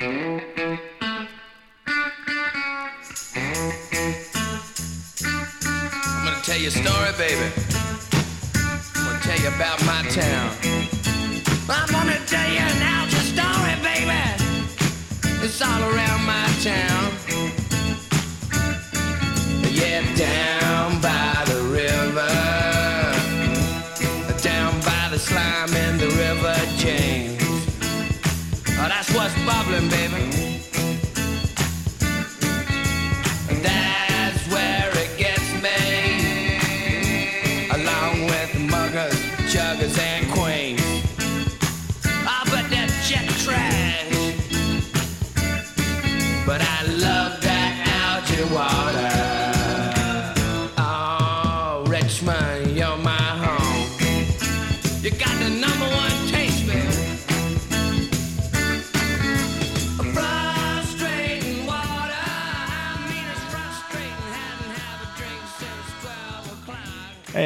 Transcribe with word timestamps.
I'm 0.00 0.40
gonna 6.24 6.40
tell 6.44 6.56
you 6.56 6.68
a 6.68 6.70
story, 6.70 7.12
baby. 7.18 7.50
I'm 8.94 9.04
gonna 9.04 9.20
tell 9.22 9.38
you 9.40 9.48
about 9.48 9.84
my 9.84 10.02
town. 10.10 10.54
I'm 11.68 11.90
gonna 11.90 12.20
tell 12.26 12.48
you 12.48 12.60
an 12.60 12.82
altar 13.00 13.24
story, 13.26 13.74
baby. 13.82 14.22
It's 15.44 15.60
all 15.60 15.82
around 15.82 16.24
my 16.24 16.46
town. 16.62 17.27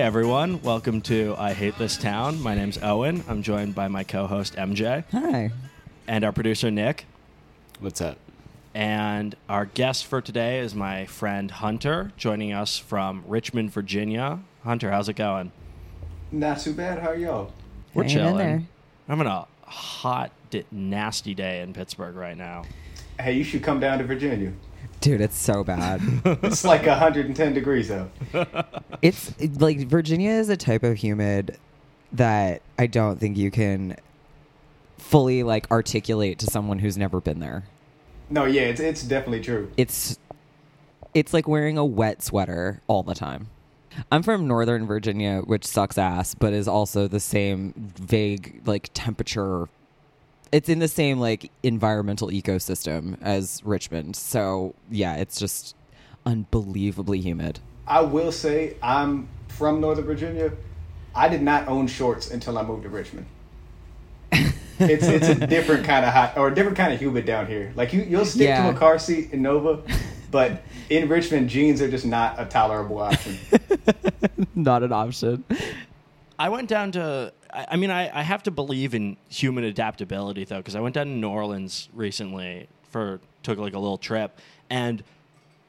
Hey 0.03 0.09
everyone, 0.09 0.61
welcome 0.63 1.01
to 1.03 1.37
I 1.39 1.53
Hate 1.53 1.79
This 1.79 1.97
Town. 1.97 2.43
My 2.43 2.57
name's 2.57 2.77
Owen. 2.83 3.23
I'm 3.29 3.41
joined 3.41 3.77
by 3.77 3.87
my 3.87 4.03
co 4.03 4.27
host 4.27 4.57
MJ 4.57 5.05
Hi. 5.13 5.53
and 6.09 6.25
our 6.25 6.33
producer 6.33 6.73
Nick. 6.73 7.07
What's 7.79 8.01
up? 8.01 8.19
And 8.75 9.37
our 9.49 9.65
guest 9.65 10.07
for 10.07 10.21
today 10.21 10.59
is 10.59 10.75
my 10.75 11.07
friend 11.07 11.53
Hunter, 11.53 12.11
joining 12.17 12.53
us 12.53 12.79
from 12.79 13.23
Richmond, 13.29 13.71
Virginia. 13.71 14.41
Hunter, 14.65 14.91
how's 14.91 15.09
it 15.09 15.15
going? 15.15 15.53
Not 16.33 16.59
too 16.59 16.73
bad. 16.75 16.99
How 16.99 17.11
are 17.11 17.17
y'all? 17.17 17.53
We're 17.95 18.03
Hanging 18.03 18.19
in 18.19 18.25
chilling. 18.25 18.37
there. 18.39 18.63
I'm 19.09 19.21
in 19.21 19.29
a 19.29 19.47
hot, 19.67 20.33
di- 20.51 20.65
nasty 20.73 21.33
day 21.33 21.61
in 21.61 21.75
Pittsburgh 21.75 22.17
right 22.17 22.37
now. 22.37 22.65
Hey, 23.21 23.35
you 23.35 23.45
should 23.45 23.63
come 23.63 23.79
down 23.79 23.99
to 23.99 24.05
Virginia. 24.05 24.53
Dude, 25.01 25.21
it's 25.21 25.37
so 25.39 25.65
bad. 25.65 26.01
It's 26.43 26.65
like 26.65 26.87
110 26.87 27.55
degrees 27.55 27.91
out. 27.91 28.11
it's 29.03 29.35
it- 29.39 29.61
like 29.61 29.79
Virginia 29.89 30.31
is 30.31 30.49
a 30.49 30.57
type 30.57 30.83
of 30.83 30.97
humid 30.97 31.59
that 32.13 32.63
I 32.79 32.87
don't 32.87 33.19
think 33.19 33.37
you 33.37 33.51
can 33.51 33.97
fully 34.99 35.43
like 35.43 35.71
articulate 35.71 36.39
to 36.41 36.47
someone 36.47 36.79
who's 36.79 36.97
never 36.97 37.21
been 37.21 37.41
there. 37.41 37.65
No, 38.31 38.45
yeah, 38.45 38.63
it's 38.63 38.81
it's 38.81 39.03
definitely 39.03 39.41
true. 39.41 39.71
It's 39.77 40.19
it's 41.15 41.35
like 41.35 41.47
wearing 41.49 41.77
a 41.79 41.85
wet 41.85 42.23
sweater 42.23 42.81
all 42.87 43.03
the 43.03 43.15
time. 43.15 43.49
I'm 44.11 44.23
from 44.23 44.47
Northern 44.49 44.87
Virginia, 44.87 45.41
which 45.41 45.67
sucks 45.67 45.99
ass, 45.99 46.35
but 46.35 46.53
is 46.55 46.67
also 46.67 47.09
the 47.09 47.21
same 47.21 47.75
vague 47.77 48.63
like 48.65 48.89
temperature. 48.95 49.69
It's 50.53 50.69
in 50.69 50.79
the 50.79 50.89
same 50.89 51.19
like 51.19 51.51
environmental 51.63 52.29
ecosystem 52.29 53.17
as 53.23 53.63
Richmond. 53.65 54.15
So, 54.17 54.75
yeah, 54.91 55.17
it's 55.17 55.39
just 55.41 55.75
unbelievably 56.27 57.21
humid. 57.21 57.59
I 57.87 58.03
will 58.03 58.31
say 58.33 58.77
I'm 58.83 59.29
from 59.49 59.81
Northern 59.81 60.05
Virginia. 60.05 60.53
I 61.15 61.29
did 61.29 61.43
not 61.43 61.69
own 61.69 61.87
shorts 61.87 62.31
until 62.31 62.59
I 62.59 62.63
moved 62.63 62.83
to 62.85 62.89
Richmond. 62.89 63.27
It's 64.79 65.07
it's 65.07 65.29
a 65.29 65.47
different 65.47 65.85
kind 65.85 66.05
of 66.05 66.13
hot 66.13 66.37
or 66.37 66.49
a 66.49 66.55
different 66.55 66.77
kind 66.77 66.93
of 66.93 66.99
humid 66.99 67.25
down 67.25 67.47
here. 67.47 67.73
Like 67.77 67.93
you 67.93 68.03
you'll 68.03 68.25
stick 68.25 68.49
Yeah. 68.49 68.69
to 68.69 68.75
a 68.77 68.79
car 68.79 68.99
seat 68.99 69.31
in 69.33 69.41
Nova, 69.41 69.81
but 70.33 70.63
in 70.91 71.09
Richmond 71.09 71.49
jeans 71.51 71.81
are 71.81 71.89
just 71.91 72.05
not 72.05 72.41
a 72.41 72.47
tolerable 72.47 72.99
option. 72.99 73.39
Not 74.57 74.83
an 74.83 74.93
option. 74.93 75.45
I 76.39 76.49
went 76.49 76.69
down 76.69 76.91
to. 76.93 77.33
I 77.53 77.67
I 77.73 77.77
mean, 77.77 77.91
I, 77.91 78.19
I 78.19 78.23
have 78.23 78.43
to 78.45 78.51
believe 78.51 78.95
in 78.95 79.17
human 79.29 79.65
adaptability 79.65 80.45
though, 80.45 80.59
because 80.59 80.75
I 80.77 80.81
went 80.81 80.95
down 80.95 81.07
to 81.07 81.13
New 81.13 81.29
Orleans 81.29 81.89
recently 81.95 82.69
for 82.91 83.21
took 83.43 83.59
like 83.59 83.75
a 83.75 83.79
little 83.79 83.99
trip, 83.99 84.39
and 84.71 85.03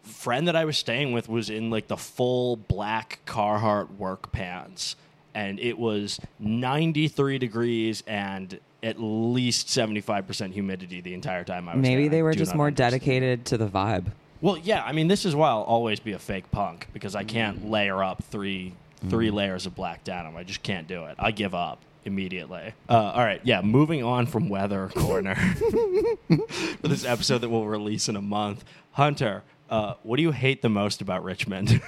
friend 0.04 0.48
that 0.48 0.56
I 0.56 0.66
was 0.66 0.78
staying 0.78 1.14
with 1.14 1.30
was 1.30 1.50
in 1.50 1.70
like 1.70 1.88
the 1.88 1.98
full 1.98 2.56
black 2.58 3.20
Carhartt 3.26 3.96
work 3.98 4.32
pants, 4.32 4.96
and 5.34 5.60
it 5.60 5.78
was 5.80 6.20
93 6.40 7.38
degrees 7.38 8.04
and 8.08 8.60
at 8.82 9.00
least 9.00 9.70
75 9.70 10.28
percent 10.28 10.54
humidity 10.54 11.00
the 11.02 11.14
entire 11.14 11.44
time 11.44 11.70
I 11.70 11.76
was. 11.76 11.82
Maybe 11.82 12.04
there. 12.04 12.12
they 12.12 12.22
were 12.22 12.34
just 12.34 12.54
more 12.56 12.68
understand. 12.68 12.92
dedicated 12.92 13.46
to 13.46 13.58
the 13.58 13.68
vibe. 13.68 14.08
Well, 14.42 14.58
yeah, 14.58 14.84
I 14.84 14.92
mean, 14.92 15.08
this 15.08 15.24
is 15.24 15.34
why 15.36 15.48
I'll 15.48 15.62
always 15.62 16.02
be 16.02 16.12
a 16.12 16.20
fake 16.20 16.52
punk 16.52 16.88
because 16.92 17.16
I 17.16 17.24
Mm. 17.24 17.28
can't 17.30 17.70
layer 17.70 18.04
up 18.04 18.22
three 18.26 18.74
three 19.10 19.32
layers 19.32 19.66
of 19.66 19.76
black 19.76 20.04
denim. 20.04 20.36
I 20.36 20.44
just 20.44 20.64
can't 20.64 20.88
do 20.88 21.06
it. 21.06 21.16
I 21.20 21.32
give 21.32 21.54
up 21.56 21.80
immediately. 22.06 22.74
Uh, 22.90 22.94
all 22.94 23.24
right, 23.24 23.42
yeah. 23.44 23.62
Moving 23.62 24.04
on 24.04 24.26
from 24.26 24.50
weather 24.50 24.88
corner 24.96 25.36
for 26.28 26.88
this 26.88 27.06
episode 27.06 27.40
that 27.40 27.50
we'll 27.50 27.66
release 27.66 28.10
in 28.10 28.16
a 28.16 28.22
month. 28.22 28.64
Hunter, 28.92 29.44
uh, 29.70 29.96
what 30.04 30.18
do 30.18 30.24
you 30.24 30.32
hate 30.32 30.62
the 30.62 30.70
most 30.70 31.02
about 31.02 31.24
Richmond? 31.24 31.82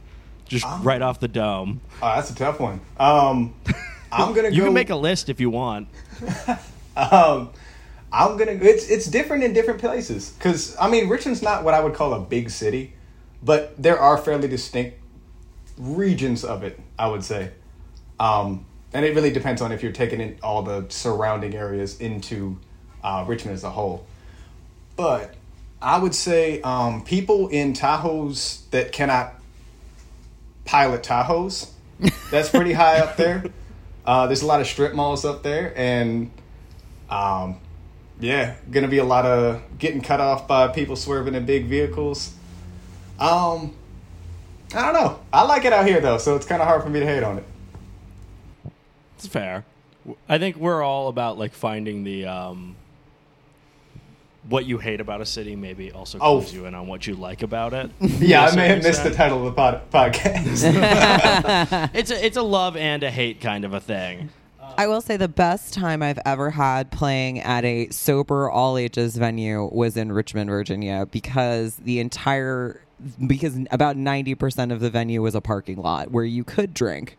just 0.46 0.64
right 0.82 1.02
off 1.02 1.20
the 1.20 1.28
dome. 1.28 1.80
Oh, 2.02 2.14
that's 2.16 2.30
a 2.30 2.34
tough 2.34 2.58
one. 2.60 2.80
Um, 2.98 3.54
I'm 4.10 4.32
gonna 4.34 4.48
You 4.48 4.60
go. 4.60 4.64
can 4.66 4.74
make 4.74 4.90
a 4.90 4.96
list 4.96 5.28
if 5.28 5.40
you 5.40 5.50
want. 5.50 5.88
Um, 6.96 7.50
I'm 8.10 8.36
gonna. 8.38 8.52
It's 8.52 8.88
it's 8.88 9.06
different 9.06 9.44
in 9.44 9.52
different 9.52 9.80
places 9.80 10.30
because 10.30 10.74
I 10.80 10.88
mean 10.88 11.08
Richmond's 11.08 11.42
not 11.42 11.62
what 11.64 11.74
I 11.74 11.80
would 11.80 11.94
call 11.94 12.14
a 12.14 12.20
big 12.20 12.48
city, 12.50 12.94
but 13.42 13.80
there 13.80 13.98
are 13.98 14.16
fairly 14.16 14.48
distinct 14.48 14.96
regions 15.78 16.44
of 16.44 16.62
it. 16.62 16.78
I 16.98 17.08
would 17.08 17.24
say, 17.24 17.50
um, 18.18 18.66
and 18.92 19.04
it 19.04 19.14
really 19.14 19.30
depends 19.30 19.62
on 19.62 19.72
if 19.72 19.82
you're 19.82 19.92
taking 19.92 20.20
in 20.20 20.38
all 20.42 20.62
the 20.62 20.86
surrounding 20.88 21.54
areas 21.54 22.00
into 22.00 22.58
uh, 23.02 23.24
Richmond 23.26 23.54
as 23.54 23.64
a 23.64 23.70
whole. 23.70 24.06
But 24.96 25.34
I 25.80 25.98
would 25.98 26.14
say 26.14 26.60
um, 26.62 27.04
people 27.04 27.48
in 27.48 27.72
Tahoes 27.72 28.68
that 28.70 28.92
cannot 28.92 29.34
pilot 30.64 31.02
Tahoes. 31.02 31.70
That's 32.30 32.48
pretty 32.48 32.72
high 32.72 32.98
up 32.98 33.16
there. 33.16 33.44
Uh, 34.04 34.26
there's 34.26 34.42
a 34.42 34.46
lot 34.46 34.60
of 34.60 34.66
strip 34.66 34.94
malls 34.94 35.24
up 35.24 35.42
there, 35.42 35.72
and 35.76 36.30
um, 37.10 37.60
yeah, 38.20 38.56
gonna 38.70 38.88
be 38.88 38.98
a 38.98 39.04
lot 39.04 39.26
of 39.26 39.62
getting 39.78 40.00
cut 40.00 40.20
off 40.20 40.48
by 40.48 40.68
people 40.68 40.96
swerving 40.96 41.34
in 41.34 41.44
big 41.44 41.66
vehicles. 41.66 42.34
Um, 43.18 43.74
I 44.74 44.82
don't 44.84 44.94
know. 44.94 45.20
I 45.32 45.44
like 45.44 45.64
it 45.64 45.72
out 45.72 45.86
here 45.86 46.00
though, 46.00 46.18
so 46.18 46.36
it's 46.36 46.46
kind 46.46 46.60
of 46.60 46.68
hard 46.68 46.82
for 46.82 46.90
me 46.90 47.00
to 47.00 47.06
hate 47.06 47.22
on 47.22 47.38
it. 47.38 47.44
It's 49.16 49.26
fair. 49.26 49.64
I 50.28 50.38
think 50.38 50.56
we're 50.56 50.82
all 50.82 51.08
about 51.08 51.38
like 51.38 51.52
finding 51.52 52.04
the 52.04 52.26
um, 52.26 52.76
what 54.48 54.64
you 54.66 54.78
hate 54.78 55.00
about 55.00 55.20
a 55.20 55.26
city. 55.26 55.56
Maybe 55.56 55.90
also 55.92 56.18
Oh. 56.20 56.40
you 56.42 56.66
in 56.66 56.74
on 56.74 56.86
what 56.86 57.06
you 57.06 57.14
like 57.14 57.42
about 57.42 57.74
it. 57.74 57.90
Yeah, 58.00 58.46
To 58.46 58.50
a 58.50 58.52
I 58.52 58.56
may 58.56 58.68
have 58.68 58.82
certain 58.82 58.90
missed 58.90 59.04
the 59.04 59.10
title 59.10 59.38
of 59.38 59.44
the 59.44 59.52
pod- 59.52 59.90
podcast. 59.90 61.90
It's 61.94 62.10
a 62.10 62.24
it's 62.24 62.36
a 62.36 62.42
love 62.42 62.76
and 62.76 63.02
a 63.02 63.10
hate 63.10 63.40
kind 63.40 63.64
of 63.64 63.74
a 63.74 63.80
thing. 63.80 64.30
I 64.76 64.86
will 64.86 65.00
say 65.00 65.16
the 65.16 65.28
best 65.28 65.74
time 65.74 66.02
I've 66.02 66.20
ever 66.24 66.50
had 66.50 66.90
playing 66.92 67.40
at 67.40 67.64
a 67.64 67.88
sober 67.88 68.48
all 68.50 68.76
ages 68.78 69.16
venue 69.16 69.64
was 69.72 69.96
in 69.96 70.12
Richmond, 70.12 70.50
Virginia, 70.50 71.06
because 71.10 71.76
the 71.76 71.98
entire 72.00 72.82
because 73.26 73.58
about 73.70 73.96
90% 73.96 74.72
of 74.72 74.80
the 74.80 74.90
venue 74.90 75.22
was 75.22 75.34
a 75.34 75.40
parking 75.40 75.78
lot 75.78 76.10
where 76.10 76.24
you 76.24 76.44
could 76.44 76.74
drink. 76.74 77.16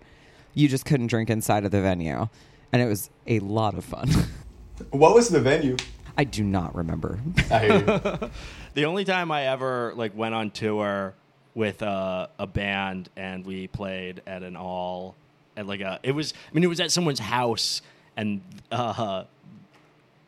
You 0.54 0.68
just 0.68 0.86
couldn't 0.86 1.08
drink 1.08 1.30
inside 1.30 1.66
of 1.66 1.72
the 1.72 1.82
venue. 1.82 2.28
And 2.72 2.82
it 2.82 2.88
was 2.88 3.10
a 3.28 3.40
lot 3.40 3.76
of 3.76 3.86
fun. 3.86 4.10
what 4.92 5.16
was 5.16 5.30
the 5.30 5.40
venue? 5.40 5.78
I 6.18 6.24
do 6.26 6.44
not 6.44 6.76
remember. 6.76 7.20
I. 7.50 8.30
The 8.74 8.86
only 8.86 9.04
time 9.04 9.32
I 9.32 9.48
ever 9.48 9.94
like 9.96 10.16
went 10.16 10.36
on 10.36 10.52
tour 10.52 11.14
with 11.56 11.82
uh, 11.82 12.28
a 12.38 12.48
band 12.48 13.10
and 13.18 13.46
we 13.46 13.68
played 13.68 14.22
at 14.28 14.44
an 14.44 14.56
all 14.56 15.16
at 15.58 15.66
like 15.66 15.82
a 15.82 16.00
it 16.04 16.12
was 16.12 16.34
I 16.50 16.54
mean 16.54 16.64
it 16.64 16.68
was 16.68 16.80
at 16.80 16.92
someone's 16.92 17.20
house 17.20 17.82
and 18.16 18.42
uh, 18.72 19.24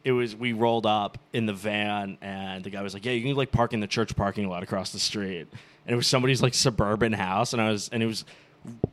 it 0.04 0.12
was 0.12 0.36
we 0.36 0.54
rolled 0.54 0.86
up 0.86 1.18
in 1.34 1.46
the 1.46 1.54
van 1.54 2.18
and 2.22 2.64
the 2.64 2.70
guy 2.70 2.82
was 2.82 2.94
like 2.94 3.06
yeah 3.06 3.12
you 3.12 3.22
can 3.22 3.36
like 3.36 3.52
park 3.52 3.74
in 3.74 3.80
the 3.80 3.88
church 3.88 4.16
parking 4.16 4.48
lot 4.48 4.64
across 4.64 4.92
the 4.92 5.00
street. 5.00 5.48
And 5.86 5.94
it 5.94 5.96
was 5.96 6.08
somebody's 6.08 6.42
like 6.42 6.54
suburban 6.54 7.14
house 7.14 7.54
and 7.54 7.62
I 7.62 7.72
was 7.72 7.90
and 7.90 8.02
it 8.02 8.08
was 8.08 8.26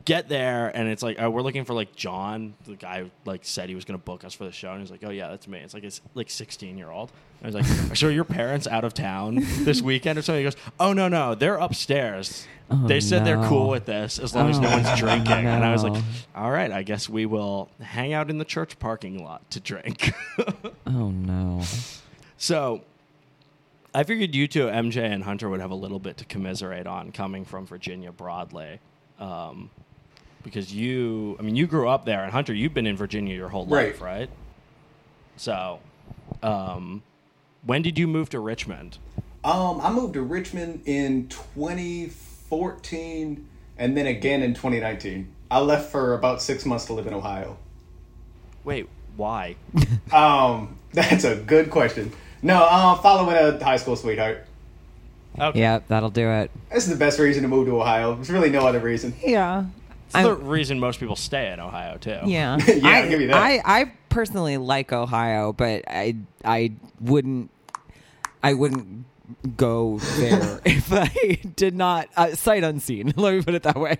get 0.05 0.27
there 0.29 0.75
and 0.75 0.89
it's 0.89 1.03
like 1.03 1.17
oh, 1.19 1.29
we're 1.29 1.41
looking 1.43 1.65
for 1.65 1.73
like 1.73 1.95
John, 1.95 2.55
the 2.65 2.75
guy 2.75 3.03
who, 3.03 3.11
like 3.25 3.41
said 3.43 3.69
he 3.69 3.75
was 3.75 3.85
gonna 3.85 3.97
book 3.99 4.23
us 4.23 4.33
for 4.33 4.45
the 4.45 4.51
show, 4.51 4.71
and 4.71 4.81
he's 4.81 4.91
like, 4.91 5.03
oh 5.03 5.09
yeah, 5.11 5.29
that's 5.29 5.47
me. 5.47 5.59
It's 5.59 5.73
like 5.73 5.83
it's 5.83 6.01
like 6.15 6.29
sixteen 6.29 6.77
year 6.77 6.89
old. 6.89 7.11
I 7.43 7.45
was 7.45 7.55
like, 7.55 7.65
so 7.95 8.07
are 8.07 8.11
your 8.11 8.25
parents 8.25 8.67
out 8.67 8.83
of 8.83 8.93
town 8.93 9.35
this 9.59 9.81
weekend 9.81 10.19
or 10.19 10.21
something? 10.21 10.39
He 10.39 10.43
goes, 10.43 10.57
oh 10.79 10.93
no 10.93 11.07
no, 11.07 11.35
they're 11.35 11.55
upstairs. 11.57 12.47
Oh, 12.71 12.87
they 12.87 12.99
said 12.99 13.25
they're 13.25 13.43
cool 13.47 13.67
with 13.69 13.85
this 13.85 14.19
as 14.19 14.35
long 14.35 14.49
as 14.49 14.59
no 14.59 14.67
Oh, 14.67 14.71
one's 14.71 14.99
drinking. 14.99 15.47
And 15.47 15.63
I 15.65 15.71
was 15.71 15.83
like, 15.83 16.03
all 16.35 16.51
right, 16.51 16.71
I 16.71 16.83
guess 16.83 17.09
we 17.09 17.25
will 17.25 17.69
hang 17.81 18.13
out 18.13 18.29
in 18.29 18.37
the 18.37 18.45
church 18.45 18.77
parking 18.79 19.23
lot 19.23 19.49
to 19.51 19.59
drink. 19.59 20.11
Oh 20.87 21.11
no. 21.11 21.61
So 22.37 22.81
I 23.93 24.03
figured 24.03 24.33
you 24.35 24.47
two, 24.47 24.65
MJ 24.67 24.97
and 25.03 25.23
Hunter, 25.23 25.49
would 25.49 25.61
have 25.61 25.71
a 25.71 25.75
little 25.75 25.99
bit 25.99 26.17
to 26.17 26.25
commiserate 26.25 26.87
on 26.87 27.11
coming 27.11 27.45
from 27.45 27.65
Virginia 27.67 28.11
broadly. 28.11 28.79
Um, 29.19 29.69
because 30.43 30.73
you, 30.73 31.35
I 31.37 31.41
mean, 31.41 31.55
you 31.55 31.67
grew 31.67 31.89
up 31.89 32.05
there, 32.05 32.23
and 32.23 32.31
Hunter, 32.31 32.53
you've 32.53 32.73
been 32.73 32.87
in 32.87 32.95
Virginia 32.95 33.35
your 33.35 33.49
whole 33.49 33.65
life, 33.65 34.01
right? 34.01 34.29
So, 35.35 35.79
um, 36.41 37.03
when 37.63 37.81
did 37.81 37.99
you 37.99 38.07
move 38.07 38.29
to 38.29 38.39
Richmond? 38.39 38.97
Um, 39.43 39.81
I 39.81 39.91
moved 39.91 40.13
to 40.13 40.21
Richmond 40.21 40.83
in 40.85 41.27
2014 41.27 43.47
and 43.77 43.97
then 43.97 44.05
again 44.05 44.43
in 44.43 44.53
2019. 44.53 45.33
I 45.49 45.59
left 45.59 45.91
for 45.91 46.13
about 46.13 46.41
six 46.41 46.65
months 46.65 46.85
to 46.85 46.93
live 46.93 47.07
in 47.07 47.13
Ohio. 47.13 47.57
Wait, 48.63 48.87
why? 49.15 49.55
Um, 50.11 50.79
that's 50.91 51.23
a 51.23 51.35
good 51.35 51.69
question. 51.69 52.11
No, 52.41 52.67
um, 52.67 52.97
following 52.99 53.35
a 53.35 53.63
high 53.63 53.77
school 53.77 53.95
sweetheart. 53.95 54.47
Okay. 55.39 55.59
Yeah, 55.59 55.79
that'll 55.87 56.09
do 56.09 56.29
it. 56.29 56.51
This 56.71 56.83
is 56.85 56.89
the 56.89 56.95
best 56.95 57.19
reason 57.19 57.43
to 57.43 57.49
move 57.49 57.67
to 57.67 57.79
Ohio. 57.79 58.15
There's 58.15 58.29
really 58.29 58.49
no 58.49 58.67
other 58.67 58.79
reason. 58.79 59.13
Yeah. 59.23 59.65
It's 60.13 60.23
the 60.23 60.33
reason 60.33 60.79
most 60.79 60.99
people 60.99 61.15
stay 61.15 61.51
in 61.51 61.59
Ohio, 61.59 61.97
too. 61.97 62.17
Yeah, 62.25 62.57
Yeah, 62.67 62.87
I, 62.87 63.01
I'll 63.01 63.09
give 63.09 63.21
you 63.21 63.27
that. 63.27 63.35
I, 63.37 63.61
I 63.63 63.91
personally 64.09 64.57
like 64.57 64.91
Ohio, 64.91 65.53
but 65.53 65.83
I 65.87 66.15
I 66.43 66.71
wouldn't 66.99 67.51
I 68.41 68.55
wouldn't 68.55 69.05
go 69.55 69.99
there 70.17 70.59
if 70.65 70.91
I 70.91 71.07
did 71.55 71.75
not 71.75 72.09
uh, 72.17 72.33
sight 72.33 72.63
unseen. 72.63 73.13
Let 73.15 73.35
me 73.35 73.43
put 73.43 73.53
it 73.53 73.63
that 73.63 73.75
way. 73.75 73.97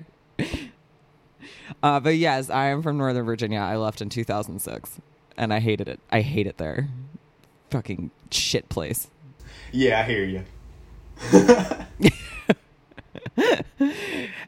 Uh, 1.83 1.99
but 1.99 2.15
yes, 2.17 2.49
I 2.49 2.65
am 2.69 2.81
from 2.81 2.97
Northern 2.97 3.25
Virginia. 3.25 3.59
I 3.59 3.77
left 3.77 4.01
in 4.01 4.09
2006, 4.09 4.99
and 5.37 5.53
I 5.53 5.59
hated 5.59 5.87
it. 5.87 5.99
I 6.11 6.21
hate 6.21 6.47
it 6.47 6.57
there. 6.57 6.89
Fucking 7.69 8.09
shit 8.31 8.67
place. 8.69 9.09
Yeah, 9.71 9.99
I 9.99 10.03
hear 10.03 10.23
you. 10.23 10.43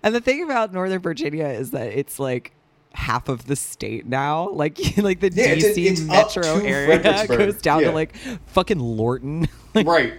And 0.03 0.15
the 0.15 0.19
thing 0.21 0.43
about 0.43 0.73
Northern 0.73 0.99
Virginia 1.01 1.45
is 1.45 1.71
that 1.71 1.87
it's 1.97 2.19
like 2.19 2.53
half 2.93 3.29
of 3.29 3.45
the 3.45 3.55
state 3.55 4.05
now. 4.05 4.49
Like 4.49 4.77
like 4.97 5.19
the 5.19 5.31
Yeah, 5.33 5.55
DC 5.55 5.85
it's 5.85 6.01
up 6.01 6.07
metro 6.07 6.57
area 6.65 6.99
goes 7.27 7.61
down 7.61 7.81
Yeah. 7.81 7.87
to 7.89 7.93
like 7.93 8.15
fucking 8.47 8.79
Lorton. 8.79 9.47
Like, 9.73 9.87
Right. 9.87 10.13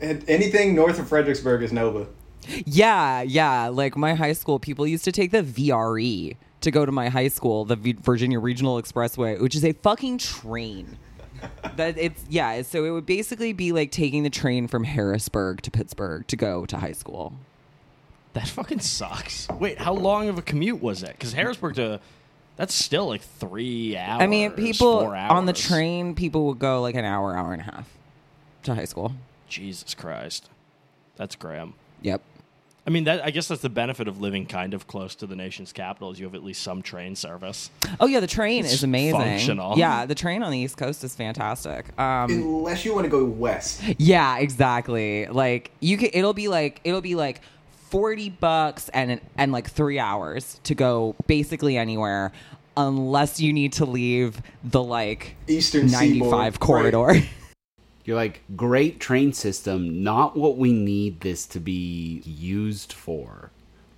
And 0.00 0.24
anything 0.28 0.74
north 0.74 0.98
of 0.98 1.08
Fredericksburg 1.08 1.62
is 1.62 1.72
Nova. 1.72 2.06
yeah, 2.66 3.22
yeah. 3.22 3.68
Like 3.68 3.96
my 3.96 4.14
high 4.14 4.34
school, 4.34 4.58
people 4.58 4.86
used 4.86 5.04
to 5.04 5.12
take 5.12 5.30
the 5.30 5.42
VRE 5.42 6.36
to 6.60 6.70
go 6.70 6.84
to 6.86 6.92
my 6.92 7.08
high 7.08 7.28
school, 7.28 7.64
the 7.64 7.76
v- 7.76 7.96
Virginia 8.00 8.38
Regional 8.38 8.80
Expressway, 8.80 9.40
which 9.40 9.54
is 9.54 9.64
a 9.64 9.72
fucking 9.72 10.18
train. 10.18 10.98
That 11.76 11.96
it's 11.98 12.24
yeah. 12.28 12.62
So 12.62 12.84
it 12.84 12.90
would 12.90 13.06
basically 13.06 13.52
be 13.52 13.72
like 13.72 13.90
taking 13.90 14.22
the 14.22 14.30
train 14.30 14.68
from 14.68 14.84
Harrisburg 14.84 15.62
to 15.62 15.70
Pittsburgh 15.70 16.26
to 16.28 16.36
go 16.36 16.66
to 16.66 16.76
high 16.78 16.92
school. 16.92 17.34
That 18.34 18.48
fucking 18.48 18.80
sucks. 18.80 19.48
Wait, 19.48 19.78
how 19.78 19.92
long 19.92 20.28
of 20.28 20.38
a 20.38 20.42
commute 20.42 20.82
was 20.82 21.02
it? 21.04 21.12
Because 21.12 21.32
Harrisburg 21.32 21.76
to, 21.76 22.00
that's 22.56 22.74
still 22.74 23.06
like 23.06 23.22
three 23.22 23.96
hours. 23.96 24.22
I 24.22 24.26
mean, 24.26 24.50
people 24.52 25.06
on 25.06 25.46
the 25.46 25.52
train, 25.52 26.16
people 26.16 26.46
would 26.46 26.58
go 26.58 26.82
like 26.82 26.96
an 26.96 27.04
hour, 27.04 27.36
hour 27.36 27.52
and 27.52 27.62
a 27.62 27.64
half 27.64 27.88
to 28.64 28.74
high 28.74 28.86
school. 28.86 29.12
Jesus 29.48 29.94
Christ, 29.94 30.50
that's 31.16 31.36
grim. 31.36 31.74
Yep. 32.02 32.22
I 32.86 32.90
mean, 32.90 33.04
that 33.04 33.24
I 33.24 33.30
guess 33.30 33.48
that's 33.48 33.62
the 33.62 33.70
benefit 33.70 34.08
of 34.08 34.20
living 34.20 34.44
kind 34.44 34.74
of 34.74 34.86
close 34.86 35.14
to 35.16 35.26
the 35.26 35.34
nation's 35.34 35.72
capital 35.72 36.10
is 36.10 36.18
you 36.20 36.26
have 36.26 36.34
at 36.34 36.44
least 36.44 36.62
some 36.62 36.82
train 36.82 37.16
service. 37.16 37.70
Oh 37.98 38.06
yeah, 38.06 38.20
the 38.20 38.26
train 38.26 38.64
It's 38.64 38.74
is 38.74 38.84
amazing. 38.84 39.18
functional. 39.20 39.78
Yeah, 39.78 40.04
the 40.04 40.14
train 40.14 40.42
on 40.42 40.50
the 40.52 40.58
East 40.58 40.76
Coast 40.76 41.02
is 41.02 41.14
fantastic. 41.14 41.98
Um, 41.98 42.30
Unless 42.30 42.84
you 42.84 42.94
want 42.94 43.04
to 43.04 43.10
go 43.10 43.24
west. 43.24 43.80
yeah, 43.98 44.36
exactly. 44.38 45.26
Like 45.26 45.70
you 45.80 45.96
can, 45.96 46.10
it'll 46.12 46.34
be 46.34 46.48
like 46.48 46.80
it'll 46.84 47.00
be 47.00 47.14
like 47.14 47.40
forty 47.88 48.28
bucks 48.28 48.90
and 48.90 49.18
and 49.38 49.50
like 49.50 49.70
three 49.70 49.98
hours 49.98 50.60
to 50.64 50.74
go 50.74 51.16
basically 51.26 51.78
anywhere, 51.78 52.32
unless 52.76 53.40
you 53.40 53.54
need 53.54 53.72
to 53.74 53.86
leave 53.86 54.42
the 54.62 54.82
like 54.82 55.36
Eastern 55.48 55.86
95 55.86 56.00
Seaboard. 56.12 56.30
five 56.30 56.60
corridor. 56.60 57.14
You're 58.04 58.16
like, 58.16 58.42
great 58.54 59.00
train 59.00 59.32
system, 59.32 60.02
not 60.02 60.36
what 60.36 60.58
we 60.58 60.72
need 60.72 61.20
this 61.20 61.46
to 61.46 61.60
be 61.60 62.22
used 62.24 62.92
for. 62.92 63.50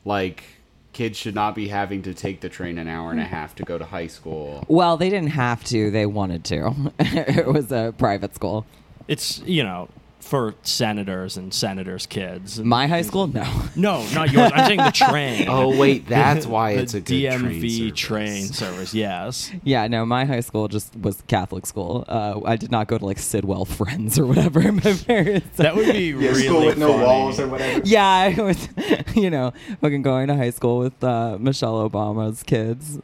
Like, 0.04 0.44
kids 0.92 1.18
should 1.18 1.34
not 1.34 1.54
be 1.54 1.68
having 1.68 2.02
to 2.02 2.14
take 2.14 2.40
the 2.40 2.48
train 2.48 2.78
an 2.78 2.88
hour 2.88 3.10
and 3.10 3.20
a 3.20 3.24
hmm. 3.24 3.30
half 3.30 3.54
to 3.56 3.64
go 3.64 3.78
to 3.78 3.84
high 3.84 4.06
school. 4.06 4.64
well, 4.68 4.96
they 4.96 5.10
didn't 5.10 5.30
have 5.30 5.64
to; 5.64 5.90
they 5.90 6.06
wanted 6.06 6.44
to. 6.44 6.72
it 6.98 7.46
was 7.46 7.72
a 7.72 7.94
private 7.98 8.34
school. 8.34 8.64
It's 9.08 9.40
you 9.40 9.62
know 9.62 9.88
for 10.26 10.54
senators 10.62 11.36
and 11.36 11.54
senators' 11.54 12.04
kids. 12.06 12.58
And- 12.58 12.68
My 12.68 12.86
high 12.88 13.02
school, 13.02 13.26
no. 13.28 13.44
no, 13.76 14.04
not 14.12 14.32
yours. 14.32 14.50
I'm 14.54 14.66
saying 14.66 14.78
the 14.80 14.90
train. 15.10 15.46
Oh, 15.48 15.76
wait, 15.78 16.06
that's 16.08 16.46
why 16.46 16.72
it's 16.72 16.94
a 16.94 17.00
good 17.00 17.22
DMV 17.32 17.94
train 17.94 17.94
train 17.94 18.42
service. 18.46 18.56
service. 18.58 18.94
Yes. 18.94 19.52
Yeah, 19.64 19.86
no, 19.86 20.04
my 20.04 20.24
high 20.24 20.40
school 20.40 20.68
just 20.68 20.94
was 20.96 21.22
Catholic 21.28 21.64
school. 21.66 22.04
Uh, 22.08 22.40
I 22.44 22.56
did 22.56 22.70
not 22.70 22.88
go 22.88 22.98
to 22.98 23.04
like 23.06 23.18
Sidwell 23.18 23.64
Friends 23.64 24.18
or 24.18 24.26
whatever. 24.26 24.60
My 24.72 24.80
parents. 25.06 25.56
That 25.56 25.76
would 25.76 25.92
be 25.92 26.06
Yeah, 26.08 26.14
really 26.30 26.42
school 26.44 26.66
with 26.66 26.78
no 26.78 26.90
walls 26.96 27.38
or 27.40 27.46
whatever. 27.48 27.82
yeah, 27.84 28.34
I 28.36 28.42
was, 28.42 28.68
you 29.14 29.30
know, 29.30 29.52
fucking 29.80 30.02
going 30.02 30.26
to 30.28 30.36
high 30.36 30.50
school 30.50 30.78
with 30.78 31.02
uh, 31.04 31.38
Michelle 31.40 31.88
Obama's 31.88 32.42
kids. 32.42 32.98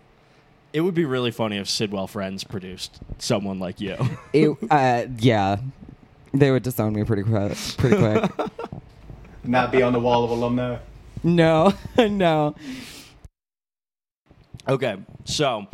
It 0.72 0.80
would 0.80 0.94
be 0.94 1.04
really 1.04 1.30
funny 1.30 1.58
if 1.58 1.68
Sidwell 1.68 2.06
Friends 2.06 2.44
produced 2.44 2.98
someone 3.18 3.58
like 3.58 3.80
you. 3.80 3.96
It, 4.32 4.56
uh, 4.70 5.04
yeah, 5.18 5.56
they 6.32 6.50
would 6.50 6.62
disown 6.62 6.94
me 6.94 7.04
pretty 7.04 7.22
quick. 7.22 7.56
Pretty 7.76 7.96
quick. 7.96 8.30
Not 9.44 9.72
be 9.72 9.82
on 9.82 9.92
the 9.92 10.00
wall 10.00 10.24
of 10.24 10.30
alumni. 10.30 10.78
no, 11.22 11.74
no. 11.98 12.54
Okay, 14.68 14.96
so 15.24 15.66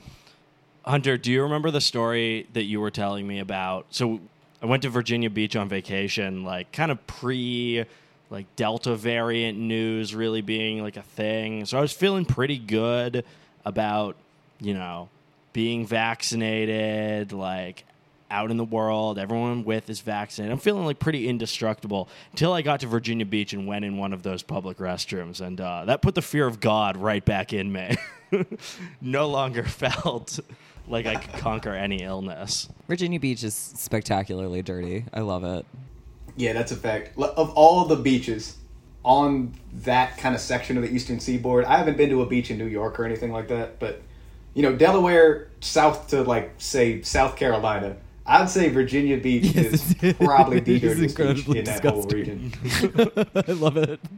Hunter, 0.85 1.19
do 1.19 1.31
you 1.31 1.43
remember 1.43 1.71
the 1.71 1.81
story 1.81 2.47
that 2.55 2.65
you 2.65 2.81
were 2.81 2.91
telling 2.91 3.27
me 3.27 3.39
about? 3.39 3.87
So 3.91 4.21
I 4.63 4.67
went 4.67 4.83
to 4.85 4.89
Virginia 4.89 5.29
Beach 5.29 5.55
on 5.55 5.69
vacation, 5.69 6.45
like 6.45 6.73
kind 6.73 6.91
of 6.91 7.07
pre 7.07 7.85
like 8.31 8.47
Delta 8.57 8.95
variant 8.97 9.59
news 9.59 10.15
really 10.15 10.41
being 10.41 10.83
like 10.83 10.97
a 10.97 11.03
thing. 11.03 11.65
So 11.67 11.79
I 11.79 11.81
was 11.81 11.93
feeling 11.93 12.25
pretty 12.25 12.59
good 12.59 13.25
about, 13.65 14.17
you 14.61 14.75
know, 14.75 15.09
being 15.53 15.87
vaccinated, 15.87 17.33
like 17.33 17.85
out 18.31 18.51
in 18.51 18.57
the 18.57 18.65
world, 18.65 19.19
everyone 19.19 19.51
I'm 19.51 19.65
with 19.65 19.89
is 19.91 20.01
vaccinated. 20.01 20.53
I'm 20.53 20.59
feeling 20.59 20.85
like 20.85 20.99
pretty 20.99 21.29
indestructible 21.29 22.09
until 22.33 22.53
I 22.53 22.63
got 22.63 22.81
to 22.81 22.87
Virginia 22.87 23.27
Beach 23.27 23.53
and 23.53 23.67
went 23.67 23.85
in 23.85 23.97
one 23.97 24.13
of 24.13 24.23
those 24.23 24.43
public 24.43 24.79
restrooms, 24.79 25.41
and 25.41 25.61
uh, 25.61 25.85
that 25.87 26.03
put 26.03 26.15
the 26.15 26.23
fear 26.23 26.47
of 26.47 26.61
God 26.61 26.97
right 26.97 27.25
back 27.25 27.53
in 27.53 27.73
me. 27.73 27.97
no 29.01 29.29
longer 29.29 29.63
felt 29.65 30.39
like 30.87 31.07
I 31.07 31.17
could 31.17 31.41
conquer 31.41 31.75
any 31.75 32.03
illness. 32.03 32.69
Virginia 32.89 33.21
Beach 33.21 33.45
is 33.45 33.55
spectacularly 33.55 34.63
dirty. 34.63 35.05
I 35.13 35.21
love 35.21 35.45
it. 35.45 35.67
Yeah, 36.37 36.53
that's 36.53 36.73
a 36.73 36.77
fact. 36.77 37.19
Of 37.19 37.51
all 37.55 37.85
the 37.85 37.97
beaches 37.97 38.57
on 39.05 39.55
that 39.73 40.17
kind 40.19 40.35
of 40.35 40.41
section 40.41 40.77
of 40.77 40.83
the 40.83 40.91
Eastern 40.91 41.21
Seaboard, 41.21 41.65
I 41.65 41.77
haven't 41.79 41.97
been 41.97 42.11
to 42.11 42.23
a 42.23 42.27
beach 42.27 42.51
in 42.51 42.59
New 42.59 42.67
York 42.67 42.99
or 43.01 43.05
anything 43.05 43.33
like 43.33 43.49
that, 43.49 43.79
but 43.79 44.03
you 44.55 44.63
know, 44.63 44.75
Delaware 44.75 45.49
south 45.61 46.09
to 46.09 46.23
like 46.23 46.53
say 46.59 47.03
South 47.03 47.37
Carolina, 47.37 47.97
I'd 48.29 48.49
say 48.51 48.69
Virginia 48.69 49.17
Beach 49.17 49.57
is 49.57 49.95
probably 50.21 50.61
the 50.61 50.77
It 50.77 50.85
is 50.85 51.15
dirtiest 51.19 51.47
beach 51.49 51.57
in 51.57 51.65
that 51.65 51.85
whole 51.85 52.03
region. 52.05 52.53
I 53.35 53.53
love 53.53 53.77
it. 53.77 53.99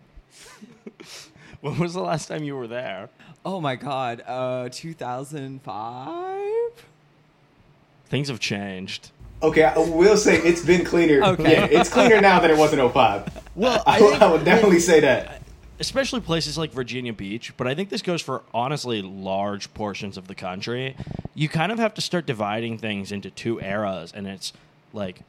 When 1.63 1.79
was 1.79 1.93
the 1.93 2.01
last 2.01 2.27
time 2.29 2.43
you 2.43 2.57
were 2.57 2.67
there? 2.67 3.11
Oh 3.45 3.61
my 3.61 3.77
god, 3.77 4.23
uh, 4.27 4.71
2005? 4.73 6.41
Things 8.07 8.29
have 8.29 8.41
changed. 8.41 9.11
Okay, 9.43 9.65
I 9.65 9.77
will 9.77 10.17
say 10.17 10.37
it's 10.39 10.65
been 10.65 10.87
cleaner. 10.87 11.23
Okay. 11.23 11.53
Yeah, 11.53 11.67
it's 11.81 11.91
cleaner 11.91 12.19
now 12.23 12.41
than 12.41 12.51
it 12.51 12.57
was 12.57 12.73
in 12.73 12.79
05. 12.89 13.43
Well, 13.57 13.83
I, 13.87 13.97
I 13.97 13.99
think- 13.99 14.23
I 14.23 14.33
would 14.33 14.43
definitely 14.47 14.81
say 14.81 15.01
that. 15.01 15.40
Especially 15.81 16.21
places 16.21 16.59
like 16.59 16.73
Virginia 16.73 17.13
Beach, 17.13 17.57
but 17.57 17.67
I 17.67 17.75
think 17.75 17.89
this 17.89 18.03
goes 18.03 18.21
for 18.21 18.43
honestly 18.53 19.01
large 19.01 19.73
portions 19.75 20.17
of 20.17 20.29
the 20.29 20.35
country. 20.35 20.95
You 21.35 21.49
kind 21.49 21.73
of 21.73 21.79
have 21.79 21.95
to 21.95 22.01
start 22.01 22.27
dividing 22.27 22.79
things 22.79 23.11
into 23.11 23.31
two 23.31 23.61
eras, 23.61 24.13
and 24.15 24.27
it's 24.29 24.53
like 24.93 25.23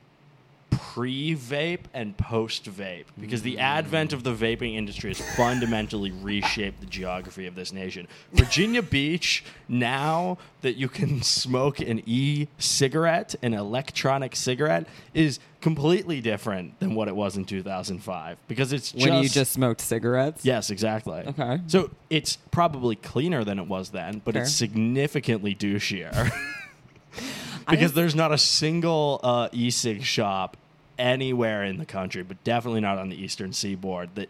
pre-vape 0.81 1.85
and 1.93 2.17
post-vape 2.17 3.05
because 3.19 3.43
the 3.43 3.59
advent 3.59 4.13
of 4.13 4.23
the 4.23 4.33
vaping 4.33 4.75
industry 4.75 5.11
has 5.11 5.35
fundamentally 5.35 6.11
reshaped 6.11 6.79
the 6.79 6.87
geography 6.87 7.45
of 7.45 7.53
this 7.53 7.71
nation. 7.71 8.07
Virginia 8.33 8.81
Beach, 8.81 9.43
now 9.69 10.39
that 10.61 10.77
you 10.77 10.89
can 10.89 11.21
smoke 11.21 11.79
an 11.79 12.01
e-cigarette, 12.05 13.35
an 13.43 13.53
electronic 13.53 14.35
cigarette, 14.35 14.87
is 15.13 15.39
completely 15.61 16.19
different 16.19 16.77
than 16.79 16.95
what 16.95 17.07
it 17.07 17.15
was 17.15 17.37
in 17.37 17.45
2005 17.45 18.37
because 18.47 18.73
it's 18.73 18.91
just 18.91 19.07
when 19.07 19.21
you 19.21 19.29
just 19.29 19.53
smoked 19.53 19.81
cigarettes. 19.81 20.43
Yes, 20.43 20.71
exactly. 20.71 21.23
Okay. 21.27 21.59
So 21.67 21.91
it's 22.09 22.37
probably 22.49 22.95
cleaner 22.95 23.43
than 23.43 23.59
it 23.59 23.67
was 23.67 23.91
then, 23.91 24.21
but 24.25 24.35
it's 24.35 24.51
significantly 24.51 25.53
douchier. 25.53 26.31
because 27.69 27.93
there's 27.93 28.15
not 28.15 28.31
a 28.31 28.37
single 28.37 29.19
uh, 29.23 29.49
e-cig 29.51 30.03
shop 30.03 30.57
anywhere 30.97 31.63
in 31.63 31.77
the 31.77 31.85
country, 31.85 32.23
but 32.23 32.43
definitely 32.43 32.81
not 32.81 32.97
on 32.97 33.09
the 33.09 33.15
eastern 33.15 33.53
seaboard 33.53 34.15
that 34.15 34.29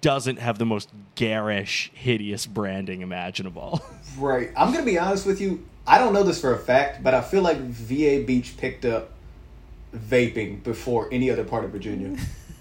doesn't 0.00 0.38
have 0.38 0.58
the 0.58 0.66
most 0.66 0.90
garish, 1.14 1.90
hideous 1.94 2.46
branding 2.46 3.00
imaginable. 3.00 3.82
Right. 4.16 4.52
I'm 4.56 4.72
gonna 4.72 4.84
be 4.84 4.96
honest 4.96 5.26
with 5.26 5.40
you. 5.40 5.66
I 5.88 5.98
don't 5.98 6.12
know 6.12 6.22
this 6.22 6.40
for 6.40 6.54
a 6.54 6.58
fact, 6.58 7.02
but 7.02 7.14
I 7.14 7.20
feel 7.20 7.42
like 7.42 7.58
VA 7.58 8.22
Beach 8.24 8.56
picked 8.56 8.84
up 8.84 9.10
vaping 9.92 10.62
before 10.62 11.08
any 11.10 11.32
other 11.32 11.42
part 11.42 11.64
of 11.64 11.72
Virginia. 11.72 12.16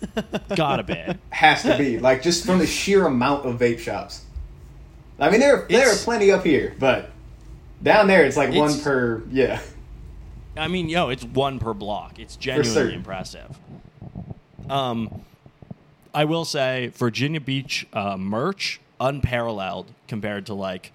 Gotta 0.56 0.82
be. 0.82 1.00
Has 1.30 1.62
to 1.62 1.78
be 1.78 2.00
like 2.00 2.24
just 2.24 2.44
from 2.44 2.58
the 2.58 2.66
sheer 2.66 3.06
amount 3.06 3.46
of 3.46 3.60
vape 3.60 3.78
shops. 3.78 4.26
I 5.20 5.30
mean, 5.30 5.40
there 5.40 5.68
there 5.70 5.94
are 5.94 5.96
plenty 5.98 6.32
up 6.32 6.44
here, 6.44 6.76
but 6.80 7.12
down 7.84 8.08
there 8.08 8.26
it's 8.26 8.38
like 8.38 8.52
one 8.52 8.80
per. 8.80 9.22
Yeah. 9.30 9.62
I 10.56 10.68
mean, 10.68 10.90
yo, 10.90 11.10
it's 11.10 11.24
one 11.24 11.60
per 11.60 11.74
block. 11.74 12.20
It's 12.20 12.36
genuinely 12.36 12.94
impressive. 12.94 13.58
Um, 14.70 15.24
I 16.14 16.26
will 16.26 16.46
say, 16.46 16.92
Virginia 16.96 17.42
Beach 17.42 17.88
uh, 17.94 18.18
merch 18.18 18.80
unparalleled 19.00 19.92
compared 20.08 20.46
to 20.46 20.54
like 20.54 20.92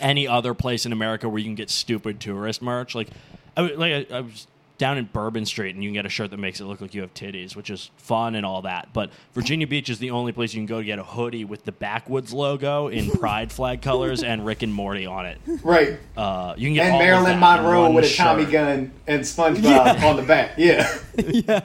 any 0.00 0.26
other 0.26 0.54
place 0.54 0.86
in 0.86 0.92
America 0.92 1.28
where 1.28 1.38
you 1.38 1.44
can 1.44 1.54
get 1.54 1.70
stupid 1.70 2.20
tourist 2.20 2.62
merch. 2.62 2.94
Like, 2.94 3.08
I, 3.56 3.60
like 3.62 4.10
I, 4.10 4.16
I 4.16 4.20
was 4.20 4.46
down 4.82 4.98
in 4.98 5.04
Bourbon 5.04 5.46
Street, 5.46 5.76
and 5.76 5.84
you 5.84 5.90
can 5.90 5.94
get 5.94 6.06
a 6.06 6.08
shirt 6.08 6.32
that 6.32 6.38
makes 6.38 6.60
it 6.60 6.64
look 6.64 6.80
like 6.80 6.92
you 6.92 7.02
have 7.02 7.14
titties, 7.14 7.54
which 7.54 7.70
is 7.70 7.92
fun 7.98 8.34
and 8.34 8.44
all 8.44 8.62
that. 8.62 8.88
But 8.92 9.10
Virginia 9.32 9.64
Beach 9.64 9.88
is 9.88 10.00
the 10.00 10.10
only 10.10 10.32
place 10.32 10.54
you 10.54 10.58
can 10.58 10.66
go 10.66 10.80
to 10.80 10.84
get 10.84 10.98
a 10.98 11.04
hoodie 11.04 11.44
with 11.44 11.64
the 11.64 11.70
Backwoods 11.70 12.32
logo 12.32 12.88
in 12.88 13.08
pride 13.20 13.52
flag 13.52 13.80
colors 13.80 14.24
and 14.24 14.44
Rick 14.44 14.64
and 14.64 14.74
Morty 14.74 15.06
on 15.06 15.24
it. 15.26 15.38
Right. 15.62 16.00
Uh, 16.16 16.54
you 16.56 16.66
can 16.66 16.74
get 16.74 16.86
and 16.86 16.98
Marilyn 16.98 17.38
Monroe 17.38 17.92
with 17.92 18.06
a 18.06 18.12
Tommy 18.12 18.42
shirt. 18.42 18.52
gun 18.52 18.92
and 19.06 19.22
SpongeBob 19.22 20.02
on 20.02 20.16
the 20.16 20.22
back. 20.22 20.54
Yeah. 20.56 20.92
Yeah. 21.16 21.60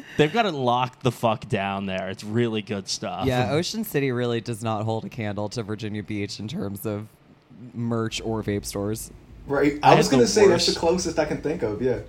They've 0.16 0.32
got 0.32 0.46
it 0.46 0.54
locked 0.54 1.02
the 1.02 1.12
fuck 1.12 1.50
down 1.50 1.84
there. 1.84 2.08
It's 2.08 2.24
really 2.24 2.62
good 2.62 2.88
stuff. 2.88 3.26
Yeah, 3.26 3.52
Ocean 3.52 3.84
City 3.84 4.10
really 4.10 4.40
does 4.40 4.62
not 4.62 4.84
hold 4.84 5.04
a 5.04 5.10
candle 5.10 5.50
to 5.50 5.62
Virginia 5.62 6.02
Beach 6.02 6.40
in 6.40 6.48
terms 6.48 6.86
of 6.86 7.08
merch 7.74 8.22
or 8.22 8.42
vape 8.42 8.64
stores. 8.64 9.10
Right. 9.46 9.78
I 9.82 9.94
was 9.94 10.08
gonna 10.08 10.26
say 10.26 10.46
that's 10.48 10.66
the 10.66 10.78
closest 10.78 11.18
I 11.18 11.24
can 11.24 11.40
think 11.42 11.62
of. 11.62 11.82
Yeah. 11.82 12.00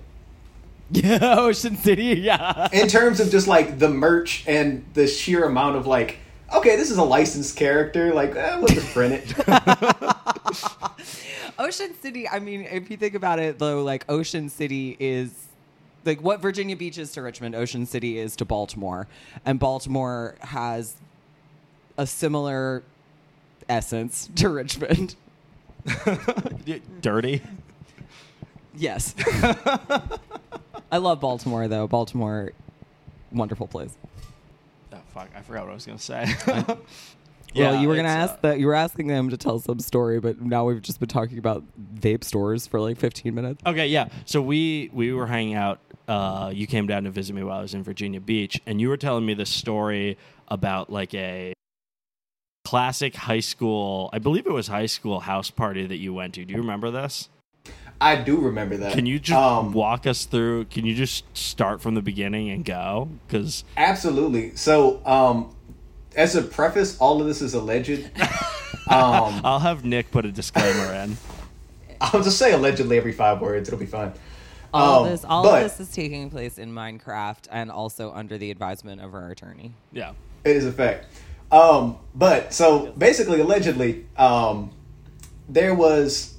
Yeah, 0.90 1.36
Ocean 1.38 1.78
City. 1.78 2.04
Yeah. 2.20 2.68
in 2.72 2.88
terms 2.88 3.18
of 3.18 3.30
just 3.30 3.48
like 3.48 3.78
the 3.78 3.88
merch 3.88 4.44
and 4.46 4.84
the 4.92 5.06
sheer 5.06 5.46
amount 5.46 5.76
of 5.76 5.86
like, 5.86 6.18
okay, 6.54 6.76
this 6.76 6.90
is 6.90 6.98
a 6.98 7.02
licensed 7.02 7.56
character. 7.56 8.12
Like, 8.12 8.36
eh, 8.36 8.60
just 8.68 8.92
print 8.92 9.14
it. 9.14 9.48
Ocean 11.58 11.94
City. 12.00 12.28
I 12.28 12.38
mean, 12.38 12.62
if 12.70 12.90
you 12.90 12.98
think 12.98 13.14
about 13.14 13.38
it, 13.38 13.58
though, 13.58 13.82
like 13.82 14.04
Ocean 14.10 14.50
City 14.50 14.94
is 15.00 15.46
like 16.04 16.20
what 16.20 16.40
Virginia 16.40 16.76
Beach 16.76 16.98
is 16.98 17.12
to 17.12 17.22
Richmond. 17.22 17.54
Ocean 17.54 17.86
City 17.86 18.18
is 18.18 18.36
to 18.36 18.44
Baltimore, 18.44 19.08
and 19.46 19.58
Baltimore 19.58 20.36
has 20.40 20.96
a 21.96 22.06
similar 22.06 22.82
essence 23.68 24.28
to 24.36 24.50
Richmond. 24.50 25.14
Dirty. 27.00 27.42
Yes. 28.76 29.14
I 30.90 30.98
love 30.98 31.20
Baltimore 31.20 31.68
though. 31.68 31.86
Baltimore, 31.86 32.52
wonderful 33.32 33.66
place. 33.66 33.96
Oh 34.92 34.98
fuck! 35.12 35.28
I 35.36 35.42
forgot 35.42 35.64
what 35.64 35.72
I 35.72 35.74
was 35.74 35.86
gonna 35.86 35.98
say. 35.98 36.34
well, 37.56 37.80
you 37.80 37.88
were 37.88 37.96
gonna 37.96 38.08
ask 38.08 38.34
uh, 38.34 38.38
that. 38.42 38.60
You 38.60 38.66
were 38.66 38.74
asking 38.74 39.08
them 39.08 39.30
to 39.30 39.36
tell 39.36 39.58
some 39.58 39.80
story, 39.80 40.20
but 40.20 40.40
now 40.40 40.64
we've 40.64 40.82
just 40.82 41.00
been 41.00 41.08
talking 41.08 41.38
about 41.38 41.64
vape 41.96 42.24
stores 42.24 42.66
for 42.66 42.80
like 42.80 42.98
15 42.98 43.34
minutes. 43.34 43.62
Okay, 43.66 43.88
yeah. 43.88 44.08
So 44.24 44.40
we 44.40 44.90
we 44.92 45.12
were 45.12 45.26
hanging 45.26 45.54
out. 45.54 45.80
Uh, 46.06 46.52
you 46.54 46.66
came 46.66 46.86
down 46.86 47.04
to 47.04 47.10
visit 47.10 47.34
me 47.34 47.42
while 47.42 47.58
I 47.58 47.62
was 47.62 47.74
in 47.74 47.82
Virginia 47.82 48.20
Beach, 48.20 48.60
and 48.66 48.80
you 48.80 48.88
were 48.88 48.96
telling 48.96 49.24
me 49.24 49.34
this 49.34 49.50
story 49.50 50.18
about 50.48 50.90
like 50.90 51.14
a 51.14 51.53
classic 52.64 53.14
high 53.14 53.40
school. 53.40 54.10
I 54.12 54.18
believe 54.18 54.46
it 54.46 54.52
was 54.52 54.68
high 54.68 54.86
school 54.86 55.20
house 55.20 55.50
party 55.50 55.86
that 55.86 55.98
you 55.98 56.12
went 56.12 56.34
to. 56.34 56.44
Do 56.44 56.52
you 56.52 56.60
remember 56.60 56.90
this? 56.90 57.28
I 58.00 58.16
do 58.16 58.38
remember 58.40 58.76
that. 58.78 58.92
Can 58.92 59.06
you 59.06 59.18
just 59.18 59.38
Um, 59.38 59.72
walk 59.72 60.06
us 60.06 60.24
through? 60.24 60.64
Can 60.66 60.84
you 60.84 60.94
just 60.94 61.24
start 61.36 61.80
from 61.80 61.94
the 61.94 62.02
beginning 62.02 62.50
and 62.50 62.64
go? 62.64 63.08
Because 63.26 63.64
Absolutely. 63.76 64.56
So, 64.56 65.00
um, 65.06 65.54
as 66.16 66.34
a 66.36 66.42
preface, 66.42 66.98
all 66.98 67.20
of 67.20 67.26
this 67.26 67.40
is 67.40 67.54
alleged. 67.54 68.10
um, 68.90 69.40
I'll 69.44 69.60
have 69.60 69.84
Nick 69.84 70.10
put 70.10 70.24
a 70.24 70.32
disclaimer 70.32 70.92
in. 70.94 71.16
I'll 72.00 72.22
just 72.22 72.38
say 72.38 72.52
allegedly 72.52 72.96
every 72.98 73.12
five 73.12 73.40
words. 73.40 73.68
It'll 73.68 73.78
be 73.78 73.86
fine. 73.86 74.12
All 74.72 75.04
Um, 75.04 75.10
this, 75.10 75.24
all 75.24 75.44
but 75.44 75.62
of 75.62 75.70
this 75.70 75.88
is 75.88 75.94
taking 75.94 76.28
place 76.30 76.58
in 76.58 76.72
Minecraft 76.72 77.46
and 77.50 77.70
also 77.70 78.12
under 78.12 78.36
the 78.36 78.50
advisement 78.50 79.00
of 79.00 79.14
our 79.14 79.30
attorney. 79.30 79.72
Yeah. 79.92 80.12
It 80.44 80.56
is 80.56 80.66
a 80.66 80.72
fact. 80.72 81.06
Um, 81.54 81.98
but 82.16 82.52
so 82.52 82.92
basically, 82.98 83.40
allegedly, 83.40 84.06
um, 84.16 84.72
there 85.48 85.72
was 85.72 86.34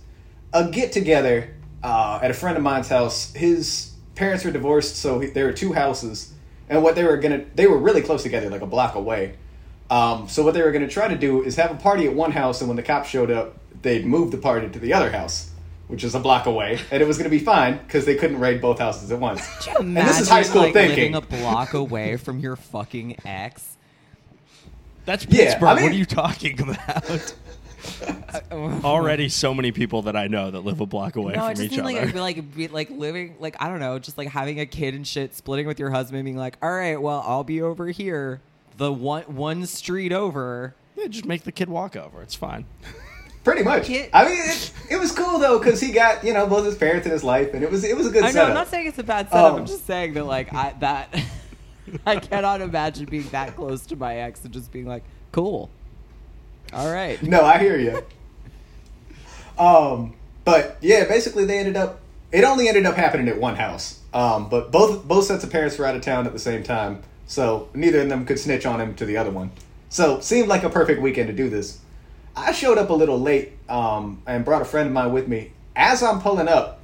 a 0.52 0.70
get 0.70 0.92
together 0.92 1.56
uh, 1.82 2.20
at 2.22 2.32
a 2.32 2.34
friend 2.34 2.58
of 2.58 2.64
mine's 2.64 2.90
house. 2.90 3.32
His 3.34 3.94
parents 4.16 4.44
were 4.44 4.52
divorced, 4.52 4.98
so 4.98 5.22
he, 5.22 5.28
there 5.28 5.46
were 5.46 5.54
two 5.54 5.72
houses, 5.72 6.34
and 6.68 6.84
what 6.84 6.96
they 6.96 7.06
were 7.06 7.16
gonna 7.16 7.46
they 7.56 7.66
were 7.66 7.78
really 7.78 8.02
close 8.02 8.24
together, 8.24 8.50
like 8.50 8.62
a 8.62 8.66
block 8.68 8.96
away. 8.96 9.36
Um, 9.90 10.28
so 10.28 10.44
what 10.44 10.54
they 10.54 10.62
were 10.62 10.74
gonna 10.74 10.90
try 10.90 11.08
to 11.08 11.18
do 11.18 11.44
is 11.44 11.56
have 11.56 11.72
a 11.72 11.76
party 11.76 12.08
at 12.08 12.14
one 12.14 12.34
house, 12.34 12.60
and 12.60 12.68
when 12.68 12.76
the 12.76 12.84
cops 12.84 13.08
showed 13.08 13.32
up, 13.32 13.58
they'd 13.84 14.06
move 14.06 14.32
the 14.32 14.38
party 14.38 14.68
to 14.68 14.80
the 14.80 14.92
other 14.92 15.12
house, 15.12 15.50
which 15.88 16.04
is 16.04 16.14
a 16.14 16.20
block 16.20 16.46
away, 16.46 16.78
and 16.92 17.02
it 17.02 17.06
was 17.06 17.18
gonna 17.18 17.30
be 17.30 17.40
fine 17.40 17.78
because 17.78 18.06
they 18.06 18.16
couldn't 18.16 18.42
raid 18.42 18.60
both 18.60 18.80
houses 18.80 19.14
at 19.14 19.20
once. 19.22 19.48
and 19.80 19.96
this 19.96 20.20
is 20.20 20.28
high 20.28 20.42
school 20.42 20.64
like, 20.64 20.74
thinking. 20.74 21.14
Living 21.14 21.16
a 21.16 21.22
block 21.22 21.74
away 21.74 22.18
from 22.18 22.40
your 22.40 22.58
fucking 22.58 23.16
ex. 23.24 23.75
That's 25.06 25.26
Yeah, 25.26 25.46
Pittsburgh. 25.46 25.64
I 25.70 25.74
what 25.74 25.82
mean- 25.84 25.92
are 25.92 25.94
you 25.96 26.06
talking 26.06 26.60
about? 26.62 27.36
Already 28.52 29.30
so 29.30 29.54
many 29.54 29.72
people 29.72 30.04
that 30.04 30.16
I 30.16 30.28
know 30.28 30.52
that 30.52 30.62
live 30.62 30.82
a 30.82 30.86
block 30.86 31.16
away 31.16 31.34
No, 31.34 31.44
I 31.44 31.54
from 31.54 31.64
just 31.64 31.74
each 31.74 31.84
mean 31.84 31.98
other. 31.98 31.98
like 31.98 31.98
it'd 31.98 32.14
be 32.14 32.20
like 32.20 32.56
be 32.56 32.68
like 32.68 32.90
living 32.90 33.36
like 33.40 33.56
I 33.60 33.68
don't 33.70 33.80
know, 33.80 34.00
just 34.00 34.18
like 34.18 34.30
having 34.30 34.60
a 34.60 34.66
kid 34.66 34.94
and 34.96 35.08
shit, 35.08 35.36
splitting 35.36 35.68
with 35.68 35.80
your 35.80 35.92
husband, 35.92 36.24
being 36.26 36.38
like, 36.38 36.58
all 36.62 36.72
right, 36.74 37.00
well, 37.00 37.24
I'll 37.26 37.44
be 37.44 37.62
over 37.62 37.88
here, 37.90 38.42
the 38.78 38.92
one 38.92 39.24
one 39.24 39.66
street 39.68 40.12
over. 40.12 40.76
yeah, 40.96 41.08
just 41.08 41.26
make 41.26 41.44
the 41.44 41.52
kid 41.52 41.70
walk 41.70 41.96
over. 41.96 42.22
It's 42.24 42.36
fine. 42.36 42.66
Pretty 43.44 43.62
much. 43.64 43.88
I 43.92 44.26
mean, 44.26 44.40
it, 44.40 44.74
it 44.90 44.98
was 44.98 45.12
cool 45.12 45.38
though 45.38 45.60
because 45.60 45.80
he 45.80 45.92
got 45.92 46.24
you 46.24 46.34
know 46.34 46.48
both 46.48 46.66
his 46.66 46.76
parents 46.76 47.06
in 47.06 47.12
his 47.12 47.24
life, 47.24 47.54
and 47.54 47.64
it 47.64 47.70
was 47.70 47.84
it 47.84 47.96
was 47.96 48.08
a 48.08 48.10
good 48.10 48.24
I 48.24 48.28
know. 48.28 48.32
setup. 48.34 48.48
I'm 48.50 48.56
not 48.56 48.68
saying 48.70 48.88
it's 48.88 48.98
a 48.98 49.04
bad 49.04 49.30
setup. 49.30 49.54
Um, 49.54 49.60
I'm 49.62 49.66
just 49.68 49.86
saying 49.86 50.14
that 50.16 50.26
like 50.26 50.52
I 50.54 50.74
that 50.80 51.14
I 52.06 52.18
cannot 52.18 52.62
imagine 52.62 53.06
being 53.06 53.28
that 53.30 53.56
close 53.56 53.86
to 53.88 53.96
my 53.96 54.16
ex 54.16 54.44
and 54.44 54.54
just 54.54 54.72
being 54.72 54.88
like, 54.88 55.04
cool. 55.32 55.70
All 56.74 56.92
right. 56.92 57.22
no, 57.22 57.44
I 57.44 57.58
hear 57.60 57.78
you. 57.78 58.04
Um, 59.58 60.14
but 60.44 60.78
yeah, 60.82 61.06
basically 61.06 61.46
they 61.46 61.60
ended 61.60 61.78
up. 61.78 62.02
It 62.32 62.44
only 62.44 62.68
ended 62.68 62.86
up 62.86 62.96
happening 62.96 63.28
at 63.30 63.40
one 63.40 63.56
house. 63.56 64.02
Um, 64.14 64.50
but 64.50 64.72
both 64.72 65.06
both 65.08 65.26
sets 65.26 65.44
of 65.44 65.52
parents 65.52 65.78
were 65.78 65.86
out 65.86 65.96
of 65.96 66.02
town 66.02 66.26
at 66.26 66.34
the 66.34 66.40
same 66.40 66.64
time, 66.64 67.04
so 67.28 67.70
neither 67.74 68.02
of 68.02 68.10
them 68.10 68.26
could 68.26 68.40
snitch 68.40 68.66
on 68.66 68.80
him 68.80 68.96
to 68.96 69.06
the 69.06 69.18
other 69.18 69.32
one. 69.32 69.52
So 69.90 70.20
seemed 70.20 70.48
like 70.48 70.64
a 70.64 70.70
perfect 70.70 71.02
weekend 71.02 71.28
to 71.28 71.34
do 71.34 71.50
this. 71.50 71.80
I 72.36 72.52
showed 72.52 72.78
up 72.78 72.90
a 72.90 72.94
little 72.94 73.20
late 73.20 73.54
um, 73.70 74.22
and 74.26 74.44
brought 74.44 74.62
a 74.62 74.66
friend 74.66 74.88
of 74.88 74.94
mine 74.94 75.14
with 75.14 75.28
me. 75.28 75.52
As 75.76 76.04
I'm 76.04 76.22
pulling 76.22 76.48
up, 76.48 76.82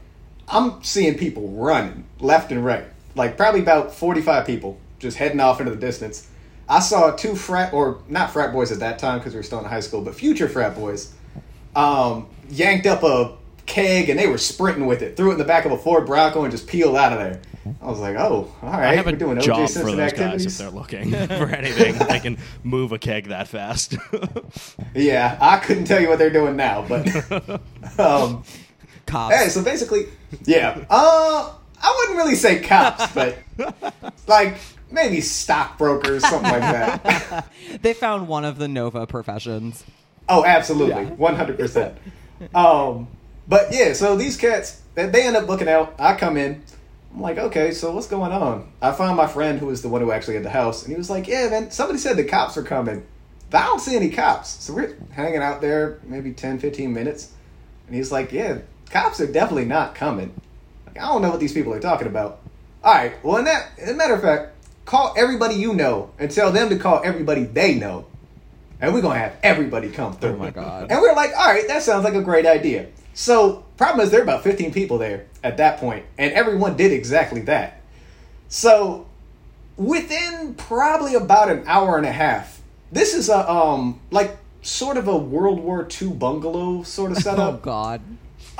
I'm 0.48 0.81
seeing 0.84 1.17
people 1.17 1.50
running 1.50 2.05
left 2.20 2.51
and 2.51 2.63
right, 2.63 2.86
like 3.15 3.38
probably 3.38 3.62
about 3.62 3.93
45 3.93 4.46
people 4.46 4.77
just 5.01 5.17
heading 5.17 5.39
off 5.39 5.60
into 5.60 5.72
the 5.72 5.79
distance. 5.79 6.27
I 6.70 6.79
saw 6.79 7.12
two 7.12 7.36
frat, 7.36 7.74
or 7.74 8.01
not 8.08 8.31
frat 8.31 8.53
boys 8.53 8.72
at 8.72 8.79
that 8.79 8.98
time 9.00 9.17
because 9.20 9.34
we 9.34 9.39
were 9.39 9.43
still 9.43 9.60
in 9.60 9.65
high 9.65 9.81
school, 9.81 10.01
but 10.01 10.15
future 10.15 10.48
frat 10.48 10.75
boys, 10.75 11.13
um, 11.75 12.27
yanked 12.50 12.86
up 12.86 13.03
a 13.03 13.36
keg 13.65 14.10
and 14.10 14.17
they 14.20 14.27
were 14.27 14.38
sprinting 14.38 14.86
with 14.86 15.01
it, 15.01 15.17
threw 15.17 15.29
it 15.29 15.34
in 15.34 15.38
the 15.39 15.46
back 15.46 15.65
of 15.65 15.72
a 15.72 15.77
Ford 15.77 16.05
Bronco 16.05 16.43
and 16.43 16.51
just 16.51 16.67
peeled 16.67 16.96
out 16.96 17.12
of 17.12 17.20
there. 17.20 17.41
I 17.81 17.86
was 17.86 18.00
like, 18.00 18.15
oh, 18.15 18.51
all 18.62 18.70
right, 18.72 18.89
I 18.89 18.96
have 18.96 19.05
we're 19.05 19.13
a 19.13 19.17
doing 19.17 19.38
OJ 19.38 19.43
job 19.43 19.62
for 19.62 19.67
Simpson 19.67 19.98
those 19.98 20.13
guys 20.13 20.46
if 20.46 20.58
they're 20.58 20.70
looking 20.70 21.12
for 21.27 21.48
anything. 21.48 21.96
they 22.08 22.20
can 22.20 22.38
move 22.63 22.91
a 22.91 22.98
keg 23.00 23.27
that 23.27 23.48
fast. 23.48 23.98
Yeah, 24.96 25.38
I 25.39 25.58
couldn't 25.58 25.86
tell 25.86 26.01
you 26.01 26.10
what 26.10 26.20
they're 26.20 26.29
doing 26.29 26.55
now, 26.58 26.86
but 26.88 27.08
um, 28.00 28.43
Cops. 29.05 29.36
Hey, 29.36 29.50
so 29.50 29.63
basically, 29.63 30.08
yeah. 30.46 30.86
Uh, 30.89 31.53
I 31.81 31.96
wouldn't 31.98 32.17
really 32.17 32.36
say 32.36 32.60
cops, 32.62 33.08
but 33.13 33.38
like 34.27 34.58
maybe 34.91 35.21
stockbrokers, 35.21 36.27
something 36.27 36.51
like 36.51 36.62
that. 36.62 37.48
They 37.81 37.93
found 37.93 38.27
one 38.27 38.43
of 38.43 38.57
the 38.57 38.67
Nova 38.67 39.07
professions. 39.07 39.83
Oh, 40.27 40.43
absolutely, 40.45 41.05
one 41.05 41.36
hundred 41.36 41.57
percent. 41.57 41.98
Um, 42.53 43.07
but 43.48 43.67
yeah, 43.71 43.93
so 43.93 44.15
these 44.15 44.38
cats, 44.38 44.81
they 44.95 45.07
they 45.07 45.24
end 45.24 45.36
up 45.38 45.48
looking 45.48 45.69
out. 45.69 45.95
I 45.98 46.15
come 46.15 46.38
in. 46.38 46.63
I'm 47.13 47.21
like, 47.21 47.38
okay, 47.38 47.71
so 47.71 47.93
what's 47.93 48.07
going 48.07 48.31
on? 48.31 48.71
I 48.81 48.91
found 48.91 49.17
my 49.17 49.27
friend 49.27 49.60
who 49.60 49.67
was 49.67 49.81
the 49.81 49.89
one 49.89 50.01
who 50.01 50.12
actually 50.12 50.36
had 50.36 50.43
the 50.43 50.50
house, 50.50 50.83
and 50.83 50.91
he 50.91 50.98
was 50.98 51.10
like, 51.10 51.27
yeah, 51.27 51.50
man, 51.50 51.71
somebody 51.71 52.00
said 52.00 52.17
the 52.17 52.24
cops 52.24 52.57
are 52.57 52.63
coming. 52.63 53.05
But 53.50 53.63
I 53.63 53.65
don't 53.65 53.79
see 53.79 53.95
any 53.98 54.10
cops. 54.10 54.63
So 54.63 54.74
we're 54.74 54.95
hanging 55.12 55.41
out 55.41 55.60
there 55.60 56.00
maybe 56.05 56.31
10, 56.31 56.60
15 56.60 56.93
minutes. 56.93 57.33
And 57.88 57.95
he's 57.95 58.12
like, 58.12 58.31
yeah, 58.31 58.60
cops 58.89 59.19
are 59.19 59.27
definitely 59.27 59.65
not 59.65 59.93
coming. 59.93 60.33
Like, 60.88 61.00
I 61.00 61.07
don't 61.07 61.21
know 61.21 61.29
what 61.29 61.41
these 61.41 61.51
people 61.51 61.74
are 61.74 61.79
talking 61.81 62.07
about. 62.07 62.39
All 62.83 62.93
right, 62.93 63.24
well, 63.24 63.38
in 63.38 63.45
that, 63.45 63.71
as 63.77 63.89
a 63.89 63.93
matter 63.93 64.13
of 64.13 64.21
fact, 64.21 64.53
call 64.85 65.13
everybody 65.17 65.55
you 65.55 65.73
know 65.73 66.11
and 66.19 66.29
tell 66.31 66.51
them 66.51 66.69
to 66.69 66.77
call 66.77 67.01
everybody 67.03 67.43
they 67.43 67.75
know. 67.75 68.07
And 68.79 68.93
we're 68.93 69.01
going 69.01 69.15
to 69.15 69.19
have 69.19 69.38
everybody 69.43 69.89
come 69.89 70.13
through. 70.13 70.31
Oh 70.31 70.38
my 70.38 70.50
God. 70.50 70.91
And 70.91 71.00
we're 71.01 71.13
like, 71.13 71.31
all 71.38 71.51
right, 71.51 71.67
that 71.67 71.83
sounds 71.83 72.03
like 72.03 72.15
a 72.15 72.21
great 72.21 72.47
idea. 72.47 72.88
So, 73.13 73.65
problem 73.77 74.03
is, 74.03 74.11
there 74.11 74.21
are 74.21 74.23
about 74.23 74.43
15 74.43 74.71
people 74.73 74.97
there 74.97 75.27
at 75.43 75.57
that 75.57 75.77
point, 75.77 76.05
and 76.17 76.31
everyone 76.33 76.77
did 76.77 76.91
exactly 76.91 77.41
that. 77.41 77.81
So, 78.47 79.07
within 79.75 80.55
probably 80.55 81.15
about 81.15 81.51
an 81.51 81.63
hour 81.67 81.97
and 81.97 82.05
a 82.05 82.11
half, 82.11 82.61
this 82.91 83.13
is 83.13 83.29
a, 83.29 83.50
um, 83.51 84.00
like, 84.11 84.38
sort 84.61 84.97
of 84.97 85.07
a 85.07 85.17
World 85.17 85.59
War 85.59 85.88
II 86.01 86.09
bungalow 86.13 86.83
sort 86.83 87.11
of 87.11 87.17
setup. 87.23 87.55
Oh. 87.55 87.57
God. 87.57 88.01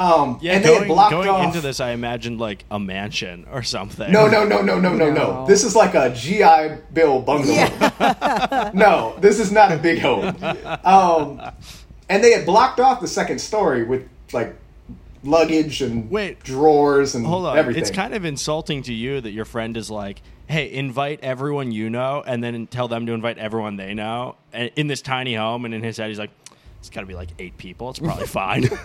Um, 0.02 0.40
Yeah, 0.42 0.54
and 0.54 0.66
they 0.66 0.70
had 0.74 0.78
going, 0.80 0.88
blocked 0.88 1.12
going 1.12 1.30
off. 1.30 1.46
into 1.46 1.62
this, 1.62 1.80
I 1.80 1.92
imagined 1.92 2.40
like 2.40 2.66
a 2.72 2.80
mansion 2.80 3.46
or 3.52 3.62
something. 3.62 4.12
No, 4.12 4.28
no, 4.28 4.44
no, 4.46 4.62
no, 4.62 4.80
no, 4.80 4.94
no, 4.94 5.10
no. 5.10 5.12
No. 5.12 5.46
This 5.48 5.64
is 5.64 5.76
like 5.76 5.94
a 5.94 6.10
GI 6.14 6.82
Bill 6.94 7.22
bungalow. 7.22 8.72
no, 8.74 9.16
this 9.20 9.40
is 9.40 9.52
not 9.52 9.72
a 9.72 9.78
big 9.78 10.00
home. 10.00 10.36
Um, 10.84 11.40
and 12.10 12.24
they 12.24 12.32
had 12.32 12.46
blocked 12.46 12.80
off 12.80 13.00
the 13.00 13.08
second 13.08 13.40
story 13.40 13.84
with 13.84 14.08
like 14.34 14.56
luggage 15.24 15.82
and 15.82 16.10
Wait. 16.10 16.44
drawers 16.44 17.14
and 17.14 17.26
Hold 17.26 17.46
on. 17.46 17.58
everything. 17.58 17.82
It's 17.82 17.92
kind 17.92 18.14
of 18.14 18.26
insulting 18.26 18.82
to 18.84 18.94
you 18.94 19.22
that 19.22 19.32
your 19.32 19.46
friend 19.46 19.78
is 19.78 19.92
like, 19.92 20.22
hey, 20.48 20.72
invite 20.74 21.20
everyone 21.22 21.72
you 21.72 21.90
know 21.90 22.24
and 22.26 22.44
then 22.44 22.68
tell 22.68 22.88
them 22.88 23.06
to 23.06 23.14
invite 23.14 23.38
everyone 23.38 23.76
they 23.78 23.94
know 23.94 24.36
and 24.52 24.72
in 24.76 24.88
this 24.88 25.02
tiny 25.02 25.36
home. 25.36 25.64
And 25.66 25.74
in 25.74 25.84
his 25.84 25.98
head, 25.98 26.10
he's 26.10 26.20
like, 26.20 26.32
it's 26.82 26.90
got 26.90 27.02
to 27.02 27.08
be 27.08 27.14
like 27.16 27.30
eight 27.40 27.58
people. 27.58 27.90
It's 27.92 28.00
probably 28.00 28.26
fine. 28.42 28.68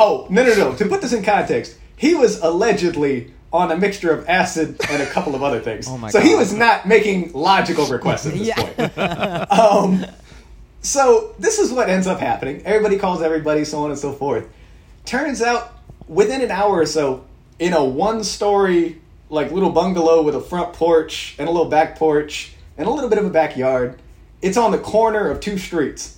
Oh 0.00 0.26
no, 0.30 0.44
no, 0.44 0.54
no! 0.54 0.74
To 0.76 0.86
put 0.86 1.00
this 1.02 1.12
in 1.12 1.24
context, 1.24 1.76
he 1.96 2.14
was 2.14 2.40
allegedly 2.40 3.32
on 3.52 3.72
a 3.72 3.76
mixture 3.76 4.12
of 4.12 4.28
acid 4.28 4.76
and 4.90 5.02
a 5.02 5.06
couple 5.06 5.34
of 5.34 5.42
other 5.42 5.58
things. 5.60 5.86
Oh 5.90 5.98
my 5.98 6.10
so 6.10 6.20
he 6.20 6.34
was 6.36 6.52
not 6.54 6.86
making 6.86 7.32
logical 7.32 7.86
requests 7.86 8.26
at 8.26 8.34
this 8.34 8.46
Yeah. 8.46 8.54
point. 9.44 9.50
um, 9.50 10.06
so 10.82 11.34
this 11.40 11.58
is 11.58 11.72
what 11.72 11.88
ends 11.90 12.06
up 12.06 12.20
happening. 12.20 12.62
Everybody 12.64 12.96
calls 12.98 13.22
everybody, 13.22 13.64
so 13.64 13.82
on 13.82 13.90
and 13.90 13.98
so 13.98 14.12
forth. 14.12 14.46
Turns 15.04 15.42
out, 15.42 15.74
within 16.06 16.42
an 16.42 16.50
hour 16.52 16.76
or 16.78 16.86
so, 16.86 17.24
in 17.58 17.72
a 17.72 17.84
one-story 17.84 19.00
like 19.30 19.50
little 19.50 19.70
bungalow 19.70 20.22
with 20.22 20.36
a 20.36 20.40
front 20.40 20.72
porch 20.74 21.34
and 21.38 21.48
a 21.48 21.50
little 21.50 21.68
back 21.68 21.98
porch 21.98 22.52
and 22.76 22.86
a 22.86 22.90
little 22.90 23.10
bit 23.10 23.18
of 23.18 23.26
a 23.26 23.30
backyard, 23.30 24.00
it's 24.42 24.56
on 24.56 24.70
the 24.70 24.78
corner 24.78 25.28
of 25.28 25.40
two 25.40 25.58
streets 25.58 26.17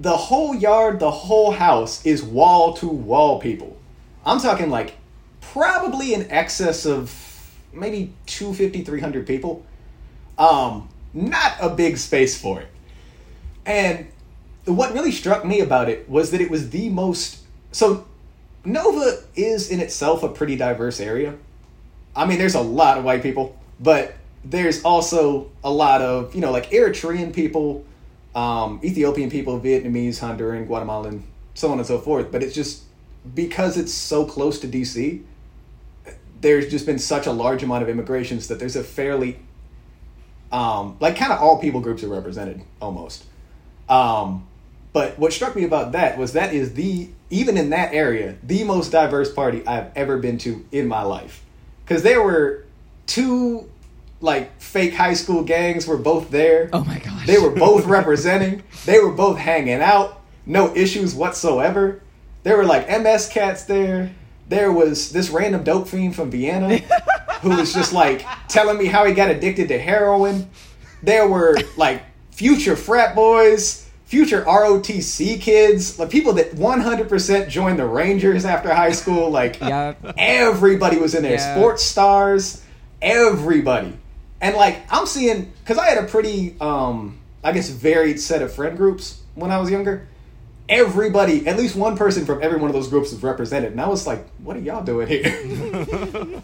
the 0.00 0.16
whole 0.16 0.54
yard, 0.54 1.00
the 1.00 1.10
whole 1.10 1.50
house 1.50 2.04
is 2.06 2.22
wall 2.22 2.72
to 2.74 2.86
wall 2.86 3.40
people. 3.40 3.76
I'm 4.24 4.40
talking 4.40 4.70
like 4.70 4.94
probably 5.40 6.14
in 6.14 6.30
excess 6.30 6.86
of 6.86 7.12
maybe 7.72 8.12
250, 8.26 8.84
300 8.84 9.26
people. 9.26 9.64
Um, 10.38 10.88
not 11.12 11.54
a 11.60 11.68
big 11.70 11.98
space 11.98 12.40
for 12.40 12.60
it. 12.60 12.68
And 13.66 14.06
what 14.66 14.92
really 14.94 15.10
struck 15.10 15.44
me 15.44 15.60
about 15.60 15.88
it 15.88 16.08
was 16.08 16.30
that 16.30 16.40
it 16.40 16.50
was 16.50 16.70
the 16.70 16.88
most. 16.90 17.40
So, 17.72 18.06
Nova 18.64 19.22
is 19.34 19.70
in 19.70 19.80
itself 19.80 20.22
a 20.22 20.28
pretty 20.28 20.56
diverse 20.56 21.00
area. 21.00 21.34
I 22.14 22.26
mean, 22.26 22.38
there's 22.38 22.54
a 22.54 22.60
lot 22.60 22.98
of 22.98 23.04
white 23.04 23.22
people, 23.22 23.56
but 23.80 24.14
there's 24.44 24.84
also 24.84 25.50
a 25.64 25.70
lot 25.70 26.02
of, 26.02 26.34
you 26.34 26.40
know, 26.40 26.52
like 26.52 26.70
Eritrean 26.70 27.32
people, 27.32 27.84
um, 28.38 28.80
Ethiopian 28.84 29.30
people, 29.30 29.58
Vietnamese, 29.58 30.20
Honduran, 30.20 30.64
Guatemalan, 30.68 31.24
so 31.54 31.72
on 31.72 31.78
and 31.78 31.86
so 31.86 31.98
forth. 31.98 32.30
But 32.30 32.44
it's 32.44 32.54
just 32.54 32.84
because 33.34 33.76
it's 33.76 33.92
so 33.92 34.24
close 34.24 34.60
to 34.60 34.68
DC, 34.68 35.24
there's 36.40 36.70
just 36.70 36.86
been 36.86 37.00
such 37.00 37.26
a 37.26 37.32
large 37.32 37.64
amount 37.64 37.82
of 37.82 37.88
immigrations 37.88 38.46
that 38.46 38.60
there's 38.60 38.76
a 38.76 38.84
fairly, 38.84 39.40
um, 40.52 40.96
like, 41.00 41.16
kind 41.16 41.32
of 41.32 41.40
all 41.40 41.58
people 41.58 41.80
groups 41.80 42.04
are 42.04 42.08
represented 42.08 42.62
almost. 42.80 43.24
Um, 43.88 44.46
but 44.92 45.18
what 45.18 45.32
struck 45.32 45.56
me 45.56 45.64
about 45.64 45.90
that 45.92 46.16
was 46.16 46.34
that 46.34 46.54
is 46.54 46.74
the, 46.74 47.08
even 47.30 47.56
in 47.56 47.70
that 47.70 47.92
area, 47.92 48.36
the 48.44 48.62
most 48.62 48.92
diverse 48.92 49.32
party 49.32 49.66
I've 49.66 49.90
ever 49.96 50.16
been 50.16 50.38
to 50.38 50.64
in 50.70 50.86
my 50.86 51.02
life. 51.02 51.44
Because 51.84 52.04
there 52.04 52.22
were 52.22 52.64
two, 53.06 53.68
like, 54.20 54.60
fake 54.60 54.94
high 54.94 55.14
school 55.14 55.42
gangs 55.44 55.86
were 55.86 55.96
both 55.96 56.30
there. 56.30 56.70
Oh 56.72 56.84
my 56.84 56.98
gosh. 56.98 57.26
They 57.26 57.38
were 57.38 57.50
both 57.50 57.84
representing. 57.98 58.62
They 58.86 58.98
were 58.98 59.12
both 59.12 59.38
hanging 59.38 59.80
out. 59.80 60.22
No 60.46 60.74
issues 60.74 61.14
whatsoever. 61.14 62.02
There 62.42 62.56
were 62.56 62.64
like 62.64 62.88
MS 62.88 63.28
cats 63.28 63.64
there. 63.64 64.10
There 64.48 64.72
was 64.72 65.12
this 65.12 65.28
random 65.30 65.62
dope 65.62 65.88
fiend 65.88 66.16
from 66.16 66.30
Vienna 66.30 66.78
who 67.42 67.50
was 67.50 67.74
just 67.74 67.92
like 67.92 68.24
telling 68.48 68.78
me 68.78 68.86
how 68.86 69.04
he 69.04 69.12
got 69.12 69.30
addicted 69.30 69.68
to 69.68 69.78
heroin. 69.78 70.48
There 71.02 71.28
were 71.28 71.58
like 71.76 72.02
future 72.30 72.74
frat 72.76 73.14
boys, 73.14 73.86
future 74.06 74.42
ROTC 74.44 75.38
kids, 75.40 75.98
like 75.98 76.08
people 76.08 76.32
that 76.34 76.52
100% 76.52 77.48
joined 77.50 77.78
the 77.78 77.84
Rangers 77.84 78.46
after 78.46 78.72
high 78.74 78.92
school. 78.92 79.28
Like 79.30 79.60
Yep. 79.60 80.14
everybody 80.16 80.96
was 80.96 81.14
in 81.14 81.22
there. 81.22 81.32
Yeah. 81.34 81.54
Sports 81.54 81.84
stars, 81.84 82.64
everybody. 83.02 83.92
And 84.40 84.56
like 84.56 84.80
I'm 84.90 85.06
seeing 85.06 85.52
cuz 85.64 85.78
I 85.78 85.88
had 85.88 86.04
a 86.04 86.06
pretty 86.06 86.56
um 86.60 87.18
I 87.42 87.52
guess 87.52 87.68
varied 87.68 88.20
set 88.20 88.42
of 88.42 88.52
friend 88.52 88.76
groups 88.76 89.22
when 89.34 89.50
I 89.50 89.58
was 89.58 89.70
younger. 89.70 90.08
Everybody, 90.68 91.46
at 91.46 91.56
least 91.56 91.76
one 91.76 91.96
person 91.96 92.26
from 92.26 92.42
every 92.42 92.58
one 92.58 92.68
of 92.68 92.74
those 92.74 92.88
groups 92.88 93.10
was 93.10 93.22
represented. 93.22 93.72
And 93.72 93.80
I 93.80 93.88
was 93.88 94.06
like, 94.06 94.28
what 94.38 94.54
are 94.54 94.60
y'all 94.60 94.84
doing 94.84 95.08
here? 95.08 95.24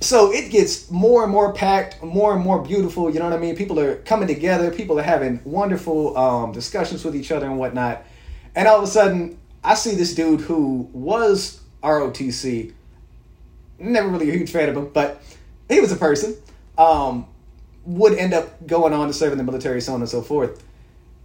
so 0.00 0.30
it 0.32 0.50
gets 0.52 0.88
more 0.92 1.24
and 1.24 1.32
more 1.32 1.52
packed, 1.52 2.00
more 2.00 2.34
and 2.34 2.42
more 2.42 2.62
beautiful. 2.62 3.10
You 3.10 3.18
know 3.18 3.24
what 3.24 3.34
I 3.34 3.38
mean? 3.38 3.56
People 3.56 3.80
are 3.80 3.96
coming 3.96 4.28
together. 4.28 4.70
People 4.70 5.00
are 5.00 5.02
having 5.02 5.40
wonderful 5.44 6.16
um, 6.16 6.52
discussions 6.52 7.04
with 7.04 7.16
each 7.16 7.32
other 7.32 7.46
and 7.46 7.58
whatnot. 7.58 8.04
And 8.54 8.68
all 8.68 8.78
of 8.78 8.84
a 8.84 8.86
sudden, 8.86 9.38
I 9.64 9.74
see 9.74 9.96
this 9.96 10.14
dude 10.14 10.40
who 10.40 10.88
was 10.92 11.60
ROTC. 11.82 12.72
Never 13.80 14.08
really 14.08 14.30
a 14.30 14.32
huge 14.32 14.50
fan 14.50 14.68
of 14.68 14.76
him, 14.76 14.90
but 14.92 15.20
he 15.68 15.80
was 15.80 15.90
a 15.90 15.96
person. 15.96 16.36
Um, 16.78 17.26
would 17.84 18.16
end 18.18 18.34
up 18.34 18.66
going 18.66 18.92
on 18.92 19.08
to 19.08 19.12
serve 19.12 19.32
in 19.32 19.38
the 19.38 19.44
military, 19.44 19.80
so 19.80 19.94
on 19.94 20.00
and 20.00 20.08
so 20.08 20.22
forth. 20.22 20.62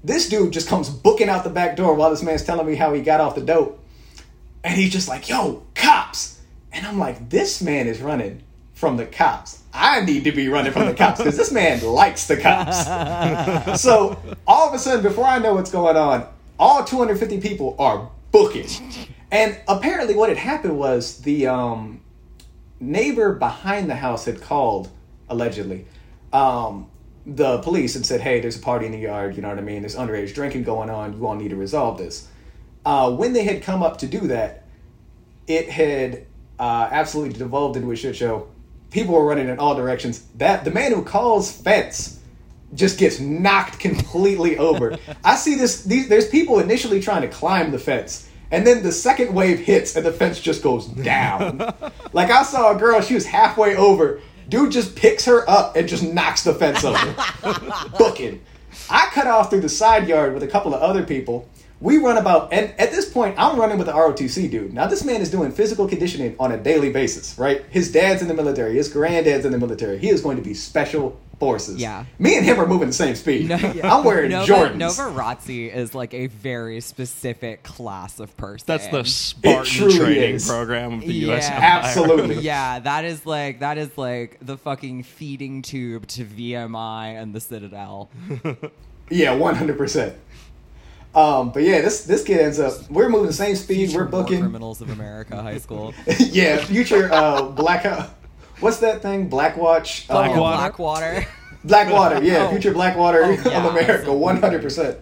This 0.04 0.28
dude 0.30 0.52
just 0.52 0.68
comes 0.68 0.90
booking 0.90 1.30
out 1.30 1.44
the 1.44 1.50
back 1.50 1.76
door 1.76 1.94
while 1.94 2.10
this 2.10 2.24
man's 2.24 2.44
telling 2.44 2.66
me 2.66 2.76
how 2.76 2.94
he 2.94 3.02
got 3.02 3.22
off 3.22 3.36
the 3.36 3.42
dope. 3.42 3.80
And 4.64 4.76
he's 4.80 4.92
just 4.92 5.08
like, 5.08 5.30
yo, 5.30 5.64
cops. 5.76 6.40
And 6.72 6.86
I'm 6.86 6.98
like, 6.98 7.30
this 7.30 7.62
man 7.62 7.88
is 7.88 8.02
running 8.02 8.44
from 8.74 8.98
the 8.98 9.06
cops. 9.06 9.62
I 9.74 10.02
need 10.02 10.24
to 10.26 10.32
be 10.32 10.50
running 10.50 10.72
from 10.72 10.86
the 10.86 10.94
cops 10.94 11.20
because 11.20 11.38
this 11.38 11.52
man 11.52 11.82
likes 11.86 12.28
the 12.28 12.38
cops. 12.38 13.82
so 13.82 14.20
all 14.48 14.68
of 14.68 14.74
a 14.74 14.80
sudden, 14.80 15.04
before 15.04 15.26
I 15.26 15.40
know 15.40 15.54
what's 15.54 15.72
going 15.72 15.98
on, 15.98 16.28
all 16.60 16.84
250 16.84 17.40
people 17.42 17.76
are 17.80 18.10
booking. 18.32 18.68
And 19.32 19.58
apparently, 19.68 20.16
what 20.16 20.30
had 20.30 20.38
happened 20.38 20.78
was 20.78 21.20
the 21.22 21.48
um, 21.48 22.02
neighbor 22.80 23.34
behind 23.34 23.90
the 23.90 23.96
house 23.96 24.26
had 24.26 24.42
called, 24.42 24.90
allegedly, 25.30 25.86
um, 26.32 26.90
the 27.26 27.60
police 27.60 27.96
and 27.96 28.06
said, 28.06 28.22
hey, 28.22 28.40
there's 28.42 28.58
a 28.58 28.62
party 28.62 28.86
in 28.86 28.92
the 28.92 28.98
yard, 28.98 29.36
you 29.36 29.42
know 29.42 29.50
what 29.50 29.58
I 29.58 29.62
mean? 29.62 29.82
There's 29.82 29.96
underage 29.96 30.34
drinking 30.34 30.64
going 30.64 30.90
on. 30.90 31.14
You 31.14 31.26
all 31.26 31.36
need 31.36 31.50
to 31.50 31.56
resolve 31.56 31.98
this. 31.98 32.28
Uh, 32.86 33.12
when 33.12 33.34
they 33.34 33.44
had 33.44 33.64
come 33.64 33.82
up 33.82 33.98
to 34.00 34.08
do 34.08 34.20
that, 34.28 34.66
it 35.48 35.70
had 35.70 36.26
uh, 36.60 36.90
absolutely 36.92 37.38
devolved 37.38 37.78
into 37.78 37.92
a 37.92 37.96
shit 37.96 38.16
show. 38.16 38.48
People 38.92 39.16
were 39.16 39.26
running 39.26 39.48
in 39.48 39.58
all 39.58 39.76
directions. 39.76 40.26
That 40.36 40.66
the 40.66 40.72
man 40.72 40.92
who 40.92 41.04
calls 41.04 41.52
fence 41.52 42.20
just 42.74 43.00
gets 43.00 43.20
knocked 43.20 43.80
completely 43.80 44.58
over. 44.58 44.98
I 45.24 45.36
see 45.36 45.56
this. 45.56 45.84
These, 45.84 46.10
there's 46.10 46.28
people 46.28 46.60
initially 46.60 47.02
trying 47.02 47.22
to 47.22 47.28
climb 47.28 47.72
the 47.72 47.80
fence, 47.80 48.30
and 48.52 48.68
then 48.68 48.84
the 48.84 48.92
second 48.92 49.34
wave 49.34 49.60
hits, 49.60 49.96
and 49.96 50.06
the 50.06 50.12
fence 50.12 50.40
just 50.40 50.62
goes 50.62 50.88
down. 50.88 51.58
like 52.14 52.30
I 52.30 52.44
saw 52.44 52.76
a 52.76 52.80
girl, 52.80 53.02
she 53.02 53.16
was 53.16 53.26
halfway 53.26 53.76
over. 53.76 54.22
Dude 54.50 54.72
just 54.72 54.96
picks 54.96 55.26
her 55.26 55.50
up 55.50 55.76
and 55.76 55.88
just 55.88 56.04
knocks 56.04 56.44
the 56.44 56.54
fence 56.54 56.84
over. 56.84 57.16
Booking. 57.98 58.42
I 58.90 59.10
cut 59.12 59.28
off 59.28 59.50
through 59.50 59.62
the 59.62 59.70
side 59.70 60.08
yard 60.08 60.34
with 60.34 60.44
a 60.44 60.48
couple 60.48 60.74
of 60.74 60.82
other 60.82 61.04
people. 61.04 61.48
We 61.80 61.98
run 61.98 62.18
about, 62.18 62.54
and 62.54 62.74
at 62.80 62.92
this 62.92 63.10
point, 63.10 63.36
I'm 63.38 63.60
running 63.60 63.78
with 63.78 63.88
the 63.88 63.94
ROTC 63.94 64.50
dude. 64.50 64.74
Now, 64.74 64.88
this 64.88 65.04
man 65.04 65.22
is 65.22 65.30
doing 65.30 65.52
physical 65.52 65.88
conditioning 65.88 66.36
on 66.40 66.54
a 66.54 66.58
daily 66.58 66.92
basis, 66.92 67.38
right? 67.38 67.66
His 67.70 67.92
dad's 67.92 68.22
in 68.22 68.30
the 68.30 68.34
military, 68.34 68.76
his 68.76 68.88
granddad's 68.88 69.46
in 69.46 69.52
the 69.52 69.58
military. 69.58 69.98
He 69.98 70.10
is 70.10 70.22
going 70.22 70.38
to 70.38 70.44
be 70.44 70.54
special 70.54 71.20
forces. 71.44 71.78
Yeah. 71.78 72.06
Me 72.20 72.38
and 72.38 72.46
him 72.46 72.60
are 72.60 72.66
moving 72.66 72.88
the 72.88 72.94
same 72.94 73.16
speed. 73.16 73.50
No, 73.50 73.56
I'm 73.84 74.04
wearing 74.04 74.32
Nova, 74.32 74.52
Jordans. 74.52 74.78
Nova 74.78 75.04
Razzi 75.04 75.74
is 75.74 75.94
like 75.94 76.14
a 76.14 76.28
very 76.28 76.80
specific 76.80 77.64
class 77.64 78.20
of 78.20 78.36
person. 78.38 78.66
That's 78.68 78.88
the 78.88 79.04
Spartan 79.04 79.66
truly 79.66 79.98
training 79.98 80.36
is. 80.36 80.48
program 80.48 80.94
of 80.94 81.02
the 81.02 81.14
U.S. 81.14 81.50
Empire. 81.50 81.62
Absolutely. 81.64 82.36
yeah, 82.42 82.80
that 82.80 83.06
is 83.06 83.26
like 83.26 83.60
that 83.60 83.78
is 83.78 83.98
like 83.98 84.38
the 84.42 84.58
fucking 84.58 85.04
feeding 85.04 85.62
tube 85.62 86.08
to 86.08 86.26
VMI 86.26 87.22
and 87.22 87.34
the 87.34 87.40
Citadel. 87.40 88.10
Yeah, 89.10 89.36
one 89.36 89.56
hundred 89.56 89.78
percent. 89.78 90.16
Um, 91.14 91.52
but 91.52 91.64
yeah, 91.64 91.82
this 91.82 92.06
this 92.06 92.24
kid 92.24 92.40
ends 92.40 92.60
up. 92.60 92.90
We're 92.90 93.10
moving 93.10 93.28
the 93.28 93.34
same 93.34 93.56
speed. 93.56 93.90
Future 93.90 94.06
we're 94.06 94.10
booking. 94.10 94.40
Criminals 94.40 94.82
of 94.82 94.90
America 94.90 95.42
High 95.42 95.60
School. 95.60 95.94
yeah, 96.20 96.58
future 96.58 97.12
uh, 97.12 97.44
black. 97.44 97.86
What's 98.64 98.78
that 98.78 99.02
thing? 99.02 99.30
Blackwatch. 99.30 100.08
Black 100.08 100.32
um, 100.32 100.40
Water? 100.40 100.58
Blackwater. 100.58 101.28
Blackwater. 101.66 102.24
Yeah, 102.24 102.48
Oh. 102.48 102.52
future 102.52 102.74
Blackwater 102.74 103.22
Oh, 103.24 103.34
of 103.52 103.66
America. 103.66 104.14
One 104.14 104.40
hundred 104.40 104.62
percent. 104.62 104.98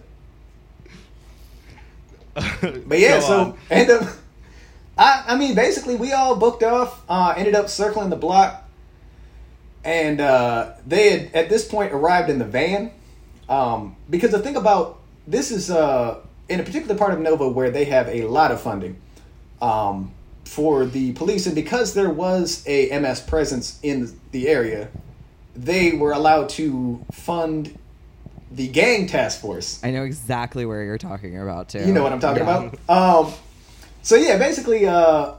But 2.86 2.98
yeah, 2.98 3.20
so 3.20 3.40
on. 3.40 3.58
end 3.70 3.90
up. 3.90 4.08
I 4.96 5.24
I 5.28 5.36
mean, 5.36 5.54
basically, 5.54 5.96
we 5.96 6.12
all 6.12 6.36
booked 6.36 6.62
off. 6.62 7.02
Uh, 7.08 7.34
ended 7.36 7.54
up 7.54 7.68
circling 7.68 8.10
the 8.10 8.16
block, 8.16 8.68
and 9.84 10.20
uh, 10.20 10.72
they 10.86 11.10
had 11.10 11.34
at 11.34 11.48
this 11.48 11.66
point 11.66 11.92
arrived 11.92 12.30
in 12.30 12.38
the 12.38 12.44
van. 12.44 12.90
Um, 13.48 13.96
because 14.08 14.30
the 14.30 14.38
thing 14.38 14.56
about 14.56 15.00
this 15.26 15.50
is 15.50 15.70
uh, 15.70 16.20
in 16.48 16.58
a 16.60 16.62
particular 16.62 16.94
part 16.96 17.12
of 17.12 17.20
Nova 17.20 17.48
where 17.48 17.70
they 17.70 17.84
have 17.84 18.08
a 18.08 18.22
lot 18.24 18.50
of 18.50 18.60
funding 18.62 18.96
um, 19.60 20.12
for 20.52 20.84
the 20.84 21.12
police, 21.12 21.46
and 21.46 21.54
because 21.54 21.94
there 21.94 22.10
was 22.10 22.62
a 22.66 22.90
MS 23.00 23.20
presence 23.22 23.78
in 23.82 24.14
the 24.32 24.48
area, 24.48 24.88
they 25.56 25.92
were 25.92 26.12
allowed 26.12 26.50
to 26.50 27.02
fund 27.10 27.78
the 28.50 28.68
gang 28.68 29.06
task 29.06 29.40
force. 29.40 29.80
I 29.82 29.90
know 29.90 30.04
exactly 30.04 30.66
where 30.66 30.84
you're 30.84 30.98
talking 30.98 31.40
about 31.40 31.70
too. 31.70 31.86
You 31.86 31.92
know 31.94 32.02
what 32.02 32.12
I'm 32.12 32.20
talking 32.20 32.44
Yeah. 32.44 32.68
about. 32.86 33.26
Um, 33.26 33.32
so 34.02 34.14
yeah, 34.16 34.36
basically, 34.36 34.86
uh, 34.86 35.32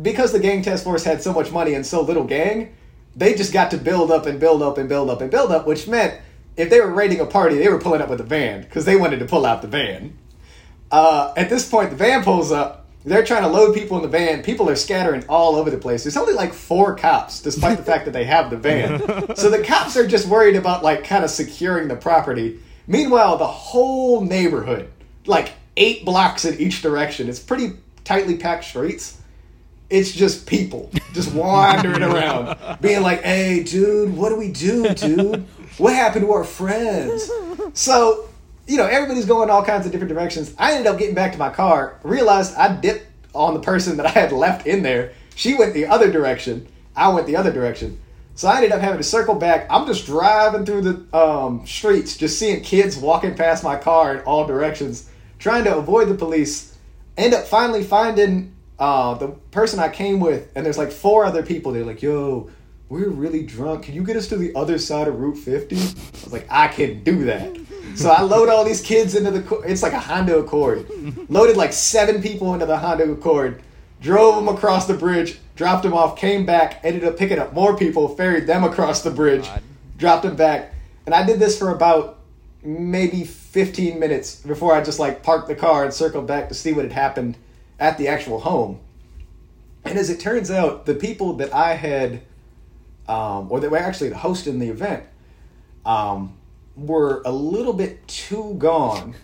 because 0.00 0.32
the 0.32 0.38
gang 0.40 0.62
task 0.62 0.82
force 0.84 1.04
had 1.04 1.22
so 1.22 1.34
much 1.34 1.52
money 1.52 1.74
and 1.74 1.84
so 1.84 2.00
little 2.00 2.24
gang, 2.24 2.74
they 3.14 3.34
just 3.34 3.52
got 3.52 3.70
to 3.72 3.76
build 3.76 4.10
up 4.10 4.24
and 4.24 4.40
build 4.40 4.62
up 4.62 4.78
and 4.78 4.88
build 4.88 5.10
up 5.10 5.20
and 5.20 5.30
build 5.30 5.52
up, 5.52 5.66
which 5.66 5.86
meant 5.86 6.18
if 6.56 6.70
they 6.70 6.80
were 6.80 6.90
raiding 6.90 7.20
a 7.20 7.26
party, 7.26 7.56
they 7.58 7.68
were 7.68 7.78
pulling 7.78 8.00
up 8.00 8.08
with 8.08 8.20
a 8.22 8.24
van 8.24 8.62
because 8.62 8.86
they 8.86 8.96
wanted 8.96 9.18
to 9.18 9.26
pull 9.26 9.44
out 9.44 9.60
the 9.60 9.68
van. 9.68 10.16
Uh, 10.90 11.34
at 11.36 11.50
this 11.50 11.68
point, 11.68 11.90
the 11.90 11.96
van 11.96 12.24
pulls 12.24 12.50
up. 12.50 12.81
They're 13.04 13.24
trying 13.24 13.42
to 13.42 13.48
load 13.48 13.74
people 13.74 13.96
in 13.96 14.02
the 14.02 14.08
van. 14.08 14.42
People 14.42 14.68
are 14.70 14.76
scattering 14.76 15.24
all 15.28 15.56
over 15.56 15.70
the 15.70 15.76
place. 15.78 16.04
There's 16.04 16.16
only 16.16 16.34
like 16.34 16.52
four 16.52 16.94
cops, 16.94 17.40
despite 17.40 17.78
the 17.78 17.84
fact 17.84 18.04
that 18.04 18.12
they 18.12 18.24
have 18.24 18.50
the 18.50 18.56
van. 18.56 19.02
So 19.36 19.50
the 19.50 19.62
cops 19.64 19.96
are 19.96 20.06
just 20.06 20.28
worried 20.28 20.56
about 20.56 20.82
like 20.84 21.04
kind 21.04 21.24
of 21.24 21.30
securing 21.30 21.88
the 21.88 21.96
property. 21.96 22.60
Meanwhile, 22.86 23.38
the 23.38 23.46
whole 23.46 24.20
neighborhood, 24.20 24.90
like 25.26 25.52
eight 25.76 26.04
blocks 26.04 26.44
in 26.44 26.58
each 26.60 26.82
direction, 26.82 27.28
it's 27.28 27.38
pretty 27.40 27.72
tightly 28.04 28.36
packed 28.36 28.64
streets. 28.64 29.18
It's 29.90 30.12
just 30.12 30.46
people 30.46 30.90
just 31.12 31.34
wandering 31.34 32.02
around, 32.02 32.56
being 32.80 33.02
like, 33.02 33.22
"Hey, 33.22 33.62
dude, 33.62 34.16
what 34.16 34.28
do 34.30 34.36
we 34.36 34.50
do, 34.50 34.88
dude? 34.94 35.44
What 35.78 35.92
happened 35.94 36.24
to 36.24 36.32
our 36.32 36.44
friends?" 36.44 37.30
So, 37.74 38.28
you 38.66 38.76
know, 38.76 38.86
everybody's 38.86 39.26
going 39.26 39.50
all 39.50 39.64
kinds 39.64 39.86
of 39.86 39.92
different 39.92 40.12
directions. 40.12 40.54
I 40.58 40.72
ended 40.72 40.86
up 40.86 40.98
getting 40.98 41.14
back 41.14 41.32
to 41.32 41.38
my 41.38 41.50
car, 41.50 41.98
realized 42.02 42.54
I 42.56 42.74
dipped 42.74 43.06
on 43.34 43.54
the 43.54 43.60
person 43.60 43.96
that 43.96 44.06
I 44.06 44.10
had 44.10 44.32
left 44.32 44.66
in 44.66 44.82
there. 44.82 45.12
She 45.34 45.54
went 45.54 45.74
the 45.74 45.86
other 45.86 46.10
direction. 46.10 46.68
I 46.94 47.08
went 47.08 47.26
the 47.26 47.36
other 47.36 47.52
direction. 47.52 48.00
So 48.34 48.48
I 48.48 48.56
ended 48.56 48.72
up 48.72 48.80
having 48.80 48.98
to 48.98 49.04
circle 49.04 49.34
back. 49.34 49.66
I'm 49.68 49.86
just 49.86 50.06
driving 50.06 50.64
through 50.64 50.82
the 50.82 51.18
um, 51.18 51.66
streets, 51.66 52.16
just 52.16 52.38
seeing 52.38 52.62
kids 52.62 52.96
walking 52.96 53.34
past 53.34 53.62
my 53.62 53.76
car 53.76 54.16
in 54.16 54.20
all 54.20 54.46
directions, 54.46 55.08
trying 55.38 55.64
to 55.64 55.76
avoid 55.76 56.08
the 56.08 56.14
police. 56.14 56.76
End 57.16 57.34
up 57.34 57.46
finally 57.46 57.82
finding 57.82 58.54
uh, 58.78 59.14
the 59.14 59.28
person 59.50 59.78
I 59.78 59.90
came 59.90 60.18
with, 60.18 60.50
and 60.54 60.64
there's 60.64 60.78
like 60.78 60.90
four 60.90 61.24
other 61.24 61.42
people. 61.42 61.72
They're 61.72 61.84
like, 61.84 62.00
"Yo, 62.00 62.50
we're 62.92 63.08
really 63.08 63.42
drunk. 63.42 63.84
Can 63.84 63.94
you 63.94 64.04
get 64.04 64.16
us 64.16 64.28
to 64.28 64.36
the 64.36 64.54
other 64.54 64.76
side 64.76 65.08
of 65.08 65.18
Route 65.18 65.38
50?" 65.38 65.76
I 65.76 65.80
was 66.24 66.32
like, 66.32 66.46
"I 66.50 66.68
can 66.68 67.02
do 67.02 67.24
that." 67.24 67.56
So 67.94 68.10
I 68.10 68.20
load 68.20 68.50
all 68.50 68.64
these 68.64 68.82
kids 68.82 69.14
into 69.14 69.30
the. 69.30 69.60
It's 69.60 69.82
like 69.82 69.94
a 69.94 69.98
Honda 69.98 70.38
Accord. 70.38 70.86
Loaded 71.30 71.56
like 71.56 71.72
seven 71.72 72.22
people 72.22 72.52
into 72.52 72.66
the 72.66 72.76
Honda 72.76 73.10
Accord. 73.10 73.62
Drove 74.02 74.36
them 74.36 74.54
across 74.54 74.86
the 74.86 74.94
bridge. 74.94 75.38
Dropped 75.56 75.84
them 75.84 75.94
off. 75.94 76.18
Came 76.18 76.44
back. 76.44 76.80
Ended 76.84 77.04
up 77.04 77.16
picking 77.16 77.38
up 77.38 77.54
more 77.54 77.76
people. 77.76 78.08
Ferried 78.08 78.46
them 78.46 78.62
across 78.62 79.02
the 79.02 79.10
bridge. 79.10 79.44
God. 79.44 79.62
Dropped 79.96 80.22
them 80.24 80.36
back. 80.36 80.74
And 81.06 81.14
I 81.14 81.24
did 81.24 81.38
this 81.38 81.58
for 81.58 81.70
about 81.70 82.18
maybe 82.62 83.24
15 83.24 83.98
minutes 83.98 84.36
before 84.36 84.74
I 84.74 84.82
just 84.82 84.98
like 84.98 85.22
parked 85.22 85.48
the 85.48 85.54
car 85.54 85.84
and 85.84 85.94
circled 85.94 86.26
back 86.26 86.48
to 86.48 86.54
see 86.54 86.72
what 86.72 86.84
had 86.84 86.92
happened 86.92 87.36
at 87.80 87.96
the 87.98 88.08
actual 88.08 88.40
home. 88.40 88.80
And 89.84 89.98
as 89.98 90.10
it 90.10 90.20
turns 90.20 90.50
out, 90.50 90.86
the 90.86 90.94
people 90.94 91.32
that 91.34 91.52
I 91.52 91.74
had, 91.74 92.22
um, 93.08 93.50
or 93.50 93.60
that 93.60 93.70
were 93.70 93.78
actually 93.78 94.10
the 94.10 94.18
host 94.18 94.46
in 94.46 94.58
the 94.58 94.68
event, 94.68 95.04
um, 95.84 96.36
were 96.76 97.22
a 97.24 97.32
little 97.32 97.72
bit 97.72 98.06
too 98.08 98.54
gone 98.58 99.14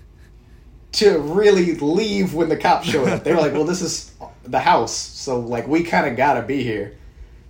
to 0.93 1.19
really 1.19 1.75
leave 1.77 2.35
when 2.35 2.49
the 2.49 2.57
cops 2.57 2.89
showed 2.89 3.09
up. 3.09 3.25
They 3.25 3.33
were 3.33 3.41
like, 3.41 3.53
"Well, 3.53 3.65
this 3.65 3.83
is 3.83 4.13
the 4.45 4.59
house, 4.59 4.95
so 4.95 5.41
like 5.41 5.69
we 5.69 5.83
kind 5.83 6.07
of 6.07 6.17
gotta 6.17 6.43
be 6.43 6.63
here." 6.63 6.97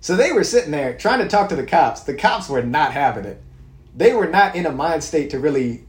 So 0.01 0.15
they 0.15 0.31
were 0.31 0.43
sitting 0.43 0.71
there 0.71 0.97
trying 0.97 1.19
to 1.19 1.27
talk 1.27 1.49
to 1.49 1.55
the 1.55 1.65
cops. 1.65 2.01
The 2.01 2.13
cops 2.13 2.47
were 2.47 2.61
not 2.61 2.93
having 2.93 3.25
it. 3.25 3.41
They 3.95 4.13
were 4.13 4.27
not 4.27 4.55
in 4.55 4.65
a 4.65 4.71
mind 4.71 5.03
state 5.03 5.31
to 5.31 5.39
really 5.39 5.83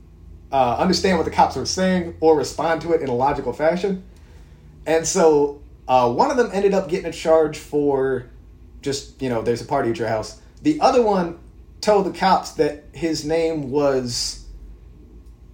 uh, 0.50 0.76
understand 0.78 1.18
what 1.18 1.24
the 1.24 1.30
cops 1.30 1.54
were 1.54 1.66
saying 1.66 2.16
or 2.20 2.36
respond 2.36 2.82
to 2.82 2.92
it 2.92 3.02
in 3.02 3.08
a 3.08 3.14
logical 3.14 3.52
fashion. 3.52 4.02
And 4.86 5.06
so 5.06 5.60
uh, 5.86 6.10
one 6.12 6.30
of 6.30 6.36
them 6.36 6.50
ended 6.52 6.74
up 6.74 6.88
getting 6.88 7.06
a 7.06 7.12
charge 7.12 7.58
for 7.58 8.26
just, 8.82 9.20
you 9.20 9.28
know, 9.28 9.42
there's 9.42 9.60
a 9.62 9.66
party 9.66 9.90
at 9.90 9.98
your 9.98 10.08
house. 10.08 10.40
The 10.62 10.80
other 10.80 11.02
one 11.02 11.38
told 11.80 12.06
the 12.06 12.18
cops 12.18 12.52
that 12.52 12.84
his 12.92 13.24
name 13.24 13.70
was, 13.70 14.44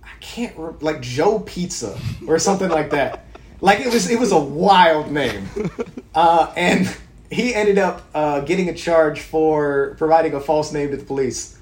I 0.02 0.10
can't, 0.20 0.56
re- 0.56 0.74
like 0.80 1.00
Joe 1.00 1.40
Pizza 1.40 1.98
or 2.26 2.38
something 2.38 2.68
like 2.68 2.90
that. 2.90 3.26
Like 3.60 3.80
it 3.80 3.92
was, 3.92 4.10
it 4.10 4.18
was 4.18 4.32
a 4.32 4.38
wild 4.38 5.10
name. 5.10 5.48
Uh, 6.16 6.50
and 6.56 6.96
he 7.30 7.54
ended 7.54 7.76
up 7.76 8.08
uh, 8.14 8.40
getting 8.40 8.70
a 8.70 8.74
charge 8.74 9.20
for 9.20 9.94
providing 9.98 10.32
a 10.32 10.40
false 10.40 10.72
name 10.72 10.90
to 10.90 10.96
the 10.96 11.04
police 11.04 11.58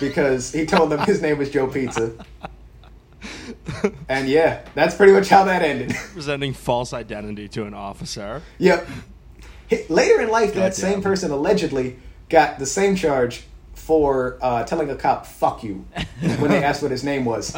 because 0.00 0.52
he 0.52 0.66
told 0.66 0.90
them 0.90 1.00
his 1.06 1.22
name 1.22 1.38
was 1.38 1.50
Joe 1.50 1.66
Pizza. 1.66 2.12
And 4.08 4.28
yeah, 4.28 4.60
that's 4.74 4.94
pretty 4.94 5.12
much 5.12 5.30
how 5.30 5.44
that 5.44 5.62
ended. 5.62 5.94
Presenting 6.12 6.52
false 6.52 6.92
identity 6.92 7.48
to 7.48 7.64
an 7.64 7.72
officer. 7.72 8.42
Yep. 8.58 8.86
Later 9.88 10.20
in 10.20 10.28
life, 10.28 10.54
that 10.54 10.74
same 10.74 11.02
person 11.02 11.30
allegedly 11.30 11.96
got 12.28 12.58
the 12.58 12.66
same 12.66 12.96
charge 12.96 13.44
for 13.74 14.36
uh, 14.42 14.64
telling 14.64 14.90
a 14.90 14.96
cop 14.96 15.26
"fuck 15.26 15.62
you" 15.62 15.86
when 16.38 16.50
they 16.50 16.62
asked 16.62 16.82
what 16.82 16.90
his 16.90 17.04
name 17.04 17.24
was, 17.24 17.54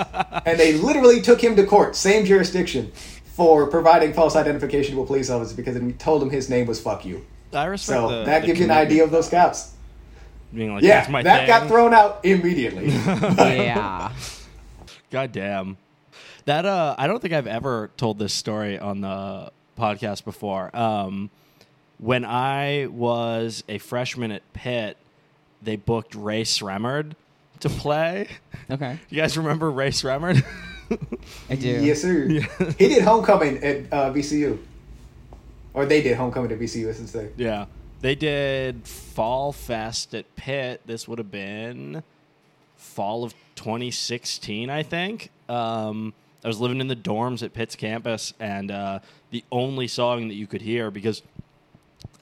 and 0.47 0.59
they 0.59 0.75
literally 0.75 1.21
took 1.21 1.43
him 1.43 1.57
to 1.57 1.65
court, 1.67 1.97
same 1.97 2.25
jurisdiction, 2.25 2.93
for 3.25 3.67
providing 3.67 4.13
false 4.13 4.37
identification 4.37 4.95
to 4.97 5.03
a 5.03 5.07
police 5.07 5.31
officer 5.31 5.55
because 5.55 5.77
he 5.81 5.93
told 5.93 6.23
him 6.23 6.31
his 6.31 6.51
name 6.51 6.67
was 6.67 6.81
"fuck 6.81 7.05
you." 7.05 7.25
I 7.53 7.65
respect 7.65 7.99
So 7.99 8.09
the, 8.09 8.25
that 8.25 8.41
the 8.43 8.47
gives 8.49 8.59
you 8.61 8.67
an 8.67 8.71
idea 8.71 9.05
of 9.05 9.11
those 9.11 9.29
cops. 9.29 9.73
Being 10.53 10.75
like, 10.75 10.83
Yeah, 10.83 11.07
my 11.11 11.23
that 11.23 11.41
thing. 11.41 11.47
got 11.47 11.69
thrown 11.69 11.93
out 11.95 12.21
immediately. 12.25 12.89
yeah. 13.39 14.13
God 15.11 15.33
damn. 15.33 15.77
That 16.47 16.65
uh 16.65 16.95
I 16.99 17.07
don't 17.07 17.21
think 17.21 17.35
I've 17.35 17.47
ever 17.47 17.91
told 17.97 18.19
this 18.19 18.33
story 18.33 18.79
on 18.79 19.01
the 19.03 19.53
podcast 19.79 20.25
before. 20.25 20.75
Um 20.77 21.31
when 21.99 22.25
I 22.25 22.87
was 22.87 23.65
a 23.69 23.79
freshman 23.79 24.31
at 24.33 24.53
Pitt, 24.53 24.97
they 25.63 25.77
booked 25.77 26.15
Rae 26.15 26.43
Sremmurd 26.43 27.13
to 27.61 27.69
play. 27.69 28.29
Okay. 28.71 28.99
You 29.09 29.17
guys 29.17 29.37
remember 29.37 29.71
Rae 29.71 29.91
Sremmurd? 29.91 30.45
I 31.51 31.55
do. 31.57 31.69
yes, 31.85 32.03
sir. 32.03 32.27
he 32.79 32.89
did 32.89 33.03
homecoming 33.03 33.63
at 33.63 33.93
uh, 33.93 34.13
VCU, 34.13 34.59
or 35.75 35.87
they 35.87 36.03
did 36.03 36.17
homecoming 36.17 36.51
at 36.53 36.59
VCU, 36.59 36.89
I 36.91 36.95
should 36.95 37.09
say. 37.09 37.29
yeah. 37.37 37.67
They 38.01 38.15
did 38.15 38.87
Fall 38.87 39.51
Fest 39.53 40.15
at 40.15 40.37
Pitt. 40.37 40.83
This 40.87 41.09
would 41.09 41.19
have 41.19 41.33
been 41.33 42.05
fall 42.77 43.25
of 43.25 43.35
2016, 43.57 44.71
I 44.71 44.85
think. 44.85 45.31
Um, 45.49 46.15
I 46.45 46.47
was 46.47 46.61
living 46.61 46.81
in 46.81 46.87
the 46.87 46.95
dorms 46.95 47.43
at 47.43 47.53
Pitt's 47.53 47.75
campus, 47.75 48.33
and 48.39 48.71
uh, 48.71 49.01
the 49.31 49.43
only 49.51 49.89
song 49.89 50.29
that 50.29 50.35
you 50.35 50.47
could 50.47 50.63
hear 50.63 50.93
because 50.93 51.23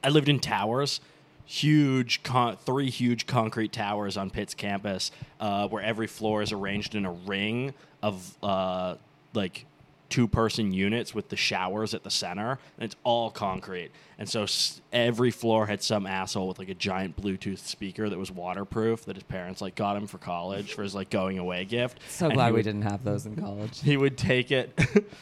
I 0.07 0.11
lived 0.11 0.29
in 0.29 0.39
towers, 0.39 1.01
huge, 1.47 2.23
con- 2.23 2.57
three 2.65 2.91
huge 2.91 3.27
concrete 3.27 3.73
towers 3.73 4.17
on 4.17 4.31
Pitt's 4.31 4.55
campus, 4.55 5.11
uh, 5.41 5.67
where 5.67 5.83
every 5.83 6.07
floor 6.07 6.43
is 6.43 6.53
arranged 6.53 6.95
in 6.95 7.05
a 7.05 7.11
ring 7.11 7.75
of 8.05 8.37
uh, 8.41 8.95
like 9.35 9.67
two 10.09 10.29
person 10.29 10.73
units 10.73 11.13
with 11.13 11.29
the 11.31 11.37
showers 11.37 11.93
at 11.93 12.05
the 12.05 12.11
center, 12.11 12.53
and 12.79 12.85
it's 12.85 12.95
all 13.03 13.33
concrete. 13.33 13.91
And 14.17 14.29
so 14.29 14.45
s- 14.45 14.81
every 14.93 15.33
floor 15.33 15.67
had 15.67 15.83
some 15.83 16.07
asshole 16.07 16.47
with 16.47 16.61
like 16.61 16.69
a 16.69 16.75
giant 16.75 17.21
Bluetooth 17.21 17.59
speaker 17.59 18.09
that 18.09 18.17
was 18.17 18.31
waterproof 18.31 19.05
that 19.07 19.17
his 19.17 19.25
parents 19.25 19.61
like 19.61 19.75
got 19.75 19.97
him 19.97 20.07
for 20.07 20.19
college 20.19 20.73
for 20.75 20.85
his 20.85 20.95
like 20.95 21.11
going 21.11 21.41
away 21.41 21.65
gift. 21.65 21.99
So 22.09 22.27
And 22.27 22.35
glad 22.35 22.53
we 22.53 22.59
would- 22.59 22.63
didn't 22.65 22.83
have 22.83 23.03
those 23.03 23.27
in 23.27 23.35
college. 23.35 23.81
he 23.83 23.97
would 23.97 24.17
take 24.17 24.53
it. 24.53 24.79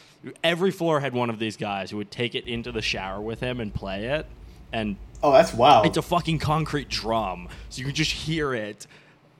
every 0.43 0.69
floor 0.69 0.99
had 0.99 1.13
one 1.13 1.31
of 1.31 1.39
these 1.39 1.57
guys 1.57 1.89
who 1.89 1.97
would 1.97 2.11
take 2.11 2.35
it 2.35 2.47
into 2.47 2.71
the 2.71 2.83
shower 2.83 3.19
with 3.19 3.39
him 3.39 3.59
and 3.59 3.73
play 3.73 4.05
it. 4.05 4.27
And 4.71 4.97
Oh, 5.23 5.31
that's 5.31 5.53
wow! 5.53 5.81
it's 5.83 5.97
a 5.97 6.01
fucking 6.03 6.39
concrete 6.39 6.89
drum, 6.89 7.47
so 7.69 7.79
you 7.79 7.85
can 7.85 7.95
just 7.95 8.11
hear 8.11 8.53
it 8.53 8.85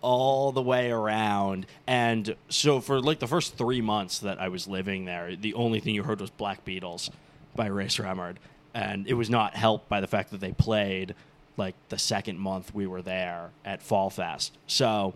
all 0.02 0.52
the 0.52 0.62
way 0.62 0.90
around. 0.92 1.66
And 1.86 2.36
so 2.50 2.80
for 2.80 3.00
like 3.02 3.20
the 3.20 3.28
first 3.28 3.56
three 3.58 3.82
months 3.82 4.20
that 4.20 4.40
I 4.40 4.48
was 4.50 4.68
living 4.68 5.06
there, 5.06 5.36
the 5.36 5.54
only 5.54 5.80
thing 5.80 5.94
you 5.94 6.04
heard 6.04 6.22
was 6.22 6.30
Black 6.32 6.64
Beatles 6.66 7.10
by 7.56 7.68
Rae 7.68 7.86
Sremmurd, 7.86 8.38
and 8.74 9.06
it 9.08 9.14
was 9.14 9.30
not 9.30 9.56
helped 9.56 9.88
by 9.90 10.02
the 10.02 10.08
fact 10.08 10.32
that 10.32 10.40
they 10.40 10.52
played 10.54 11.14
like 11.58 11.76
the 11.90 11.98
second 11.98 12.38
month 12.40 12.74
we 12.74 12.86
were 12.88 13.02
there 13.02 13.50
at 13.64 13.82
Fall 13.82 14.10
Fest. 14.10 14.58
So 14.68 15.14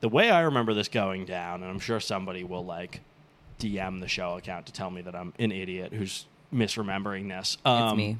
the 0.00 0.08
way 0.08 0.30
I 0.30 0.40
remember 0.42 0.74
this 0.74 0.88
going 0.88 1.24
down, 1.26 1.62
and 1.62 1.70
I'm 1.70 1.78
sure 1.80 2.00
somebody 2.00 2.42
will 2.44 2.64
like 2.64 3.00
DM 3.60 4.00
the 4.00 4.08
show 4.08 4.36
account 4.36 4.66
to 4.66 4.72
tell 4.72 4.90
me 4.90 5.02
that 5.02 5.14
I'm 5.14 5.32
an 5.38 5.52
idiot 5.52 5.92
who's 5.92 6.26
misremembering 6.52 7.28
this. 7.28 7.54
It's 7.54 7.60
Um, 7.66 7.96
me. 7.96 8.16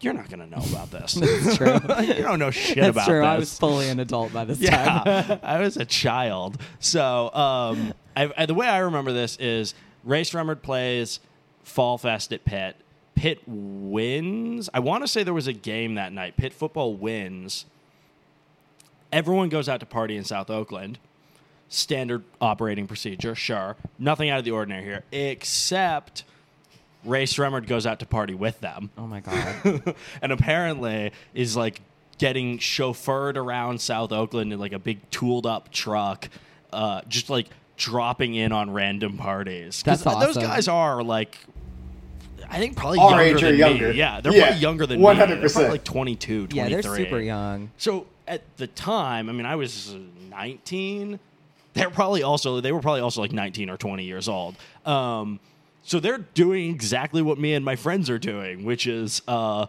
You're 0.00 0.14
not 0.14 0.28
gonna 0.28 0.46
know 0.46 0.62
about 0.70 0.90
this. 0.90 1.16
It's 1.22 1.56
true. 1.56 1.74
you 2.00 2.22
don't 2.22 2.38
know 2.38 2.50
shit 2.50 2.76
That's 2.76 2.90
about 2.90 3.06
true. 3.06 3.20
this. 3.20 3.26
I 3.26 3.38
was 3.38 3.58
fully 3.58 3.88
an 3.88 4.00
adult 4.00 4.32
by 4.32 4.44
this 4.44 4.58
time. 4.68 5.02
yeah, 5.06 5.38
I 5.42 5.60
was 5.60 5.76
a 5.76 5.84
child. 5.84 6.60
So 6.80 7.32
um, 7.32 7.94
I, 8.16 8.30
I, 8.36 8.46
the 8.46 8.54
way 8.54 8.66
I 8.66 8.78
remember 8.78 9.12
this 9.12 9.36
is 9.36 9.74
Rae 10.04 10.22
Sremmurd 10.22 10.62
plays 10.62 11.20
Fall 11.64 11.98
Fest 11.98 12.32
at 12.32 12.44
Pitt. 12.44 12.76
Pitt 13.14 13.40
wins. 13.46 14.68
I 14.74 14.78
want 14.80 15.02
to 15.02 15.08
say 15.08 15.22
there 15.22 15.32
was 15.34 15.46
a 15.46 15.52
game 15.52 15.94
that 15.94 16.12
night. 16.12 16.36
Pitt 16.36 16.52
football 16.52 16.94
wins. 16.94 17.64
Everyone 19.12 19.48
goes 19.48 19.68
out 19.68 19.80
to 19.80 19.86
party 19.86 20.16
in 20.16 20.24
South 20.24 20.50
Oakland. 20.50 20.98
Standard 21.68 22.22
operating 22.40 22.86
procedure, 22.86 23.34
sure. 23.34 23.76
Nothing 23.98 24.30
out 24.30 24.38
of 24.38 24.44
the 24.44 24.50
ordinary 24.52 24.84
here, 24.84 25.04
except 25.10 26.24
Rae 27.06 27.24
Sremmurd 27.24 27.66
goes 27.66 27.86
out 27.86 28.00
to 28.00 28.06
party 28.06 28.34
with 28.34 28.60
them 28.60 28.90
Oh 28.98 29.06
my 29.06 29.20
god. 29.20 29.94
and 30.22 30.32
apparently 30.32 31.12
is 31.34 31.56
like 31.56 31.80
getting 32.18 32.58
chauffeured 32.58 33.36
around 33.36 33.80
South 33.80 34.10
Oakland 34.12 34.52
in 34.52 34.58
like 34.58 34.72
a 34.72 34.78
big 34.78 34.98
tooled 35.10 35.46
up 35.46 35.70
truck, 35.70 36.28
uh, 36.72 37.02
just 37.08 37.28
like 37.30 37.46
dropping 37.76 38.34
in 38.34 38.52
on 38.52 38.70
random 38.70 39.18
parties. 39.18 39.82
That's 39.84 40.02
Those 40.02 40.36
guys 40.36 40.66
are 40.68 41.02
like. 41.02 41.38
I 42.48 42.58
think 42.58 42.76
probably 42.76 42.98
Our 43.00 43.10
younger 43.10 43.22
age 43.24 43.42
or 43.42 43.46
than 43.50 43.56
younger. 43.58 43.88
me. 43.90 43.96
Yeah, 43.96 44.20
they're 44.20 44.32
Yeah, 44.32 44.44
probably 44.44 44.60
younger 44.60 44.86
than 44.86 45.00
me. 45.00 45.04
They're 45.04 45.26
100%. 45.26 45.52
probably 45.52 45.70
like 45.70 45.84
22, 45.84 46.46
23. 46.46 46.56
yeah, 46.56 46.68
they're 46.80 46.96
super 46.96 47.18
young. 47.20 47.70
So 47.76 48.06
at 48.28 48.42
the 48.56 48.66
time, 48.68 49.28
I 49.28 49.32
mean, 49.32 49.46
I 49.46 49.56
was 49.56 49.94
uh, 49.94 49.98
19. 50.30 51.18
They're 51.74 51.90
probably 51.90 52.22
also 52.22 52.60
they 52.60 52.72
were 52.72 52.80
probably 52.80 53.00
also 53.02 53.20
like 53.20 53.32
19 53.32 53.68
or 53.68 53.76
20 53.76 54.04
years 54.04 54.28
old. 54.28 54.56
Um, 54.86 55.40
so 55.86 56.00
they're 56.00 56.18
doing 56.18 56.68
exactly 56.68 57.22
what 57.22 57.38
me 57.38 57.54
and 57.54 57.64
my 57.64 57.76
friends 57.76 58.10
are 58.10 58.18
doing, 58.18 58.64
which 58.64 58.88
is 58.88 59.22
uh, 59.28 59.66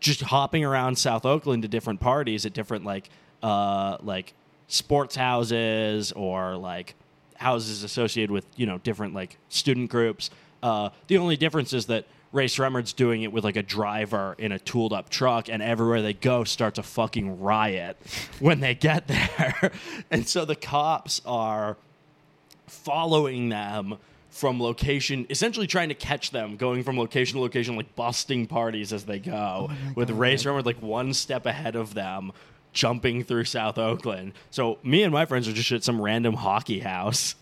just 0.00 0.22
hopping 0.22 0.64
around 0.64 0.96
South 0.96 1.26
Oakland 1.26 1.62
to 1.62 1.68
different 1.68 2.00
parties 2.00 2.46
at 2.46 2.54
different 2.54 2.86
like 2.86 3.10
uh, 3.42 3.98
like 4.00 4.32
sports 4.68 5.14
houses 5.14 6.12
or 6.12 6.56
like 6.56 6.94
houses 7.36 7.82
associated 7.82 8.30
with 8.30 8.46
you 8.56 8.64
know 8.64 8.78
different 8.78 9.12
like 9.12 9.36
student 9.50 9.90
groups. 9.90 10.30
Uh, 10.62 10.88
the 11.08 11.18
only 11.18 11.36
difference 11.36 11.74
is 11.74 11.84
that 11.86 12.06
Rae 12.32 12.46
Sremmurd's 12.46 12.94
doing 12.94 13.22
it 13.22 13.30
with 13.30 13.44
like 13.44 13.56
a 13.56 13.62
driver 13.62 14.34
in 14.38 14.52
a 14.52 14.58
tooled 14.58 14.94
up 14.94 15.10
truck, 15.10 15.50
and 15.50 15.62
everywhere 15.62 16.00
they 16.00 16.14
go 16.14 16.42
starts 16.42 16.78
a 16.78 16.82
fucking 16.82 17.38
riot 17.38 17.98
when 18.38 18.60
they 18.60 18.74
get 18.74 19.06
there. 19.08 19.72
and 20.10 20.26
so 20.26 20.46
the 20.46 20.56
cops 20.56 21.20
are 21.26 21.76
following 22.66 23.50
them 23.50 23.98
from 24.30 24.60
location, 24.60 25.26
essentially 25.28 25.66
trying 25.66 25.88
to 25.88 25.94
catch 25.94 26.30
them, 26.30 26.56
going 26.56 26.82
from 26.82 26.98
location 26.98 27.34
to 27.36 27.40
location, 27.40 27.76
like 27.76 27.94
busting 27.96 28.46
parties 28.46 28.92
as 28.92 29.04
they 29.04 29.18
go, 29.18 29.68
oh 29.70 29.76
with 29.94 30.10
Rae 30.10 30.34
Sremmurd 30.34 30.64
like 30.64 30.80
one 30.80 31.12
step 31.12 31.46
ahead 31.46 31.76
of 31.76 31.94
them, 31.94 32.32
jumping 32.72 33.24
through 33.24 33.44
South 33.44 33.76
Oakland. 33.76 34.32
So 34.50 34.78
me 34.82 35.02
and 35.02 35.12
my 35.12 35.26
friends 35.26 35.48
are 35.48 35.52
just 35.52 35.72
at 35.72 35.84
some 35.84 36.00
random 36.00 36.34
hockey 36.34 36.78
house. 36.80 37.34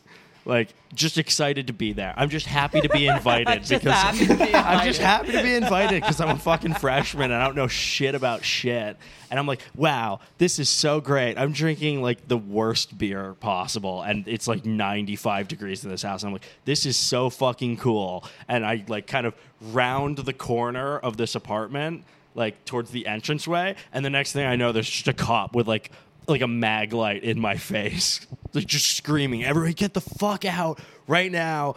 Like, 0.48 0.72
just 0.94 1.18
excited 1.18 1.66
to 1.66 1.74
be 1.74 1.92
there. 1.92 2.14
I'm 2.16 2.30
just 2.30 2.46
happy 2.46 2.80
to 2.80 2.88
be 2.88 3.06
invited 3.14 3.68
because 3.68 3.82
be 3.82 4.54
I'm 4.54 4.86
just 4.86 4.98
happy 5.00 5.32
to 5.32 5.42
be 5.42 5.54
invited 5.54 6.00
because 6.00 6.22
I'm 6.22 6.30
a 6.30 6.38
fucking 6.38 6.72
freshman 6.72 7.30
and 7.30 7.34
I 7.34 7.44
don't 7.44 7.54
know 7.54 7.66
shit 7.68 8.14
about 8.14 8.46
shit. 8.46 8.96
And 9.30 9.38
I'm 9.38 9.46
like, 9.46 9.60
wow, 9.74 10.20
this 10.38 10.58
is 10.58 10.70
so 10.70 11.02
great. 11.02 11.36
I'm 11.36 11.52
drinking 11.52 12.00
like 12.00 12.28
the 12.28 12.38
worst 12.38 12.96
beer 12.96 13.34
possible, 13.40 14.00
and 14.00 14.26
it's 14.26 14.48
like 14.48 14.64
95 14.64 15.48
degrees 15.48 15.84
in 15.84 15.90
this 15.90 16.00
house. 16.00 16.22
And 16.22 16.28
I'm 16.28 16.32
like, 16.32 16.48
this 16.64 16.86
is 16.86 16.96
so 16.96 17.28
fucking 17.28 17.76
cool. 17.76 18.24
And 18.48 18.64
I 18.64 18.86
like 18.88 19.06
kind 19.06 19.26
of 19.26 19.34
round 19.60 20.16
the 20.16 20.32
corner 20.32 20.98
of 20.98 21.18
this 21.18 21.34
apartment, 21.34 22.04
like 22.34 22.64
towards 22.64 22.90
the 22.90 23.06
entranceway, 23.06 23.76
and 23.92 24.02
the 24.02 24.10
next 24.10 24.32
thing 24.32 24.46
I 24.46 24.56
know, 24.56 24.72
there's 24.72 24.88
just 24.88 25.08
a 25.08 25.12
cop 25.12 25.54
with 25.54 25.68
like 25.68 25.90
like 26.28 26.42
a 26.42 26.46
mag 26.48 26.92
light 26.92 27.24
in 27.24 27.40
my 27.40 27.56
face, 27.72 28.26
like 28.52 28.66
just 28.66 28.96
screaming, 28.96 29.44
"Everybody, 29.44 29.74
get 29.74 29.94
the 29.94 30.00
fuck 30.00 30.44
out 30.44 30.78
right 31.06 31.32
now!" 31.32 31.74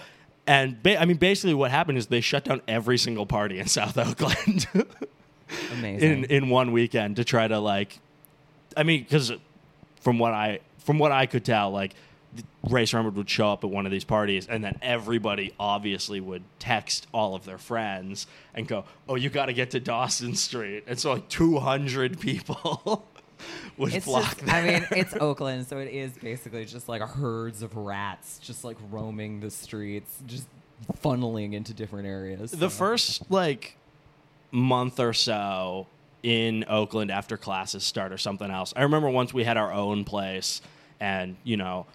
And 0.48 0.82
ba- 0.84 1.02
I 1.02 1.06
mean, 1.06 1.18
basically, 1.18 1.54
what 1.54 1.72
happened 1.72 1.98
is 1.98 2.08
they 2.08 2.22
shut 2.22 2.46
down 2.46 2.62
every 2.68 2.98
single 2.98 3.26
party 3.26 3.60
in 3.60 3.68
South 3.68 3.98
Oakland 3.98 4.68
Amazing. 5.74 6.12
in 6.12 6.26
in 6.26 6.50
one 6.50 6.72
weekend 6.72 7.16
to 7.18 7.24
try 7.24 7.48
to 7.48 7.60
like, 7.60 8.00
I 8.76 8.84
mean, 8.84 9.04
because 9.04 9.32
from 10.02 10.20
what 10.20 10.34
I 10.34 10.60
from 10.80 11.00
what 11.00 11.12
I 11.12 11.26
could 11.26 11.46
tell, 11.46 11.72
like. 11.72 11.94
Ray 12.70 12.86
Sherman 12.86 13.14
would 13.16 13.30
show 13.30 13.52
up 13.52 13.66
at 13.66 13.70
one 13.70 13.86
of 13.86 13.92
these 13.92 14.06
parties, 14.06 14.48
and 14.48 14.64
then 14.64 14.80
everybody 14.82 15.54
obviously 15.60 16.22
would 16.22 16.44
text 16.60 17.06
all 17.14 17.36
of 17.36 17.44
their 17.44 17.58
friends 17.58 18.26
and 18.54 18.66
go, 18.66 18.86
"Oh, 19.10 19.16
you 19.16 19.30
got 19.30 19.48
to 19.48 19.54
get 19.54 19.72
to 19.72 19.82
Dawson 19.82 20.36
Street." 20.36 20.86
And 20.88 20.98
so, 20.98 21.12
like, 21.12 21.28
two 21.28 21.60
hundred 21.60 22.22
people 22.22 23.06
would 23.78 23.94
it's 23.94 24.06
flock 24.06 24.24
just, 24.24 24.46
there. 24.46 24.56
I 24.56 24.64
mean, 24.64 24.88
it's 24.92 25.16
Oakland, 25.16 25.68
so 25.68 25.78
it 25.78 25.90
is 25.90 26.14
basically 26.14 26.66
just 26.66 26.90
like 26.90 27.02
herds 27.02 27.62
of 27.62 27.76
rats 27.76 28.40
just 28.40 28.64
like 28.64 28.78
roaming 28.90 29.40
the 29.40 29.52
streets, 29.52 30.22
just 30.26 30.48
funneling 31.04 31.54
into 31.54 31.74
different 31.74 32.08
areas. 32.08 32.52
the 32.52 32.70
so. 32.70 32.70
first 32.70 33.30
like 33.30 33.78
month 34.52 35.00
or 35.00 35.14
so 35.14 35.88
in 36.24 36.66
Oakland 36.68 37.12
after 37.12 37.38
classes 37.38 37.84
start 37.84 38.12
or 38.12 38.18
something 38.18 38.50
else. 38.50 38.74
I 38.76 38.84
remember 38.84 39.10
once 39.10 39.34
we 39.34 39.44
had 39.44 39.58
our 39.58 39.72
own 39.72 40.04
place 40.04 40.62
and, 41.00 41.36
you 41.44 41.58
know, 41.58 41.86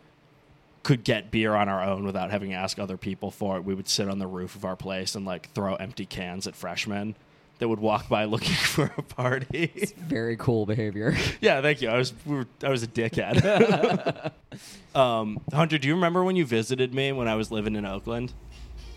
could 0.83 1.05
get 1.05 1.31
beer 1.31 1.55
on 1.55 1.69
our 1.69 1.83
own 1.83 2.05
without 2.05 2.31
having 2.31 2.51
to 2.51 2.57
ask 2.57 2.79
other 2.79 2.97
people 2.97 3.31
for 3.31 3.57
it. 3.57 3.65
We 3.65 3.75
would 3.75 3.89
sit 3.89 4.09
on 4.09 4.19
the 4.19 4.27
roof 4.27 4.55
of 4.55 4.65
our 4.65 4.77
place 4.77 5.15
and 5.15 5.27
like 5.27 5.51
throw 5.53 5.75
empty 5.77 6.07
cans 6.07 6.47
at 6.47 6.55
freshmen 6.55 7.17
that 7.59 7.69
would 7.69 7.81
walk 7.81 8.09
by 8.09 8.25
looking 8.27 8.55
for 8.55 8.92
a 8.97 9.03
party. 9.03 9.92
very 9.99 10.37
cool 10.37 10.66
behavior. 10.66 11.16
yeah, 11.40 11.62
thank 11.62 11.83
you. 11.83 11.88
I 11.88 11.99
was 11.99 12.12
we 12.25 12.37
were, 12.37 12.47
I 12.62 12.69
was 12.69 12.83
a 12.83 12.87
dickhead. 12.87 14.33
um, 14.95 15.40
Hunter, 15.53 15.79
do 15.79 15.88
you 15.88 15.95
remember 15.95 16.25
when 16.25 16.37
you 16.37 16.45
visited 16.47 16.95
me 16.95 17.12
when 17.12 17.29
I 17.29 17.35
was 17.35 17.51
living 17.51 17.77
in 17.77 17.85
Oakland? 17.85 18.33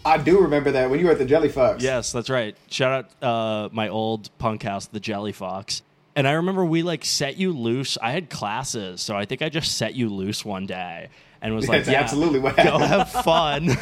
I 0.05 0.17
do 0.17 0.39
remember 0.39 0.71
that 0.71 0.89
when 0.89 0.99
you 0.99 1.07
were 1.07 1.11
at 1.11 1.17
the 1.17 1.25
Jelly 1.25 1.49
Fox. 1.49 1.83
Yes, 1.83 2.11
that's 2.11 2.29
right. 2.29 2.55
Shout 2.69 3.05
out 3.21 3.23
uh, 3.23 3.69
my 3.71 3.89
old 3.89 4.29
punk 4.39 4.63
house, 4.63 4.87
the 4.87 4.99
Jelly 4.99 5.33
Fox. 5.33 5.81
And 6.15 6.27
I 6.27 6.31
remember 6.33 6.65
we 6.65 6.83
like 6.83 7.05
set 7.05 7.37
you 7.37 7.51
loose. 7.51 7.97
I 8.01 8.11
had 8.11 8.29
classes, 8.29 9.01
so 9.01 9.15
I 9.15 9.25
think 9.25 9.41
I 9.41 9.49
just 9.49 9.77
set 9.77 9.95
you 9.95 10.09
loose 10.09 10.43
one 10.43 10.65
day 10.65 11.09
and 11.41 11.55
was 11.55 11.67
like, 11.67 11.85
That's 11.85 11.89
"Yeah, 11.89 12.01
absolutely 12.01 12.39
what 12.39 12.57
go 12.57 12.77
have 12.77 13.11
fun." 13.11 13.77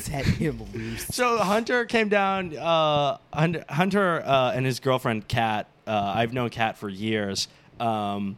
Set 0.00 0.24
him 0.26 0.62
loose. 0.72 1.06
so 1.06 1.38
Hunter 1.38 1.84
came 1.84 2.08
down. 2.08 2.56
Uh, 2.56 3.18
Hunter, 3.32 3.64
Hunter 3.68 4.22
uh, 4.24 4.52
and 4.54 4.64
his 4.66 4.80
girlfriend 4.80 5.28
Kat. 5.28 5.66
Uh, 5.86 6.12
I've 6.16 6.32
known 6.32 6.50
Kat 6.50 6.76
for 6.78 6.88
years, 6.88 7.48
um, 7.80 8.36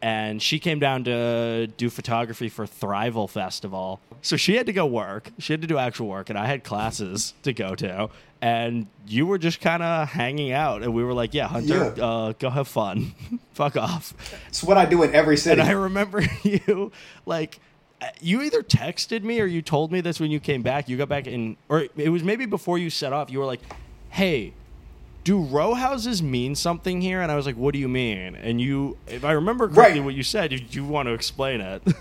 and 0.00 0.40
she 0.42 0.58
came 0.58 0.78
down 0.78 1.04
to 1.04 1.66
do 1.76 1.90
photography 1.90 2.48
for 2.48 2.66
Thrival 2.66 3.28
Festival. 3.28 4.00
So 4.22 4.36
she 4.36 4.56
had 4.56 4.66
to 4.66 4.72
go 4.72 4.86
work. 4.86 5.30
She 5.38 5.52
had 5.52 5.60
to 5.62 5.66
do 5.66 5.78
actual 5.78 6.06
work, 6.08 6.30
and 6.30 6.38
I 6.38 6.46
had 6.46 6.64
classes 6.64 7.34
to 7.42 7.52
go 7.52 7.74
to. 7.76 8.08
And 8.40 8.86
you 9.06 9.26
were 9.26 9.38
just 9.38 9.60
kind 9.60 9.82
of 9.82 10.08
hanging 10.08 10.52
out, 10.52 10.82
and 10.82 10.92
we 10.94 11.04
were 11.04 11.14
like, 11.14 11.32
"Yeah, 11.34 11.48
Hunter, 11.48 11.94
Yeah. 11.96 12.04
Uh, 12.04 12.32
go 12.38 12.50
have 12.50 12.68
fun. 12.68 13.14
Fuck 13.52 13.76
off." 13.76 14.14
It's 14.48 14.62
what 14.62 14.76
I 14.76 14.84
do 14.84 15.02
in 15.02 15.14
every 15.14 15.36
city. 15.36 15.60
And 15.60 15.68
I 15.68 15.72
remember 15.74 16.22
you 16.42 16.92
like 17.26 17.58
you 18.20 18.42
either 18.42 18.62
texted 18.62 19.22
me 19.22 19.40
or 19.40 19.46
you 19.46 19.62
told 19.62 19.92
me 19.92 20.00
this 20.00 20.18
when 20.20 20.30
you 20.30 20.40
came 20.40 20.62
back. 20.62 20.88
You 20.88 20.96
got 20.96 21.08
back 21.08 21.26
in, 21.26 21.56
or 21.68 21.86
it 21.96 22.08
was 22.08 22.22
maybe 22.22 22.46
before 22.46 22.78
you 22.78 22.90
set 22.90 23.12
off. 23.12 23.30
You 23.30 23.38
were 23.38 23.44
like, 23.46 23.60
"Hey, 24.10 24.52
do 25.24 25.40
row 25.40 25.74
houses 25.74 26.22
mean 26.22 26.54
something 26.54 27.00
here?" 27.00 27.20
And 27.20 27.30
I 27.30 27.36
was 27.36 27.46
like, 27.46 27.56
"What 27.56 27.72
do 27.74 27.78
you 27.78 27.88
mean?" 27.88 28.34
And 28.36 28.60
you, 28.60 28.96
if 29.06 29.24
I 29.24 29.32
remember 29.32 29.68
correctly, 29.68 30.00
Right. 30.00 30.04
what 30.06 30.14
you 30.14 30.22
said, 30.22 30.52
you, 30.52 30.60
you 30.70 30.84
want 30.84 31.06
to 31.08 31.12
explain 31.14 31.60
it? 31.60 31.82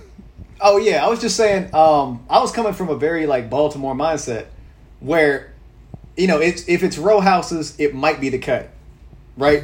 Oh 0.64 0.78
yeah, 0.78 1.04
I 1.04 1.10
was 1.10 1.20
just 1.20 1.36
saying. 1.38 1.74
Um, 1.74 2.24
I 2.30 2.40
was 2.40 2.52
coming 2.52 2.74
from 2.74 2.90
a 2.90 2.96
very 2.96 3.26
like 3.26 3.50
Baltimore 3.50 3.96
mindset, 3.96 4.46
where, 5.00 5.54
you 6.16 6.28
know, 6.28 6.40
it's 6.40 6.70
if 6.70 6.84
it's 6.84 7.00
row 7.00 7.20
houses, 7.20 7.76
it 7.80 7.96
might 7.96 8.22
be 8.22 8.30
the 8.30 8.38
cut, 8.38 8.70
right? 9.38 9.64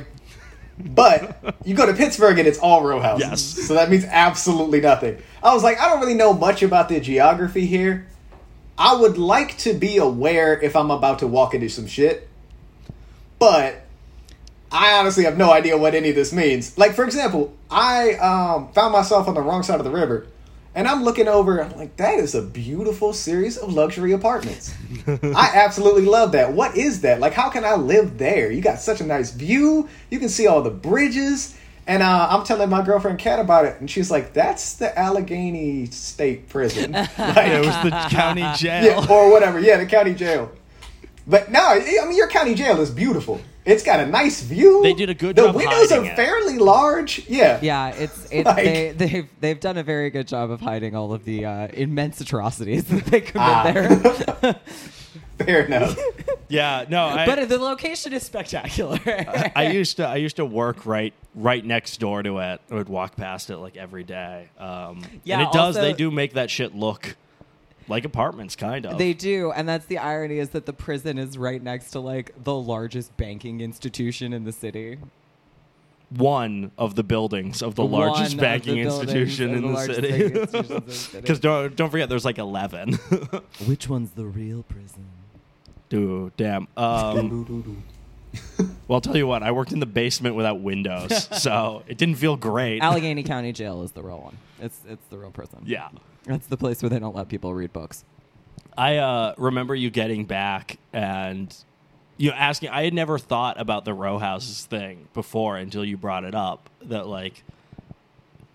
But 0.79 1.55
you 1.65 1.75
go 1.75 1.85
to 1.85 1.93
Pittsburgh 1.93 2.37
and 2.37 2.47
it's 2.47 2.59
all 2.59 2.83
row 2.83 2.99
houses. 2.99 3.27
Yes. 3.27 3.67
So 3.67 3.73
that 3.73 3.89
means 3.89 4.05
absolutely 4.05 4.79
nothing. 4.79 5.17
I 5.41 5.53
was 5.53 5.63
like, 5.63 5.79
I 5.79 5.89
don't 5.89 5.99
really 5.99 6.13
know 6.13 6.33
much 6.33 6.61
about 6.61 6.89
the 6.89 6.99
geography 6.99 7.65
here. 7.65 8.07
I 8.77 8.95
would 8.95 9.17
like 9.17 9.57
to 9.59 9.73
be 9.73 9.97
aware 9.97 10.59
if 10.59 10.75
I'm 10.75 10.91
about 10.91 11.19
to 11.19 11.27
walk 11.27 11.55
into 11.55 11.67
some 11.67 11.87
shit, 11.87 12.29
but 13.39 13.81
I 14.71 14.99
honestly 14.99 15.23
have 15.23 15.35
no 15.35 15.51
idea 15.51 15.77
what 15.77 15.95
any 15.95 16.09
of 16.09 16.15
this 16.15 16.31
means. 16.31 16.77
Like, 16.77 16.93
for 16.93 17.03
example, 17.03 17.55
I 17.71 18.13
um, 18.15 18.71
found 18.73 18.93
myself 18.93 19.27
on 19.27 19.33
the 19.33 19.41
wrong 19.41 19.63
side 19.63 19.79
of 19.79 19.83
the 19.83 19.91
river, 19.91 20.27
and 20.77 20.87
I'm 20.87 21.03
looking 21.03 21.27
over. 21.27 21.59
I'm 21.63 21.75
like, 21.75 21.97
that 21.97 22.19
is 22.19 22.35
a 22.35 22.41
beautiful 22.43 23.11
series 23.11 23.57
of 23.57 23.73
luxury 23.73 24.11
apartments. 24.11 24.75
I 25.07 25.51
absolutely 25.55 26.03
love 26.03 26.33
that. 26.33 26.53
What 26.53 26.77
is 26.77 27.01
that? 27.01 27.19
Like, 27.19 27.33
how 27.33 27.49
can 27.49 27.65
I 27.65 27.73
live 27.73 28.19
there? 28.19 28.51
You 28.51 28.61
got 28.61 28.79
such 28.79 29.01
a 29.01 29.03
nice 29.03 29.31
view. 29.31 29.89
You 30.11 30.19
can 30.19 30.29
see 30.29 30.45
all 30.45 30.61
the 30.61 30.69
bridges. 30.69 31.57
And 31.87 32.03
uh, 32.03 32.27
I'm 32.29 32.43
telling 32.43 32.69
my 32.69 32.85
girlfriend 32.85 33.17
Kat 33.17 33.39
about 33.39 33.65
it, 33.65 33.79
and 33.79 33.89
she's 33.89 34.11
like, 34.11 34.33
"That's 34.33 34.73
the 34.73 34.97
Allegheny 34.99 35.85
State 35.87 36.47
Prison." 36.49 36.91
Like, 36.93 37.07
it 37.17 37.65
was 37.65 37.75
the 37.81 38.07
county 38.09 38.45
jail. 38.57 38.83
yeah, 38.83 39.07
or 39.09 39.31
whatever. 39.31 39.57
Yeah, 39.59 39.77
the 39.77 39.85
county 39.85 40.13
jail. 40.13 40.51
But 41.25 41.49
no, 41.49 41.59
I 41.61 41.79
mean 41.79 42.15
your 42.15 42.27
county 42.27 42.55
jail 42.55 42.79
is 42.81 42.91
beautiful. 42.91 43.41
It's 43.67 43.83
got 43.83 43.99
a 43.99 44.05
nice 44.05 44.41
view. 44.41 44.81
They 44.81 44.93
did 44.93 45.09
a 45.09 45.13
good 45.13 45.35
the 45.35 45.43
job 45.43 45.51
The 45.53 45.57
windows 45.57 45.91
are 45.91 46.05
it. 46.05 46.15
fairly 46.15 46.57
large. 46.57 47.27
Yeah. 47.27 47.59
Yeah, 47.61 47.89
it's 47.89 48.27
it's 48.31 48.45
Like- 48.45 48.55
they 48.63 48.91
they've 48.95 49.29
they've 49.41 49.59
done 49.59 49.77
a 49.77 49.83
very 49.83 50.09
good 50.09 50.27
job 50.27 50.49
of 50.51 50.61
hiding 50.61 50.95
all 50.95 51.11
of 51.13 51.25
the 51.25 51.45
uh, 51.45 51.67
immense 51.73 52.21
atrocities 52.21 52.85
that 52.89 53.05
they 53.05 53.21
commit 53.21 53.47
Ah. 53.47 53.71
there. 53.71 54.55
Fair 55.37 55.65
enough. 55.65 55.95
Yeah, 56.49 56.85
no, 56.89 57.05
I, 57.05 57.25
but 57.27 57.47
the 57.47 57.59
location 57.59 58.11
is 58.13 58.23
spectacular. 58.23 58.99
I 59.55 59.67
used 59.71 59.97
to 59.97 60.07
I 60.07 60.15
used 60.15 60.37
to 60.37 60.45
work 60.45 60.85
right 60.85 61.13
right 61.35 61.63
next 61.63 61.99
door 61.99 62.23
to 62.23 62.39
it. 62.39 62.61
I 62.71 62.73
would 62.73 62.89
walk 62.89 63.15
past 63.17 63.49
it 63.51 63.57
like 63.57 63.77
every 63.77 64.03
day. 64.03 64.49
Um, 64.57 65.03
Yeah, 65.25 65.39
and 65.39 65.47
it 65.47 65.53
does. 65.53 65.75
they 65.75 65.93
do 65.93 66.09
make 66.09 66.33
that 66.33 66.49
shit 66.49 66.73
look 66.73 67.15
like 67.87 68.05
apartments, 68.05 68.55
kind 68.55 68.85
of. 68.85 68.97
They 68.97 69.13
do, 69.13 69.51
and 69.51 69.67
that's 69.67 69.85
the 69.85 69.97
irony 69.97 70.39
is 70.39 70.49
that 70.49 70.65
the 70.65 70.73
prison 70.73 71.17
is 71.17 71.37
right 71.37 71.61
next 71.61 71.91
to 71.91 71.99
like 71.99 72.33
the 72.43 72.55
largest 72.55 73.15
banking 73.17 73.61
institution 73.61 74.33
in 74.33 74.43
the 74.43 74.51
city. 74.51 74.97
one 76.09 76.71
of 76.77 76.95
the 76.95 77.03
buildings 77.03 77.61
of 77.61 77.75
the 77.75 77.85
One 77.85 78.01
largest 78.01 78.35
of 78.35 78.39
banking 78.39 78.75
the 78.77 78.83
buildings 78.83 79.13
institution 79.13 79.49
of 79.51 79.55
in 79.57 79.61
the 79.61 79.67
the 79.67 79.73
largest 79.73 79.95
city. 80.01 80.09
banking 80.09 80.37
institutions 80.41 80.69
in 80.71 80.85
the 80.85 80.93
city. 80.93 81.21
Because 81.21 81.39
don't 81.39 81.75
don't 81.75 81.89
forget, 81.89 82.07
there's 82.09 82.25
like 82.25 82.37
eleven. 82.37 82.93
Which 83.65 83.89
one's 83.89 84.11
the 84.11 84.25
real 84.25 84.63
prison? 84.63 85.05
Dude, 85.89 86.35
damn. 86.37 86.67
Um, 86.75 87.83
well, 88.87 88.95
I'll 88.97 89.01
tell 89.01 89.15
you 89.17 89.25
what. 89.27 89.41
I 89.41 89.51
worked 89.51 89.71
in 89.71 89.79
the 89.79 89.85
basement 89.85 90.35
without 90.35 90.59
windows, 90.59 91.29
so 91.41 91.83
it 91.87 91.97
didn't 91.97 92.15
feel 92.15 92.35
great. 92.35 92.81
Allegheny 92.81 93.23
County 93.23 93.51
Jail 93.53 93.81
is 93.83 93.91
the 93.93 94.03
real 94.03 94.19
one. 94.19 94.37
It's 94.61 94.79
it's 94.87 95.05
the 95.09 95.17
real 95.17 95.31
prison. 95.31 95.63
yeah. 95.65 95.89
That's 96.27 96.47
the 96.47 96.57
place 96.57 96.81
where 96.81 96.89
they 96.89 96.99
don't 96.99 97.15
let 97.15 97.29
people 97.29 97.53
read 97.53 97.73
books. 97.73 98.03
I 98.77 98.97
uh, 98.97 99.33
remember 99.37 99.73
you 99.73 99.89
getting 99.89 100.25
back 100.25 100.77
and 100.93 101.53
you 102.17 102.29
know 102.31 102.35
asking. 102.35 102.69
I 102.69 102.83
had 102.83 102.93
never 102.93 103.17
thought 103.17 103.59
about 103.59 103.85
the 103.85 103.93
row 103.93 104.19
houses 104.19 104.65
thing 104.65 105.07
before 105.13 105.57
until 105.57 105.83
you 105.83 105.97
brought 105.97 106.23
it 106.23 106.35
up. 106.35 106.69
That 106.83 107.07
like 107.07 107.43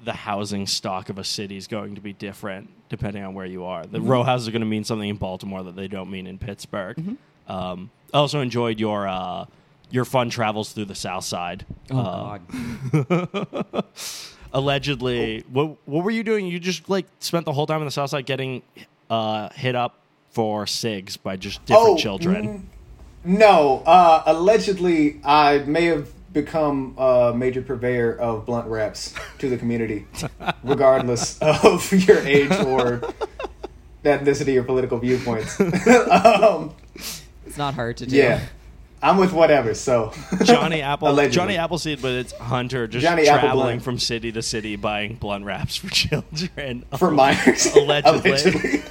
the 0.05 0.13
housing 0.13 0.67
stock 0.67 1.09
of 1.09 1.19
a 1.19 1.25
city 1.25 1.57
is 1.57 1.67
going 1.67 1.95
to 1.95 2.01
be 2.01 2.13
different 2.13 2.69
depending 2.89 3.23
on 3.25 3.35
where 3.35 3.47
you 3.47 3.65
are. 3.65 3.87
The 3.87 4.01
row 4.01 4.23
houses 4.23 4.49
are 4.49 4.51
going 4.51 4.61
to 4.61 4.67
mean 4.67 4.85
something 4.85 5.09
in 5.09 5.17
Baltimore 5.17 5.63
that 5.63 5.77
they 5.77 5.89
don't 5.89 6.11
mean 6.11 6.27
in 6.27 6.39
Pittsburgh. 6.39 7.17
Um, 7.49 7.91
I 8.13 8.19
also 8.19 8.41
enjoyed 8.41 8.79
your 8.79 9.09
uh, 9.09 9.47
your 9.91 10.05
fun 10.05 10.29
travels 10.31 10.73
through 10.73 10.85
the 10.87 10.95
South 10.95 11.25
Side. 11.25 11.65
Oh 11.91 11.99
Uh, 11.99 12.39
God. 12.93 13.85
allegedly 14.53 15.45
what 15.51 15.77
what 15.87 16.05
were 16.05 16.11
you 16.11 16.23
doing 16.23 16.47
you 16.47 16.59
just 16.59 16.89
like 16.91 17.07
spent 17.21 17.45
the 17.47 17.53
whole 17.53 17.67
time 17.67 17.79
on 17.81 17.85
the 17.87 17.91
south 17.91 18.11
side 18.11 18.27
getting 18.27 18.63
uh 19.11 19.49
hit 19.55 19.75
up 19.75 19.99
for 20.31 20.67
cigs 20.67 21.17
by 21.17 21.37
just 21.37 21.65
different 21.67 21.89
Oh, 21.89 21.97
children 21.97 22.69
No, 23.25 23.83
uh, 23.87 24.23
allegedly, 24.27 25.21
I 25.25 25.59
may 25.59 25.85
have 25.85 26.09
become 26.33 26.95
a 26.99 27.33
major 27.37 27.63
purveyor 27.63 28.17
of 28.19 28.45
blunt 28.47 28.67
wraps 28.67 29.15
to 29.39 29.49
the 29.49 29.57
community, 29.57 30.07
regardless 30.65 31.39
of 31.41 31.93
your 32.09 32.19
age 32.27 32.51
or 32.67 33.01
ethnicity 34.05 34.57
or 34.57 34.65
political 34.65 34.99
viewpoints. 34.99 35.61
um, 36.11 36.75
It's 37.47 37.57
not 37.57 37.75
hard 37.75 37.97
to 37.99 38.07
do. 38.07 38.17
yeah, 38.17 38.41
I'm 39.03 39.17
with 39.19 39.33
whatever. 39.33 39.75
So 39.75 40.13
johnny 40.45 40.81
apple 40.93 41.09
Allegedly. 41.09 41.35
johnny 41.35 41.57
appleseed 41.57 42.01
but 42.01 42.13
it's 42.13 42.33
hunter 42.35 42.87
just 42.87 43.03
Johnny 43.05 43.27
Apple 43.29 43.41
traveling 43.49 43.65
Blunt. 43.67 43.83
from 43.83 43.99
city 43.99 44.31
to 44.33 44.43
city 44.43 44.77
buying 44.77 45.17
blunt 45.17 45.45
wraps 45.45 45.77
for 45.77 45.89
children 45.91 46.85
for 46.99 47.11
minors, 47.11 47.67
Allegedly. 47.77 48.83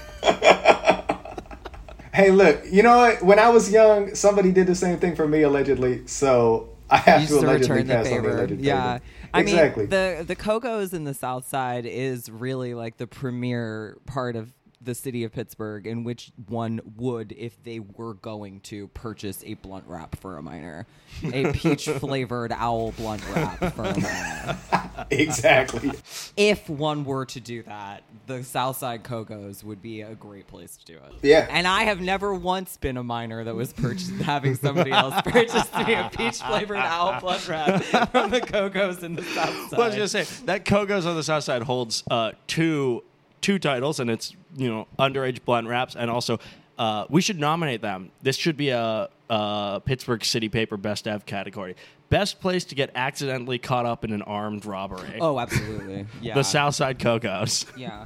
hey, 2.14 2.32
look, 2.32 2.62
you 2.70 2.84
know 2.84 2.98
what? 2.98 3.22
When 3.24 3.40
I 3.40 3.50
was 3.50 3.72
young, 3.72 4.14
somebody 4.16 4.52
did 4.52 4.68
the 4.68 4.76
same 4.76 5.00
thing 5.00 5.16
for 5.16 5.28
me, 5.28 5.44
allegedly. 5.44 6.06
So 6.08 6.70
I 6.90 6.98
have 6.98 7.22
You 7.22 7.28
to 7.28 7.34
just 7.34 7.44
allegedly 7.44 7.78
return 7.78 7.88
the 7.88 7.94
pass 7.96 8.06
on 8.08 8.12
the 8.12 8.16
favor. 8.30 8.38
alleged 8.38 8.62
Yeah. 8.62 8.94
favor. 9.00 9.06
I 9.34 9.40
exactly. 9.42 9.84
mean, 9.84 9.90
the 9.92 10.24
the 10.28 10.36
Cogo's 10.36 10.94
in 10.94 11.06
the 11.06 11.14
South 11.14 11.48
Side 11.48 11.86
is 11.86 12.30
really 12.30 12.74
like 12.74 12.98
the 12.98 13.08
premier 13.08 13.98
part 14.06 14.36
of 14.36 14.52
the 14.84 14.96
city 14.96 15.24
of 15.24 15.32
Pittsburgh, 15.32 15.86
in 15.86 16.04
which 16.04 16.32
one 16.48 16.82
would, 16.98 17.32
if 17.34 17.62
they 17.64 17.80
were 17.80 18.16
going 18.16 18.60
to 18.62 18.88
purchase 18.90 19.44
a 19.46 19.54
blunt 19.56 19.86
wrap 19.88 20.18
for 20.18 20.38
a 20.38 20.42
minor, 20.42 20.88
a 21.24 21.52
peach 21.54 21.88
flavored 21.88 22.52
owl 22.52 22.92
blunt 22.94 23.24
wrap 23.34 23.74
for 23.74 23.84
a 23.84 24.00
minor. 24.00 24.58
exactly. 25.12 25.92
If 26.36 26.70
one 26.70 27.06
were 27.06 27.26
to 27.28 27.40
do 27.40 27.64
that, 27.64 28.04
the 28.28 28.44
South 28.44 28.78
Side 28.78 29.04
Cogo's 29.04 29.64
would 29.64 29.82
be 29.82 30.02
a 30.02 30.16
great 30.16 30.48
place 30.48 30.78
to 30.78 30.86
do 30.86 30.94
it. 30.94 31.14
Yeah. 31.22 31.48
And 31.50 31.68
I 31.68 31.84
have 31.84 32.02
never 32.02 32.34
once 32.34 32.78
been 32.78 32.98
a 32.98 33.04
minor 33.04 33.44
that 33.44 33.56
was 33.56 33.74
purchased 33.74 34.12
having 34.22 34.56
somebody 34.56 34.92
else 34.92 35.22
purchase 35.24 35.72
me 35.76 35.94
a 35.94 36.10
peach 36.16 36.42
flavored 36.42 36.78
owl 36.78 37.20
blunt 37.20 37.48
wrap 37.48 37.84
from 38.12 38.32
the 38.32 38.42
Cogo's 38.42 39.04
in 39.04 39.16
the 39.16 39.24
South 39.24 39.70
Side. 39.70 39.72
well, 39.74 39.82
I 39.84 39.88
was 39.88 39.96
gonna 39.96 40.08
say 40.08 40.46
that 40.46 40.66
Cogo's 40.66 41.06
on 41.06 41.16
the 41.16 41.24
south 41.24 41.44
side 41.44 41.64
holds 41.64 42.04
uh, 42.10 42.32
two 42.48 43.04
two 43.42 43.60
titles, 43.60 44.00
and 44.00 44.10
it's 44.10 44.36
you 44.56 44.70
know 44.70 44.88
underage 45.00 45.44
blunt 45.46 45.68
wraps, 45.68 45.96
and 45.96 46.10
also 46.10 46.40
uh, 46.78 47.06
we 47.10 47.22
should 47.22 47.40
nominate 47.40 47.82
them. 47.82 48.12
This 48.22 48.36
should 48.36 48.58
be 48.58 48.70
a, 48.70 49.10
a 49.30 49.82
Pittsburgh 49.86 50.24
City 50.26 50.50
Paper 50.50 50.78
Best 50.78 51.08
Ev 51.08 51.26
category. 51.26 51.76
Best 52.10 52.42
place 52.42 52.66
to 52.66 52.76
get 52.76 52.92
accidentally 52.96 53.58
caught 53.58 53.86
up 53.86 54.04
in 54.04 54.12
an 54.12 54.22
armed 54.24 54.66
robbery. 54.66 55.18
Oh, 55.22 55.40
absolutely. 55.40 56.06
Yeah. 56.22 56.34
the 56.36 56.44
South 56.44 56.76
Side 56.76 57.00
Cogo's. 57.00 57.66
Yeah. 57.78 58.06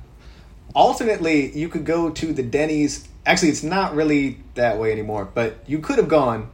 alternately 0.76 1.58
you 1.58 1.70
could 1.70 1.86
go 1.86 2.10
to 2.10 2.34
the 2.34 2.44
denny's 2.44 3.08
actually 3.26 3.50
it's 3.50 3.64
not 3.64 3.96
really 3.96 4.40
that 4.56 4.78
way 4.78 4.92
anymore 4.92 5.24
but 5.34 5.58
you 5.68 5.80
could 5.80 5.98
have 5.98 6.10
gone 6.10 6.50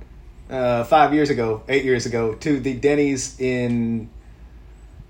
uh, 0.51 0.83
five 0.83 1.11
years 1.13 1.29
ago 1.31 1.63
eight 1.69 1.83
years 1.83 2.05
ago 2.05 2.35
to 2.35 2.59
the 2.59 2.73
denny's 2.75 3.39
in 3.39 4.07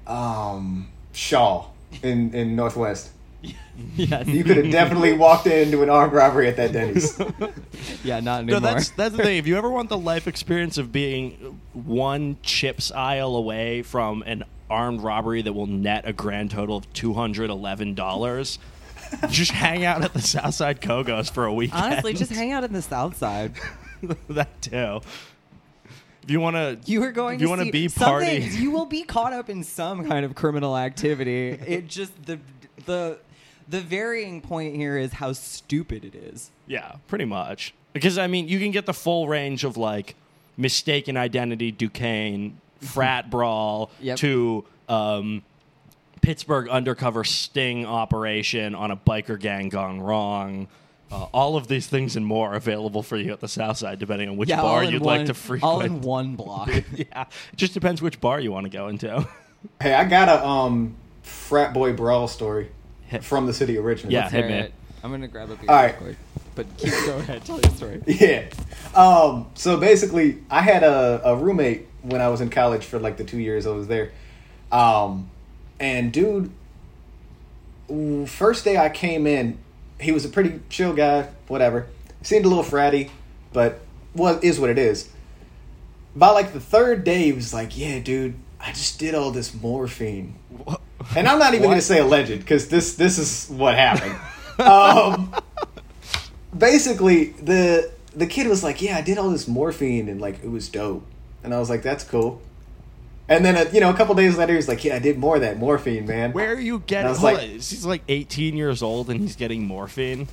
um, 0.07 0.87
shaw 1.11 1.65
in, 2.03 2.33
in 2.33 2.55
northwest 2.55 3.11
Yes. 3.95 4.27
you 4.27 4.43
could 4.43 4.57
have 4.57 4.71
definitely 4.71 5.13
walked 5.13 5.47
into 5.47 5.81
an 5.81 5.89
armed 5.89 6.13
robbery 6.13 6.47
at 6.47 6.55
that 6.57 6.71
denny's 6.71 7.19
yeah, 8.03 8.19
not 8.19 8.41
anymore. 8.41 8.43
No, 8.43 8.55
anymore. 8.57 8.59
that's 8.61 8.89
that's 8.91 9.15
the 9.17 9.23
thing. 9.23 9.37
If 9.39 9.47
you 9.47 9.57
ever 9.57 9.69
want 9.71 9.89
the 9.89 9.97
life 9.97 10.27
experience 10.27 10.77
of 10.77 10.91
being 10.91 11.59
one 11.73 12.37
chips 12.43 12.91
aisle 12.91 13.35
away 13.35 13.81
from 13.81 14.21
an 14.27 14.43
armed 14.69 15.01
robbery 15.01 15.41
that 15.41 15.53
will 15.53 15.65
net 15.67 16.07
a 16.07 16.13
grand 16.13 16.51
total 16.51 16.77
of 16.77 16.93
two 16.93 17.13
hundred 17.13 17.49
eleven 17.49 17.95
dollars, 17.95 18.59
just 19.29 19.51
hang 19.51 19.83
out 19.83 20.03
at 20.03 20.13
the 20.13 20.21
Southside 20.21 20.79
Cogo's 20.79 21.29
for 21.29 21.45
a 21.45 21.53
week. 21.53 21.71
Honestly, 21.73 22.13
just 22.13 22.31
hang 22.31 22.51
out 22.51 22.63
in 22.63 22.73
the 22.73 22.81
South 22.83 23.17
Side. 23.17 23.53
that 24.29 24.61
too. 24.61 25.01
If 26.23 26.29
you 26.29 26.39
want 26.39 26.55
to, 26.55 26.79
You 26.85 27.01
are 27.03 27.11
going 27.11 27.35
If 27.35 27.41
you 27.41 27.49
wanna 27.49 27.71
be 27.71 27.89
party- 27.89 28.47
You 28.59 28.69
will 28.69 28.85
be 28.85 29.01
caught 29.03 29.33
up 29.33 29.49
in 29.49 29.63
some 29.63 30.07
kind 30.07 30.23
of 30.23 30.35
criminal 30.35 30.77
activity. 30.77 31.49
It 31.49 31.87
just 31.87 32.25
the 32.25 32.39
the 32.85 33.17
the 33.71 33.81
varying 33.81 34.41
point 34.41 34.75
here 34.75 34.97
is 34.97 35.13
how 35.13 35.33
stupid 35.33 36.05
it 36.05 36.13
is. 36.15 36.51
Yeah, 36.67 36.95
pretty 37.07 37.25
much. 37.25 37.73
Because 37.93 38.17
I 38.17 38.27
mean, 38.27 38.47
you 38.47 38.59
can 38.59 38.71
get 38.71 38.85
the 38.85 38.93
full 38.93 39.27
range 39.27 39.63
of 39.63 39.77
like 39.77 40.15
mistaken 40.57 41.17
identity, 41.17 41.71
Duquesne, 41.71 42.57
frat 42.81 43.29
brawl, 43.29 43.89
Yep. 44.01 44.17
to 44.19 44.65
um, 44.89 45.43
Pittsburgh 46.21 46.69
undercover 46.69 47.23
sting 47.23 47.85
operation 47.85 48.75
on 48.75 48.91
a 48.91 48.97
biker 48.97 49.39
gang 49.39 49.69
gone 49.69 49.99
wrong. 50.01 50.67
Uh, 51.11 51.23
all 51.33 51.57
of 51.57 51.67
these 51.67 51.87
things 51.87 52.15
and 52.15 52.25
more 52.25 52.53
available 52.53 53.03
for 53.03 53.17
you 53.17 53.33
at 53.33 53.41
the 53.41 53.47
South 53.47 53.75
Side, 53.77 53.99
depending 53.99 54.29
on 54.29 54.37
which 54.37 54.47
Yeah, 54.47 54.61
bar 54.61 54.81
you'd 54.83 55.01
one, 55.01 55.17
like 55.17 55.27
to 55.27 55.33
frequent. 55.33 55.63
all 55.63 55.81
in 55.81 55.99
one 56.01 56.35
block. 56.37 56.69
yeah, 56.95 57.23
it 57.51 57.57
just 57.57 57.73
depends 57.73 58.01
which 58.01 58.21
bar 58.21 58.39
you 58.39 58.51
want 58.51 58.65
to 58.65 58.69
go 58.69 58.87
into. 58.87 59.27
hey 59.81 59.93
i 59.93 60.03
got 60.05 60.27
a 60.29 60.43
um, 60.45 60.95
frat 61.21 61.73
boy 61.73 61.91
brawl 61.93 62.27
story 62.29 62.69
from 63.21 63.45
the 63.45 63.53
city 63.53 63.75
of 63.77 63.85
Richmond. 63.85 64.13
Yeah. 64.13 64.29
Hear 64.29 64.41
Hit 64.43 64.51
me. 64.51 64.57
it. 64.57 64.73
I'm 65.03 65.11
gonna 65.11 65.27
grab 65.27 65.49
a 65.49 65.55
beer 65.55 65.65
All 65.69 65.83
real 65.83 65.93
quick. 65.93 66.17
But 66.53 66.77
keep 66.77 66.91
go 67.05 67.17
ahead, 67.17 67.43
tell 67.45 67.59
your 67.59 67.71
story. 67.71 68.03
Yeah. 68.05 68.45
Um, 68.93 69.47
so 69.55 69.77
basically, 69.77 70.39
I 70.49 70.61
had 70.61 70.83
a, 70.83 71.21
a 71.23 71.35
roommate 71.35 71.87
when 72.01 72.21
I 72.21 72.27
was 72.29 72.41
in 72.41 72.49
college 72.49 72.85
for 72.85 72.99
like 72.99 73.17
the 73.17 73.23
two 73.23 73.39
years 73.39 73.65
I 73.65 73.71
was 73.71 73.87
there. 73.87 74.11
Um, 74.71 75.29
and 75.79 76.11
dude, 76.11 76.51
first 78.27 78.63
day 78.65 78.77
I 78.77 78.89
came 78.89 79.25
in, 79.27 79.57
he 79.99 80.11
was 80.11 80.25
a 80.25 80.29
pretty 80.29 80.59
chill 80.69 80.93
guy, 80.93 81.29
whatever. 81.47 81.87
Seemed 82.21 82.45
a 82.45 82.47
little 82.47 82.63
fratty, 82.63 83.09
but 83.53 83.79
what 84.13 84.43
is 84.43 84.59
what 84.59 84.69
it 84.69 84.77
is. 84.77 85.09
By 86.15 86.29
like 86.31 86.53
the 86.53 86.59
third 86.59 87.03
day, 87.03 87.23
he 87.23 87.31
was 87.31 87.53
like, 87.53 87.77
"Yeah, 87.77 87.99
dude, 87.99 88.35
I 88.59 88.71
just 88.73 88.99
did 88.99 89.15
all 89.15 89.31
this 89.31 89.53
morphine." 89.53 90.35
And 91.15 91.27
I'm 91.27 91.39
not 91.39 91.53
even 91.53 91.65
going 91.65 91.77
to 91.77 91.81
say 91.81 91.99
alleged 91.99 92.39
because 92.39 92.67
this 92.69 92.95
this 92.95 93.17
is 93.17 93.49
what 93.49 93.75
happened. 93.75 94.15
um, 94.59 95.33
basically, 96.57 97.25
the 97.41 97.91
the 98.15 98.27
kid 98.27 98.47
was 98.47 98.63
like, 98.63 98.81
"Yeah, 98.81 98.97
I 98.97 99.01
did 99.01 99.17
all 99.17 99.29
this 99.29 99.47
morphine 99.47 100.09
and 100.09 100.19
like 100.21 100.43
it 100.43 100.49
was 100.49 100.69
dope," 100.69 101.05
and 101.43 101.53
I 101.53 101.59
was 101.59 101.69
like, 101.69 101.83
"That's 101.83 102.03
cool." 102.03 102.41
And 103.29 103.45
then, 103.45 103.55
uh, 103.55 103.69
you 103.71 103.79
know, 103.79 103.89
a 103.89 103.93
couple 103.93 104.13
days 104.15 104.37
later, 104.37 104.53
he's 104.55 104.67
like, 104.67 104.83
"Yeah, 104.83 104.95
I 104.95 104.99
did 104.99 105.17
more 105.17 105.35
of 105.35 105.41
that 105.41 105.57
morphine, 105.57 106.05
man." 106.05 106.33
Where 106.33 106.51
are 106.53 106.59
you 106.59 106.79
getting? 106.85 107.07
I 107.07 107.09
was 107.09 107.23
like- 107.23 107.37
on, 107.39 107.47
he's 107.47 107.85
like 107.85 108.01
18 108.09 108.57
years 108.57 108.81
old 108.81 109.09
and 109.09 109.21
he's 109.21 109.35
getting 109.37 109.63
morphine. 109.65 110.27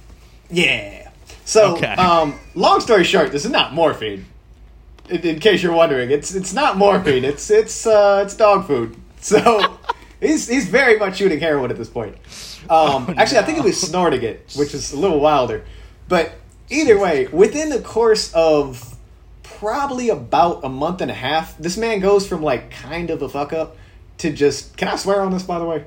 Yeah. 0.51 1.11
So, 1.45 1.77
Okay. 1.77 1.93
um, 1.93 2.39
long 2.55 2.81
story 2.81 3.05
short, 3.05 3.33
this 3.33 3.45
is 3.45 3.51
not 3.51 3.73
morphine. 3.75 4.27
In, 5.09 5.21
in 5.21 5.39
case 5.39 5.63
you're 5.63 5.73
wondering, 5.75 6.11
it's 6.11 6.35
it's 6.35 6.53
not 6.53 6.77
morphine. 6.77 7.25
It's 7.25 7.51
it's 7.51 7.87
uh, 7.87 8.23
it's 8.25 8.35
dog 8.35 8.67
food. 8.67 8.97
So 9.21 9.79
he's 10.21 10.49
he's 10.49 10.69
very 10.69 10.99
much 10.99 11.17
shooting 11.19 11.41
heroin 11.41 11.71
at 11.71 11.77
this 11.77 11.89
point. 11.89 12.17
Um, 12.69 13.15
actually, 13.17 13.39
I 13.39 13.43
think 13.45 13.59
he 13.59 13.65
was 13.65 13.81
snorting 13.81 14.23
it, 14.23 14.53
which 14.57 14.75
is 14.75 14.93
a 14.93 14.99
little 14.99 15.21
wilder. 15.29 15.65
But 16.09 16.33
either 16.71 16.99
way, 16.99 17.27
within 17.29 17.69
the 17.71 17.81
course 17.81 18.33
of 18.35 18.97
probably 19.43 20.09
about 20.11 20.65
a 20.65 20.69
month 20.69 21.01
and 21.01 21.11
a 21.11 21.15
half, 21.15 21.57
this 21.59 21.77
man 21.77 22.01
goes 22.01 22.27
from 22.27 22.43
like 22.43 22.71
kind 22.71 23.11
of 23.11 23.23
a 23.23 23.29
fuck 23.29 23.53
up 23.53 23.77
to 24.19 24.33
just. 24.33 24.77
Can 24.77 24.89
I 24.89 24.97
swear 24.97 25.21
on 25.23 25.33
this, 25.33 25.43
by 25.43 25.59
the 25.59 25.65
way? 25.65 25.85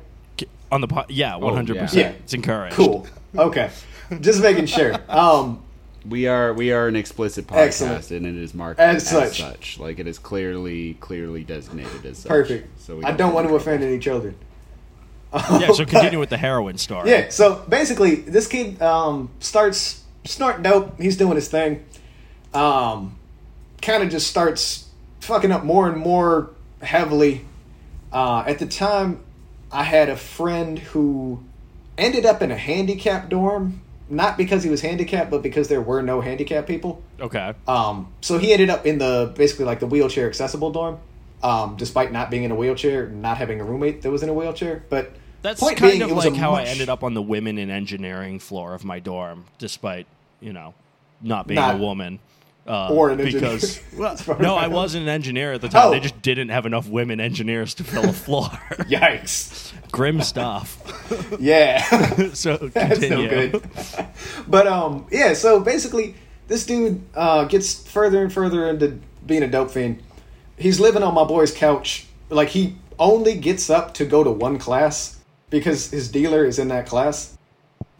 On 0.71 0.79
the 0.79 0.87
po- 0.87 1.05
yeah, 1.09 1.33
100%. 1.33 1.75
yeah. 1.75 1.89
Yeah. 1.91 2.09
It's 2.11 2.33
encouraged. 2.33 2.75
Cool. 2.75 3.05
Okay. 3.37 3.69
Just 4.21 4.41
making 4.41 4.65
sure. 4.67 4.95
Um, 5.09 5.61
We 6.07 6.27
are 6.27 6.53
we 6.53 6.71
are 6.71 6.87
an 6.87 6.95
explicit 6.95 7.47
podcast, 7.47 7.57
Excellent. 7.57 8.11
and 8.11 8.25
it 8.25 8.35
is 8.35 8.53
marked 8.53 8.79
As 8.79 9.03
as, 9.03 9.09
such. 9.09 9.39
such. 9.39 9.79
Like 9.79 9.99
it 9.99 10.07
is 10.07 10.17
clearly 10.17 10.95
clearly 10.95 11.43
designated 11.43 12.05
as 12.05 12.17
such. 12.19 12.29
Perfect. 12.29 12.79
So 12.81 12.97
we 12.97 13.03
I 13.03 13.11
don't 13.11 13.33
want 13.33 13.47
to 13.47 13.55
offend 13.55 13.83
any 13.83 13.99
children. 13.99 14.35
Yeah, 15.33 15.71
so 15.71 15.85
continue 15.85 16.19
with 16.19 16.29
the 16.29 16.37
heroin 16.37 16.77
story. 16.77 17.09
Yeah, 17.09 17.29
so 17.29 17.63
basically, 17.69 18.15
this 18.15 18.47
kid 18.47 18.81
um, 18.81 19.29
starts 19.39 20.03
snorting 20.25 20.63
dope. 20.63 20.99
He's 20.99 21.15
doing 21.17 21.35
his 21.35 21.47
thing. 21.47 21.85
Um, 22.53 23.15
kind 23.81 24.03
of 24.03 24.09
just 24.09 24.27
starts 24.27 24.89
fucking 25.21 25.51
up 25.51 25.63
more 25.63 25.87
and 25.89 25.97
more 25.97 26.49
heavily. 26.81 27.45
Uh, 28.11 28.43
at 28.45 28.59
the 28.59 28.65
time, 28.65 29.23
I 29.71 29.83
had 29.83 30.09
a 30.09 30.17
friend 30.17 30.79
who 30.79 31.41
ended 31.97 32.25
up 32.25 32.41
in 32.41 32.51
a 32.51 32.57
handicap 32.57 33.29
dorm, 33.29 33.81
not 34.11 34.37
because 34.37 34.63
he 34.63 34.69
was 34.69 34.81
handicapped, 34.81 35.31
but 35.31 35.41
because 35.41 35.69
there 35.69 35.81
were 35.81 36.01
no 36.03 36.21
handicapped 36.21 36.67
people. 36.67 37.01
Okay. 37.19 37.53
Um, 37.67 38.13
so 38.21 38.37
he 38.37 38.51
ended 38.51 38.69
up 38.69 38.85
in 38.85 38.97
the 38.97 39.33
basically 39.35 39.65
like 39.65 39.79
the 39.79 39.87
wheelchair 39.87 40.27
accessible 40.27 40.69
dorm, 40.71 40.99
um, 41.41 41.75
despite 41.77 42.11
not 42.11 42.29
being 42.29 42.43
in 42.43 42.51
a 42.51 42.55
wheelchair, 42.55 43.07
not 43.07 43.37
having 43.37 43.61
a 43.61 43.63
roommate 43.63 44.01
that 44.01 44.11
was 44.11 44.21
in 44.21 44.29
a 44.29 44.33
wheelchair. 44.33 44.83
But 44.89 45.15
That's 45.41 45.61
point 45.61 45.77
kind 45.77 45.93
being, 45.93 46.01
of 46.03 46.11
like 46.11 46.35
how 46.35 46.53
I 46.53 46.63
ended 46.63 46.89
up 46.89 47.03
on 47.03 47.13
the 47.13 47.21
women 47.21 47.57
in 47.57 47.69
engineering 47.69 48.39
floor 48.39 48.73
of 48.73 48.83
my 48.83 48.99
dorm, 48.99 49.45
despite, 49.57 50.07
you 50.41 50.51
know, 50.53 50.73
not 51.21 51.47
being 51.47 51.59
Not- 51.59 51.75
a 51.75 51.77
woman. 51.77 52.19
Uh, 52.67 52.93
Or 52.93 53.09
an 53.09 53.19
engineer. 53.19 53.41
because 53.55 53.81
well, 53.97 54.39
no, 54.39 54.55
I 54.55 54.67
wasn't 54.67 55.03
an 55.03 55.09
engineer 55.09 55.53
at 55.53 55.61
the 55.61 55.67
time. 55.69 55.87
Oh. 55.87 55.91
They 55.91 55.99
just 55.99 56.21
didn't 56.21 56.49
have 56.49 56.65
enough 56.67 56.87
women 56.87 57.19
engineers 57.19 57.73
to 57.75 57.83
fill 57.83 58.07
a 58.07 58.13
floor. 58.25 58.49
yikes, 58.87 59.73
Grim 59.91 60.21
stuff. 60.21 60.77
yeah. 61.39 61.81
so 62.33 62.57
That's 62.57 62.99
continue. 62.99 63.27
no 63.29 63.49
good. 63.49 63.63
but 64.47 64.67
um, 64.67 65.07
yeah. 65.11 65.33
So 65.33 65.59
basically, 65.59 66.13
this 66.47 66.65
dude 66.65 67.01
uh, 67.15 67.45
gets 67.45 67.87
further 67.89 68.21
and 68.21 68.31
further 68.31 68.67
into 68.69 68.99
being 69.25 69.41
a 69.43 69.47
dope 69.47 69.71
fiend. 69.71 70.01
He's 70.57 70.79
living 70.79 71.01
on 71.01 71.13
my 71.15 71.23
boy's 71.23 71.51
couch. 71.53 72.05
Like 72.29 72.49
he 72.49 72.75
only 72.99 73.35
gets 73.39 73.69
up 73.71 73.95
to 73.95 74.05
go 74.05 74.23
to 74.23 74.29
one 74.31 74.59
class 74.59 75.17
because 75.49 75.89
his 75.89 76.09
dealer 76.11 76.45
is 76.45 76.59
in 76.59 76.67
that 76.67 76.85
class. 76.85 77.37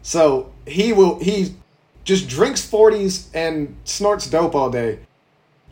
So 0.02 0.52
he 0.66 0.92
will 0.92 1.18
he 1.18 1.56
just 2.04 2.28
drinks 2.28 2.64
forties 2.64 3.30
and 3.34 3.74
snorts 3.84 4.28
dope 4.28 4.54
all 4.54 4.70
day, 4.70 4.98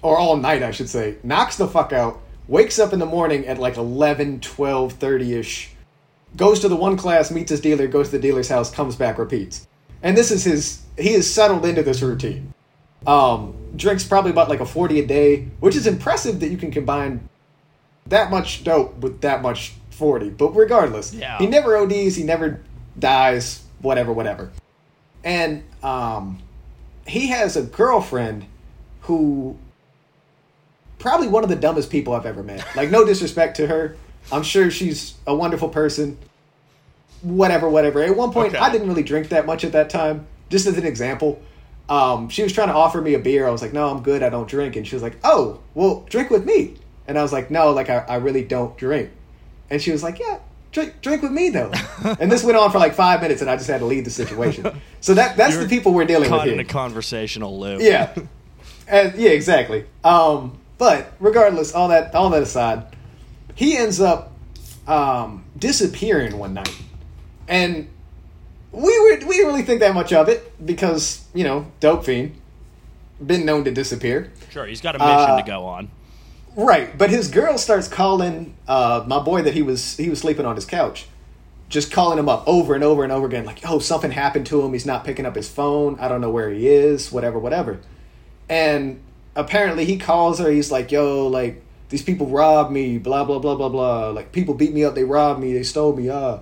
or 0.02 0.16
all 0.18 0.36
night, 0.36 0.62
I 0.62 0.70
should 0.70 0.88
say. 0.88 1.16
Knocks 1.22 1.56
the 1.56 1.68
fuck 1.68 1.92
out. 1.92 2.20
Wakes 2.48 2.78
up 2.78 2.92
in 2.92 2.98
the 2.98 3.06
morning 3.06 3.46
at 3.46 3.58
like 3.58 3.76
11, 3.76 4.40
12, 4.40 4.92
30 4.94 5.34
ish 5.34 5.70
goes 6.36 6.60
to 6.60 6.68
the 6.68 6.76
one 6.76 6.96
class, 6.96 7.30
meets 7.30 7.50
his 7.50 7.60
dealer, 7.60 7.86
goes 7.86 8.06
to 8.06 8.12
the 8.12 8.22
dealer's 8.22 8.48
house, 8.48 8.70
comes 8.70 8.96
back, 8.96 9.18
repeats. 9.18 9.66
And 10.02 10.16
this 10.16 10.30
is 10.30 10.44
his, 10.44 10.82
he 10.96 11.10
is 11.10 11.32
settled 11.32 11.64
into 11.66 11.82
this 11.82 12.02
routine. 12.02 12.54
Um, 13.06 13.54
drinks 13.76 14.04
probably 14.04 14.30
about 14.30 14.48
like 14.48 14.60
a 14.60 14.66
40 14.66 15.00
a 15.00 15.06
day, 15.06 15.48
which 15.60 15.74
is 15.76 15.86
impressive 15.86 16.40
that 16.40 16.48
you 16.48 16.56
can 16.56 16.70
combine 16.70 17.28
that 18.06 18.30
much 18.30 18.64
dope 18.64 18.96
with 18.98 19.20
that 19.22 19.42
much 19.42 19.72
40. 19.90 20.30
But 20.30 20.54
regardless, 20.54 21.12
Yeah. 21.12 21.38
he 21.38 21.46
never 21.46 21.76
ODs, 21.76 22.16
he 22.16 22.22
never 22.22 22.60
dies, 22.98 23.62
whatever, 23.80 24.12
whatever. 24.12 24.50
And 25.24 25.62
um, 25.82 26.38
he 27.06 27.28
has 27.28 27.56
a 27.56 27.62
girlfriend 27.62 28.46
who 29.02 29.56
probably 30.98 31.28
one 31.28 31.42
of 31.42 31.50
the 31.50 31.56
dumbest 31.56 31.90
people 31.90 32.14
I've 32.14 32.26
ever 32.26 32.42
met. 32.42 32.64
Like, 32.76 32.90
no 32.90 33.04
disrespect 33.04 33.56
to 33.56 33.66
her. 33.66 33.96
I'm 34.30 34.42
sure 34.42 34.70
she's 34.70 35.14
a 35.26 35.34
wonderful 35.34 35.68
person. 35.68 36.18
Whatever, 37.22 37.68
whatever. 37.68 38.02
At 38.02 38.16
one 38.16 38.32
point, 38.32 38.54
Okay. 38.54 38.58
I 38.58 38.70
didn't 38.70 38.88
really 38.88 39.02
drink 39.02 39.28
that 39.30 39.46
much 39.46 39.64
at 39.64 39.72
that 39.72 39.90
time. 39.90 40.26
Just 40.48 40.66
as 40.66 40.76
an 40.78 40.86
example, 40.86 41.40
um, 41.88 42.28
she 42.28 42.42
was 42.42 42.52
trying 42.52 42.68
to 42.68 42.74
offer 42.74 43.00
me 43.00 43.14
a 43.14 43.18
beer. 43.18 43.46
I 43.46 43.50
was 43.50 43.62
like, 43.62 43.72
no, 43.72 43.88
I'm 43.88 44.02
good. 44.02 44.22
I 44.22 44.28
don't 44.28 44.48
drink. 44.48 44.76
And 44.76 44.86
she 44.86 44.94
was 44.94 45.02
like, 45.02 45.18
oh, 45.24 45.60
well, 45.74 46.06
drink 46.08 46.30
with 46.30 46.44
me. 46.44 46.74
And 47.06 47.18
I 47.18 47.22
was 47.22 47.32
like, 47.32 47.50
no, 47.50 47.72
like, 47.72 47.90
I, 47.90 47.98
I 48.08 48.16
really 48.16 48.44
don't 48.44 48.76
drink. 48.76 49.10
And 49.68 49.80
she 49.82 49.90
was 49.90 50.02
like, 50.02 50.18
yeah, 50.18 50.38
drink, 50.72 51.00
drink 51.02 51.22
with 51.22 51.32
me, 51.32 51.50
though. 51.50 51.72
and 52.20 52.30
this 52.30 52.42
went 52.44 52.56
on 52.56 52.70
for 52.70 52.78
like 52.78 52.94
five 52.94 53.20
minutes, 53.20 53.40
and 53.40 53.50
I 53.50 53.56
just 53.56 53.68
had 53.68 53.78
to 53.80 53.86
leave 53.86 54.04
the 54.04 54.10
situation. 54.10 54.80
So 55.00 55.14
that 55.14 55.36
that's 55.36 55.54
You're 55.54 55.64
the 55.64 55.68
people 55.68 55.92
we're 55.94 56.04
dealing 56.04 56.30
with 56.30 56.38
Caught 56.40 56.46
here. 56.46 56.54
in 56.54 56.60
a 56.60 56.64
conversational 56.64 57.58
loop. 57.58 57.80
Yeah, 57.82 58.14
and, 58.88 59.14
yeah, 59.16 59.30
exactly. 59.30 59.86
Um, 60.04 60.58
but 60.78 61.12
regardless, 61.20 61.74
all 61.74 61.88
that 61.88 62.14
all 62.14 62.30
that 62.30 62.42
aside, 62.42 62.84
he 63.54 63.76
ends 63.76 64.00
up 64.00 64.32
um, 64.86 65.44
disappearing 65.58 66.38
one 66.38 66.54
night, 66.54 66.74
and 67.48 67.88
we 68.72 68.98
were, 69.00 69.26
we 69.26 69.34
didn't 69.36 69.46
really 69.48 69.62
think 69.62 69.80
that 69.80 69.94
much 69.94 70.12
of 70.12 70.28
it 70.28 70.64
because 70.64 71.24
you 71.34 71.44
know, 71.44 71.66
dope 71.80 72.04
fiend, 72.04 72.34
been 73.24 73.44
known 73.44 73.64
to 73.64 73.70
disappear. 73.70 74.32
Sure, 74.50 74.66
he's 74.66 74.80
got 74.80 74.94
a 74.96 74.98
mission 74.98 75.10
Uh, 75.12 75.36
to 75.40 75.46
go 75.46 75.64
on. 75.64 75.90
Right, 76.56 76.96
but 76.98 77.10
his 77.10 77.28
girl 77.28 77.58
starts 77.58 77.86
calling 77.86 78.56
uh, 78.66 79.04
my 79.06 79.20
boy 79.20 79.42
that 79.42 79.54
he 79.54 79.62
was 79.62 79.96
he 79.96 80.10
was 80.10 80.18
sleeping 80.18 80.44
on 80.44 80.56
his 80.56 80.64
couch, 80.64 81.06
just 81.68 81.92
calling 81.92 82.18
him 82.18 82.28
up 82.28 82.42
over 82.46 82.74
and 82.74 82.82
over 82.82 83.04
and 83.04 83.12
over 83.12 83.26
again, 83.26 83.44
like, 83.44 83.60
"Oh, 83.64 83.78
something 83.78 84.10
happened 84.10 84.46
to 84.46 84.62
him. 84.62 84.72
He's 84.72 84.86
not 84.86 85.04
picking 85.04 85.26
up 85.26 85.36
his 85.36 85.48
phone. 85.48 85.98
I 86.00 86.08
don't 86.08 86.20
know 86.20 86.30
where 86.30 86.50
he 86.50 86.66
is. 86.66 87.12
Whatever, 87.12 87.38
whatever." 87.38 87.80
And 88.48 89.00
apparently, 89.36 89.84
he 89.84 89.96
calls 89.96 90.40
her. 90.40 90.50
He's 90.50 90.72
like, 90.72 90.90
"Yo, 90.90 91.28
like 91.28 91.62
these 91.88 92.02
people 92.02 92.26
robbed 92.26 92.72
me. 92.72 92.98
Blah 92.98 93.24
blah 93.24 93.38
blah 93.38 93.54
blah 93.54 93.68
blah. 93.68 94.08
Like 94.10 94.32
people 94.32 94.54
beat 94.54 94.72
me 94.72 94.84
up. 94.84 94.96
They 94.96 95.04
robbed 95.04 95.40
me. 95.40 95.52
They 95.52 95.62
stole 95.62 95.94
me. 95.94 96.10
Uh, 96.10 96.38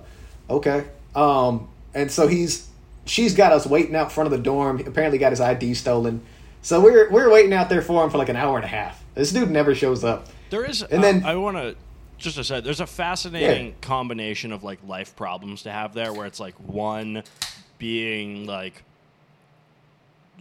okay." 0.49 0.85
Um, 1.15 1.69
and 1.93 2.11
so 2.11 2.27
he's 2.27 2.67
she's 3.05 3.35
got 3.35 3.51
us 3.51 3.67
waiting 3.67 3.95
out 3.95 4.11
front 4.11 4.25
of 4.25 4.31
the 4.31 4.43
dorm. 4.43 4.79
Apparently, 4.79 5.19
got 5.19 5.31
his 5.31 5.41
ID 5.41 5.75
stolen. 5.75 6.21
So 6.63 6.81
we're 6.81 7.11
we're 7.11 7.31
waiting 7.31 7.53
out 7.53 7.69
there 7.69 7.83
for 7.83 8.03
him 8.03 8.09
for 8.09 8.17
like 8.17 8.29
an 8.29 8.35
hour 8.35 8.55
and 8.55 8.65
a 8.65 8.69
half. 8.69 8.98
This 9.15 9.31
dude 9.31 9.49
never 9.51 9.75
shows 9.75 10.03
up. 10.03 10.27
There 10.49 10.65
is, 10.65 10.81
and 10.81 10.99
uh, 10.99 11.01
then- 11.01 11.23
I 11.25 11.35
want 11.35 11.57
to 11.57 11.75
just 12.17 12.35
to 12.35 12.43
say, 12.43 12.59
there's 12.59 12.81
a 12.81 12.87
fascinating 12.87 13.75
combination 13.81 14.51
of 14.51 14.61
like 14.63 14.79
life 14.85 15.15
problems 15.15 15.63
to 15.63 15.71
have 15.71 15.93
there, 15.93 16.11
where 16.13 16.25
it's 16.25 16.39
like 16.39 16.55
one 16.55 17.23
being 17.77 18.45
like 18.45 18.83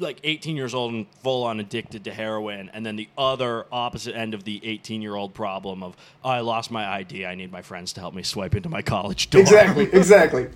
like 0.01 0.21
18 0.23 0.57
years 0.57 0.75
old 0.75 0.93
and 0.93 1.07
full 1.25 1.43
on 1.45 1.59
addicted 1.59 2.05
to 2.05 2.13
heroin, 2.13 2.71
and 2.73 2.87
then 2.87 2.95
the 2.97 3.09
other 3.19 3.67
opposite 3.73 4.15
end 4.15 4.33
of 4.33 4.45
the 4.45 4.61
18 4.65 5.03
year 5.03 5.15
old 5.17 5.35
problem 5.35 5.83
of 5.83 5.97
oh, 6.25 6.31
I 6.31 6.41
lost 6.41 6.71
my 6.71 6.87
ID, 6.87 7.27
I 7.27 7.35
need 7.35 7.51
my 7.51 7.63
friends 7.63 7.93
to 7.95 8.01
help 8.01 8.15
me 8.15 8.23
swipe 8.23 8.55
into 8.55 8.69
my 8.69 8.83
college 8.83 9.31
dorm. 9.31 9.43
Exactly, 9.43 9.85
exactly. 9.93 10.49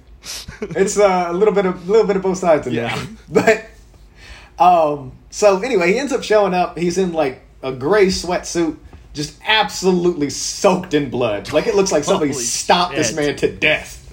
it's 0.61 0.97
uh, 0.99 1.27
a 1.29 1.33
little 1.33 1.55
bit 1.55 1.67
of 1.67 1.89
little 1.89 2.07
bit 2.07 2.17
of 2.17 2.23
both 2.23 2.39
sides 2.39 2.67
in 2.67 2.75
Yeah. 2.75 2.97
there. 3.29 3.67
But 4.59 4.65
um, 4.65 5.13
so 5.31 5.61
anyway, 5.61 5.93
he 5.93 5.99
ends 5.99 6.13
up 6.13 6.23
showing 6.23 6.55
up. 6.55 6.79
He's 6.79 6.99
in 6.99 7.13
like 7.13 7.43
a 7.63 7.73
gray 7.73 8.07
sweatsuit, 8.07 8.77
just 9.13 9.39
absolutely 9.47 10.31
soaked 10.31 10.95
in 10.95 11.11
blood. 11.11 11.53
Like 11.53 11.67
it 11.67 11.75
looks 11.75 11.93
like 11.93 12.05
somebody 12.05 12.33
Holy 12.33 12.43
stomped 12.43 12.97
this 12.97 13.15
man 13.15 13.37
to 13.37 13.51
death. 13.55 13.99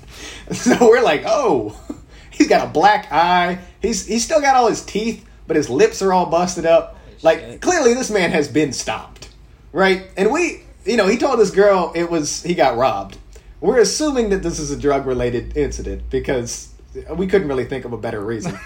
So 0.51 0.75
we're 0.81 1.03
like, 1.03 1.25
oh, 1.27 1.79
he's 2.31 2.47
got 2.47 2.67
a 2.67 2.71
black 2.71 3.11
eye. 3.11 3.59
He's 3.83 4.07
he's 4.07 4.25
still 4.25 4.41
got 4.41 4.55
all 4.55 4.67
his 4.67 4.83
teeth, 4.83 5.23
but 5.45 5.55
his 5.55 5.69
lips 5.69 6.01
are 6.01 6.11
all 6.11 6.25
busted 6.25 6.65
up. 6.65 6.97
Like 7.21 7.61
clearly, 7.61 7.93
this 7.93 8.09
man 8.09 8.31
has 8.31 8.47
been 8.47 8.73
stopped, 8.73 9.29
right? 9.71 10.07
And 10.17 10.31
we, 10.31 10.63
you 10.85 10.97
know, 10.97 11.05
he 11.05 11.17
told 11.19 11.37
this 11.37 11.51
girl 11.51 11.91
it 11.93 12.09
was 12.09 12.41
he 12.41 12.55
got 12.55 12.77
robbed. 12.77 13.19
We're 13.61 13.77
assuming 13.77 14.29
that 14.29 14.41
this 14.41 14.57
is 14.57 14.71
a 14.71 14.75
drug 14.75 15.05
related 15.05 15.55
incident 15.55 16.09
because 16.09 16.73
we 17.13 17.27
couldn't 17.27 17.47
really 17.47 17.65
think 17.65 17.85
of 17.85 17.93
a 17.93 17.97
better 17.97 18.21
reason. 18.21 18.57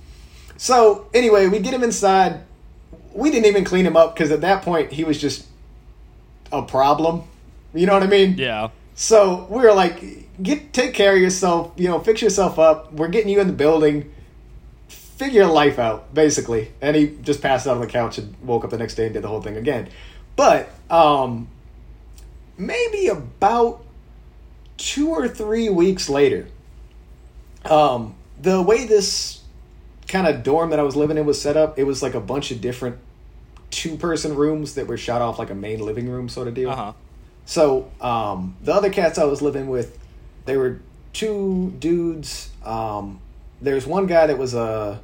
so 0.56 1.08
anyway, 1.14 1.48
we 1.48 1.58
get 1.58 1.74
him 1.74 1.82
inside. 1.82 2.42
We 3.14 3.30
didn't 3.30 3.46
even 3.46 3.64
clean 3.64 3.86
him 3.86 3.96
up 3.96 4.14
because 4.14 4.30
at 4.30 4.42
that 4.42 4.62
point 4.62 4.92
he 4.92 5.04
was 5.04 5.20
just 5.20 5.46
a 6.52 6.62
problem. 6.62 7.22
You 7.72 7.86
know 7.86 7.94
what 7.94 8.02
I 8.02 8.08
mean? 8.08 8.36
Yeah. 8.36 8.70
So 8.94 9.46
we 9.48 9.62
were 9.62 9.72
like, 9.72 10.42
get 10.42 10.72
take 10.72 10.94
care 10.94 11.14
of 11.14 11.20
yourself, 11.20 11.72
you 11.76 11.88
know, 11.88 12.00
fix 12.00 12.20
yourself 12.20 12.58
up. 12.58 12.92
We're 12.92 13.08
getting 13.08 13.30
you 13.30 13.40
in 13.40 13.46
the 13.46 13.52
building. 13.52 14.12
Figure 14.88 15.46
life 15.46 15.78
out, 15.78 16.12
basically. 16.12 16.72
And 16.80 16.96
he 16.96 17.16
just 17.22 17.40
passed 17.40 17.66
out 17.66 17.76
on 17.76 17.80
the 17.80 17.86
couch 17.86 18.18
and 18.18 18.34
woke 18.42 18.64
up 18.64 18.70
the 18.70 18.78
next 18.78 18.96
day 18.96 19.04
and 19.04 19.14
did 19.14 19.22
the 19.22 19.28
whole 19.28 19.40
thing 19.40 19.56
again. 19.56 19.88
But 20.36 20.68
um 20.90 21.48
maybe 22.56 23.08
about 23.08 23.84
two 24.76 25.10
or 25.10 25.28
three 25.28 25.68
weeks 25.68 26.08
later, 26.08 26.48
um, 27.64 28.14
the 28.40 28.60
way 28.60 28.86
this 28.86 29.40
kind 30.14 30.28
of 30.28 30.44
dorm 30.44 30.70
that 30.70 30.78
I 30.78 30.84
was 30.84 30.94
living 30.94 31.18
in 31.18 31.26
was 31.26 31.42
set 31.42 31.56
up, 31.56 31.76
it 31.76 31.82
was 31.82 32.00
like 32.00 32.14
a 32.14 32.20
bunch 32.20 32.52
of 32.52 32.60
different 32.60 32.98
two 33.70 33.96
person 33.96 34.36
rooms 34.36 34.76
that 34.76 34.86
were 34.86 34.96
shot 34.96 35.20
off 35.20 35.40
like 35.40 35.50
a 35.50 35.56
main 35.56 35.80
living 35.80 36.08
room 36.08 36.28
sort 36.28 36.46
of 36.46 36.54
deal. 36.54 36.70
Uh 36.70 36.76
huh. 36.76 36.92
So 37.46 37.90
um, 38.00 38.56
the 38.62 38.72
other 38.72 38.90
cats 38.90 39.18
I 39.18 39.24
was 39.24 39.42
living 39.42 39.66
with, 39.66 39.98
they 40.44 40.56
were 40.56 40.80
two 41.12 41.74
dudes. 41.80 42.50
Um, 42.64 43.18
there's 43.60 43.88
one 43.88 44.06
guy 44.06 44.28
that 44.28 44.38
was 44.38 44.54
a 44.54 45.00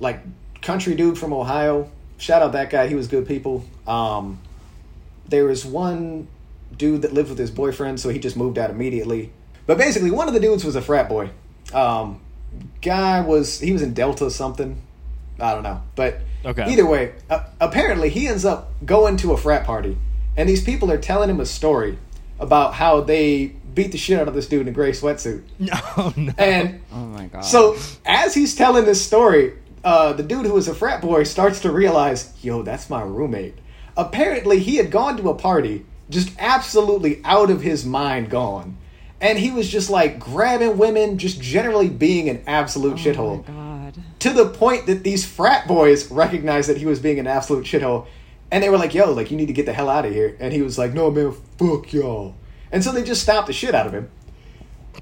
like 0.00 0.20
country 0.60 0.96
dude 0.96 1.16
from 1.16 1.32
Ohio. 1.32 1.88
Shout 2.18 2.42
out 2.42 2.50
that 2.52 2.70
guy. 2.70 2.88
He 2.88 2.96
was 2.96 3.06
good 3.06 3.28
people. 3.28 3.64
Um, 3.86 4.40
there 5.28 5.44
was 5.44 5.64
one 5.64 6.26
dude 6.76 7.02
that 7.02 7.12
lived 7.12 7.28
with 7.28 7.38
his 7.38 7.52
boyfriend, 7.52 8.00
so 8.00 8.08
he 8.08 8.18
just 8.18 8.36
moved 8.36 8.58
out 8.58 8.70
immediately. 8.70 9.30
But 9.68 9.78
basically, 9.78 10.10
one 10.10 10.26
of 10.26 10.34
the 10.34 10.40
dudes 10.40 10.64
was 10.64 10.74
a 10.74 10.82
frat 10.82 11.08
boy. 11.08 11.30
Um, 11.72 12.20
guy 12.82 13.20
was 13.20 13.60
he 13.60 13.72
was 13.72 13.82
in 13.82 13.94
Delta 13.94 14.30
something. 14.30 14.80
I 15.38 15.54
don't 15.54 15.62
know, 15.62 15.80
but 15.96 16.20
Okay. 16.44 16.70
either 16.70 16.86
way, 16.86 17.12
uh, 17.28 17.44
apparently 17.60 18.08
he 18.10 18.26
ends 18.28 18.44
up 18.44 18.72
going 18.84 19.16
to 19.18 19.32
a 19.32 19.36
frat 19.36 19.64
party, 19.64 19.96
and 20.36 20.48
these 20.48 20.62
people 20.62 20.90
are 20.90 20.98
telling 20.98 21.28
him 21.30 21.40
a 21.40 21.46
story 21.46 21.98
about 22.38 22.74
how 22.74 23.00
they 23.02 23.52
beat 23.74 23.92
the 23.92 23.98
shit 23.98 24.18
out 24.18 24.26
of 24.28 24.34
this 24.34 24.48
dude 24.48 24.62
in 24.62 24.68
a 24.68 24.72
gray 24.72 24.92
sweatsuit. 24.92 25.42
No, 25.58 26.12
no. 26.16 26.32
And 26.38 26.80
Oh 26.92 27.04
my 27.06 27.26
god. 27.26 27.44
so 27.44 27.76
as 28.06 28.34
he's 28.34 28.54
telling 28.54 28.84
this 28.84 29.04
story, 29.04 29.52
uh, 29.84 30.12
the 30.14 30.22
dude 30.22 30.44
who 30.46 30.54
was 30.54 30.66
a 30.68 30.74
frat 30.74 31.00
boy 31.02 31.24
starts 31.24 31.60
to 31.60 31.70
realize, 31.70 32.32
yo, 32.42 32.62
that's 32.62 32.88
my 32.90 33.02
roommate. 33.02 33.54
Apparently, 33.96 34.58
he 34.58 34.76
had 34.76 34.90
gone 34.90 35.16
to 35.18 35.28
a 35.30 35.34
party, 35.34 35.84
just 36.08 36.30
absolutely 36.38 37.20
out 37.24 37.50
of 37.50 37.60
his 37.62 37.84
mind, 37.84 38.30
gone, 38.30 38.76
and 39.20 39.38
he 39.38 39.50
was 39.50 39.68
just 39.68 39.90
like 39.90 40.18
grabbing 40.18 40.78
women, 40.78 41.18
just 41.18 41.40
generally 41.40 41.88
being 41.88 42.28
an 42.28 42.42
absolute 42.46 42.94
oh 42.94 42.96
shithole. 42.96 43.48
my 43.48 43.54
god. 43.54 43.94
To 44.20 44.30
the 44.30 44.46
point 44.46 44.86
that 44.86 45.02
these 45.02 45.26
frat 45.26 45.66
boys 45.66 46.10
recognized 46.10 46.68
that 46.68 46.76
he 46.76 46.86
was 46.86 47.00
being 47.00 47.18
an 47.18 47.26
absolute 47.26 47.64
shithole, 47.64 48.06
and 48.50 48.62
they 48.62 48.68
were 48.68 48.78
like, 48.78 48.94
"Yo, 48.94 49.12
like 49.12 49.30
you 49.30 49.36
need 49.36 49.46
to 49.46 49.52
get 49.52 49.66
the 49.66 49.72
hell 49.72 49.88
out 49.88 50.06
of 50.06 50.12
here." 50.12 50.36
And 50.40 50.52
he 50.52 50.62
was 50.62 50.78
like, 50.78 50.94
"No, 50.94 51.10
man, 51.10 51.34
fuck 51.58 51.92
y'all." 51.92 52.34
And 52.72 52.84
so 52.84 52.92
they 52.92 53.02
just 53.02 53.22
stopped 53.22 53.46
the 53.46 53.52
shit 53.52 53.74
out 53.74 53.86
of 53.86 53.92
him. 53.92 54.10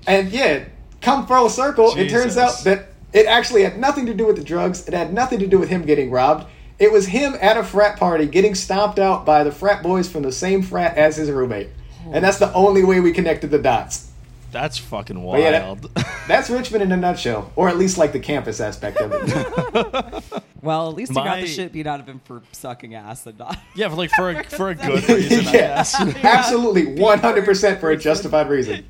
And 0.07 0.31
yeah, 0.31 0.65
come 1.01 1.27
full 1.27 1.49
circle, 1.49 1.97
it 1.97 2.09
turns 2.09 2.37
out 2.37 2.65
that 2.65 2.89
it 3.13 3.27
actually 3.27 3.63
had 3.63 3.79
nothing 3.79 4.07
to 4.07 4.15
do 4.15 4.27
with 4.27 4.37
the 4.37 4.45
drugs. 4.45 4.87
It 4.87 4.95
had 4.95 5.13
nothing 5.13 5.39
to 5.41 5.47
do 5.47 5.59
with 5.59 5.69
him 5.69 5.83
getting 5.83 6.11
robbed. 6.11 6.47
It 6.79 6.93
was 6.93 7.07
him 7.07 7.37
at 7.41 7.57
a 7.57 7.65
frat 7.65 7.99
party 7.99 8.27
getting 8.27 8.55
stomped 8.55 8.99
out 8.99 9.27
by 9.27 9.43
the 9.43 9.51
frat 9.51 9.83
boys 9.83 10.09
from 10.09 10.23
the 10.23 10.33
same 10.33 10.63
frat 10.63 10.97
as 10.97 11.17
his 11.17 11.31
roommate. 11.31 11.69
And 12.13 12.25
that's 12.25 12.39
the 12.39 12.53
only 12.55 12.85
way 12.85 13.01
we 13.01 13.13
connected 13.13 13.51
the 13.51 13.59
dots. 13.59 14.08
That's 14.51 14.79
fucking 14.79 15.17
But 15.25 15.41
yeah, 15.41 15.63
wild. 15.67 15.83
that- 15.95 16.07
that's 16.29 16.49
Richmond 16.51 16.83
in 16.83 16.93
a 16.93 16.97
nutshell, 16.97 17.53
or 17.57 17.69
at 17.69 17.77
least 17.77 17.99
like 17.99 18.13
the 18.13 18.21
campus 18.21 18.61
aspect 18.61 18.99
of 18.99 19.13
it. 19.15 20.43
Well, 20.61 20.89
at 20.89 20.97
least 20.97 21.13
he 21.13 21.15
got 21.15 21.41
the 21.41 21.47
shit 21.47 21.73
beat 21.73 21.87
out 21.87 22.01
of 22.01 22.07
him 22.09 22.21
for 22.25 22.43
sucking 22.51 22.97
ass 22.97 23.25
and 23.27 23.39
not. 23.39 23.57
yeah, 23.77 23.89
for 23.89 23.95
like 23.95 24.11
for 24.11 24.31
a, 24.31 24.43
for 24.43 24.71
a 24.71 24.75
good 24.75 25.09
reason, 25.09 25.47
I 25.47 25.53
yeah, 25.53 25.85
absolutely, 26.25 27.01
one 27.01 27.21
hundred 27.21 27.45
percent 27.45 27.79
for 27.79 27.91
a 27.93 27.97
justified 27.97 28.49
reason. 28.49 28.85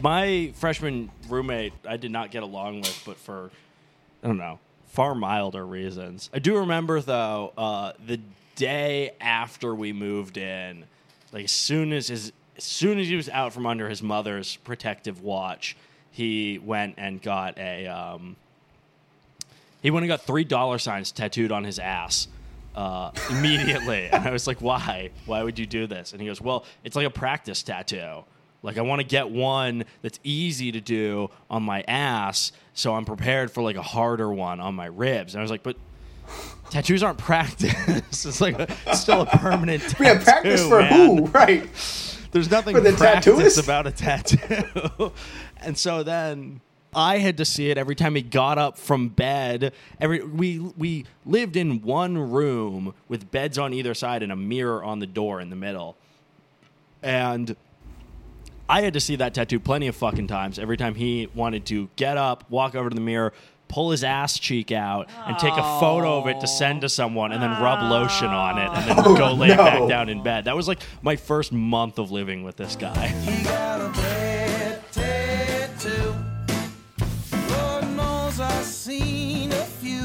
My 0.00 0.52
freshman 0.56 1.10
roommate, 1.28 1.74
I 1.86 1.98
did 1.98 2.10
not 2.10 2.30
get 2.30 2.42
along 2.42 2.78
with, 2.80 3.02
but 3.04 3.18
for 3.18 3.50
I 4.22 4.26
don't 4.28 4.38
know, 4.38 4.58
far 4.86 5.14
milder 5.14 5.66
reasons. 5.66 6.30
I 6.32 6.38
do 6.38 6.56
remember 6.58 7.00
though, 7.02 7.52
uh, 7.58 7.92
the 8.04 8.18
day 8.56 9.12
after 9.20 9.74
we 9.74 9.92
moved 9.92 10.38
in, 10.38 10.84
like 11.30 11.44
as 11.44 11.52
soon 11.52 11.92
as 11.92 12.08
his, 12.08 12.32
as 12.56 12.64
soon 12.64 12.98
as 12.98 13.08
he 13.08 13.16
was 13.16 13.28
out 13.28 13.52
from 13.52 13.66
under 13.66 13.88
his 13.88 14.02
mother's 14.02 14.56
protective 14.56 15.22
watch, 15.22 15.76
he 16.10 16.58
went 16.58 16.94
and 16.98 17.20
got 17.22 17.58
a 17.58 17.86
um, 17.86 18.36
he 19.82 19.90
went 19.90 20.04
and 20.04 20.08
got 20.08 20.22
three 20.22 20.44
dollar 20.44 20.78
signs 20.78 21.12
tattooed 21.12 21.52
on 21.52 21.64
his 21.64 21.78
ass 21.78 22.28
uh, 22.74 23.10
immediately. 23.30 24.08
and 24.12 24.26
I 24.26 24.30
was 24.30 24.46
like, 24.46 24.60
why? 24.60 25.10
Why 25.26 25.42
would 25.42 25.58
you 25.58 25.66
do 25.66 25.86
this? 25.86 26.12
And 26.12 26.20
he 26.20 26.26
goes, 26.26 26.40
well, 26.40 26.64
it's 26.84 26.96
like 26.96 27.06
a 27.06 27.10
practice 27.10 27.62
tattoo. 27.62 28.24
Like, 28.64 28.78
I 28.78 28.82
want 28.82 29.00
to 29.00 29.06
get 29.06 29.28
one 29.28 29.84
that's 30.02 30.20
easy 30.22 30.70
to 30.70 30.80
do 30.80 31.30
on 31.50 31.64
my 31.64 31.82
ass 31.88 32.52
so 32.74 32.94
I'm 32.94 33.04
prepared 33.04 33.50
for 33.50 33.62
like 33.62 33.76
a 33.76 33.82
harder 33.82 34.32
one 34.32 34.60
on 34.60 34.74
my 34.74 34.86
ribs. 34.86 35.34
And 35.34 35.40
I 35.40 35.42
was 35.42 35.50
like, 35.50 35.62
but 35.62 35.76
tattoos 36.70 37.02
aren't 37.02 37.18
practice. 37.18 37.74
it's 38.26 38.40
like 38.40 38.58
a, 38.58 38.68
it's 38.86 39.00
still 39.00 39.22
a 39.22 39.26
permanent 39.26 39.82
tattoo. 39.82 40.04
Yeah, 40.04 40.22
practice 40.22 40.66
for 40.66 40.80
man. 40.80 41.18
who? 41.18 41.26
Right. 41.26 41.68
There's 42.32 42.50
nothing 42.50 42.74
the 42.82 42.92
practice 42.92 43.34
tattooist? 43.34 43.62
about 43.62 43.86
a 43.86 43.90
tattoo. 43.92 45.12
and 45.58 45.76
so 45.76 46.02
then 46.02 46.60
I 46.94 47.18
had 47.18 47.36
to 47.36 47.44
see 47.44 47.70
it 47.70 47.78
every 47.78 47.94
time 47.94 48.14
he 48.14 48.22
got 48.22 48.58
up 48.58 48.76
from 48.76 49.08
bed. 49.08 49.72
Every 50.00 50.22
we 50.22 50.58
we 50.58 51.04
lived 51.24 51.56
in 51.56 51.82
one 51.82 52.18
room 52.18 52.94
with 53.08 53.30
beds 53.30 53.58
on 53.58 53.72
either 53.72 53.94
side 53.94 54.22
and 54.22 54.32
a 54.32 54.36
mirror 54.36 54.82
on 54.82 54.98
the 54.98 55.06
door 55.06 55.40
in 55.40 55.50
the 55.50 55.56
middle. 55.56 55.96
And 57.02 57.54
I 58.68 58.80
had 58.80 58.94
to 58.94 59.00
see 59.00 59.16
that 59.16 59.34
tattoo 59.34 59.60
plenty 59.60 59.86
of 59.86 59.96
fucking 59.96 60.28
times. 60.28 60.58
Every 60.58 60.76
time 60.76 60.94
he 60.94 61.28
wanted 61.34 61.66
to 61.66 61.90
get 61.96 62.16
up, 62.16 62.44
walk 62.50 62.74
over 62.74 62.88
to 62.88 62.94
the 62.94 63.00
mirror, 63.00 63.32
pull 63.72 63.90
his 63.90 64.04
ass 64.04 64.38
cheek 64.38 64.70
out, 64.70 65.08
and 65.26 65.38
take 65.38 65.54
a 65.54 65.80
photo 65.80 66.18
of 66.18 66.26
it 66.26 66.34
to 66.34 66.46
oh, 66.46 66.58
send 66.58 66.82
to 66.82 66.88
someone, 66.90 67.32
and 67.32 67.42
then 67.42 67.50
rub 67.62 67.90
lotion 67.90 68.28
on 68.28 68.58
it, 68.58 68.70
and 68.70 68.98
then 68.98 69.14
go 69.14 69.32
lay 69.32 69.48
no. 69.56 69.56
back 69.56 69.88
down 69.88 70.08
in 70.10 70.22
bed. 70.22 70.44
That 70.44 70.54
was 70.54 70.68
like 70.68 70.80
my 71.00 71.16
first 71.16 71.52
month 71.52 71.98
of 71.98 72.10
living 72.10 72.44
with 72.44 72.56
this 72.56 72.76
guy. 72.76 73.08
He 73.32 73.44
got 73.44 73.80
a 73.80 73.88
bad 73.88 74.92
tattoo. 74.92 76.14
Lord 77.48 77.96
knows 77.96 78.40
I've 78.40 78.64
seen 78.64 79.52
a 79.52 79.64
few. 79.64 80.04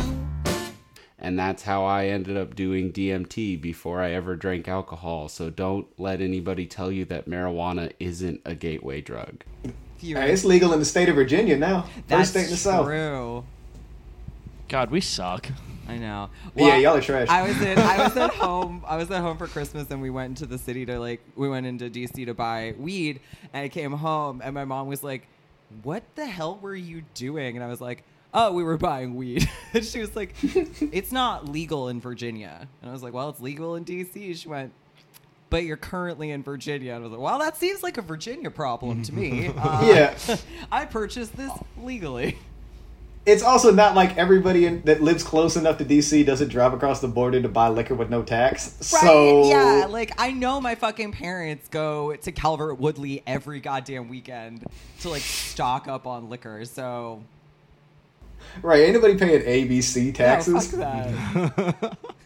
And 1.20 1.38
that's 1.38 1.64
how 1.64 1.84
I 1.84 2.06
ended 2.06 2.38
up 2.38 2.56
doing 2.56 2.94
DMT 2.94 3.60
before 3.60 4.02
I 4.02 4.12
ever 4.12 4.36
drank 4.38 4.68
alcohol. 4.70 5.28
So 5.28 5.50
don't 5.50 5.88
let 6.00 6.22
anybody 6.22 6.68
tell 6.68 6.92
you 6.92 7.04
that 7.06 7.28
marijuana 7.28 7.92
isn't 8.00 8.42
a 8.46 8.56
gateway 8.56 9.02
drug. 9.02 9.44
Hey, 10.00 10.32
it's 10.32 10.46
legal 10.46 10.74
in 10.74 10.80
the 10.80 10.86
state 10.86 11.10
of 11.10 11.16
Virginia 11.16 11.58
now. 11.58 11.82
First 11.82 12.08
That's 12.08 12.30
state 12.30 12.46
in 12.46 12.52
the 12.52 12.58
South. 12.58 12.86
true. 12.86 13.44
God, 14.68 14.92
we 14.92 15.02
suck. 15.02 15.48
I 15.88 15.98
know. 15.98 16.30
Yeah, 16.56 16.76
y'all 16.78 16.98
are 16.98 17.02
trash. 17.02 17.30
I 17.30 17.48
was 17.48 17.62
in. 17.62 17.78
I 17.80 18.04
was 18.04 18.18
at 18.18 18.32
home. 18.34 18.84
I 18.86 18.98
was 18.98 19.10
at 19.10 19.22
home 19.22 19.38
for 19.38 19.48
Christmas, 19.48 19.90
and 19.90 20.02
we 20.02 20.10
went 20.10 20.32
into 20.32 20.46
the 20.46 20.58
city 20.58 20.86
to 20.86 21.00
like. 21.00 21.22
We 21.36 21.48
went 21.48 21.66
into 21.66 21.90
DC 21.90 22.26
to 22.26 22.34
buy 22.34 22.76
weed, 22.78 23.22
and 23.54 23.64
I 23.64 23.70
came 23.70 23.94
home, 23.94 24.42
and 24.44 24.54
my 24.54 24.66
mom 24.66 24.88
was 24.88 25.02
like, 25.04 25.28
"What 25.84 26.04
the 26.16 26.26
hell 26.26 26.60
were 26.62 26.76
you 26.76 27.04
doing?" 27.14 27.56
And 27.56 27.64
I 27.64 27.68
was 27.68 27.80
like, 27.80 28.04
"Oh, 28.34 28.52
we 28.52 28.64
were 28.64 28.78
buying 28.78 29.16
weed." 29.16 29.50
and 29.74 29.86
she 29.86 30.00
was 30.00 30.14
like, 30.14 30.36
"It's 30.44 31.14
not 31.14 31.48
legal 31.48 31.88
in 31.88 32.02
Virginia." 32.02 32.68
And 32.82 32.90
I 32.90 32.94
was 32.94 33.02
like, 33.02 33.14
"Well, 33.14 33.30
it's 33.30 33.40
legal 33.40 33.76
in 33.76 33.86
DC." 33.86 34.36
She 34.36 34.50
went. 34.50 34.74
But 35.50 35.64
you're 35.64 35.78
currently 35.78 36.32
in 36.32 36.44
Virginia. 36.44 36.92
And 36.92 37.00
I 37.00 37.08
was 37.08 37.12
like, 37.14 37.22
well, 37.22 37.40
that 37.40 37.56
seems 37.56 37.82
like 37.82 37.98
a 37.98 38.02
Virginia 38.02 38.52
problem 38.52 39.02
to 39.04 39.14
me. 39.14 39.48
Uh, 39.58 39.82
Yeah. 39.86 40.36
I 40.70 40.84
purchased 40.84 41.38
this 41.38 41.54
legally. 41.82 42.38
It's 43.28 43.44
also 43.44 43.72
not 43.72 43.94
like 43.94 44.18
everybody 44.18 44.66
in, 44.66 44.82
that 44.84 45.02
lives 45.02 45.22
close 45.22 45.58
enough 45.58 45.78
to 45.80 45.86
DC 45.86 46.26
doesn't 46.26 46.48
drive 46.48 46.74
across 46.74 47.02
the 47.02 47.10
border 47.10 47.42
to 47.42 47.50
buy 47.50 47.68
liquor 47.68 47.94
with 47.94 48.10
no 48.10 48.24
tax. 48.24 48.78
Right? 48.94 49.02
So 49.04 49.50
Yeah, 49.50 49.86
like 49.90 50.14
I 50.18 50.32
know 50.32 50.62
my 50.62 50.76
fucking 50.76 51.12
parents 51.12 51.68
go 51.68 52.16
to 52.16 52.32
Calvert 52.32 52.80
Woodley 52.80 53.24
every 53.28 53.60
goddamn 53.60 54.08
weekend 54.08 54.66
to 55.02 55.10
like 55.10 55.22
stock 55.22 55.90
up 55.90 56.08
on 56.08 56.30
liquor. 56.30 56.64
So 56.64 57.22
right, 58.62 58.84
anybody 58.84 59.18
paying 59.18 59.42
ABC 59.42 60.06
no, 60.06 60.12
taxes? 60.14 60.72
fuck 60.72 60.80
that. 60.80 61.98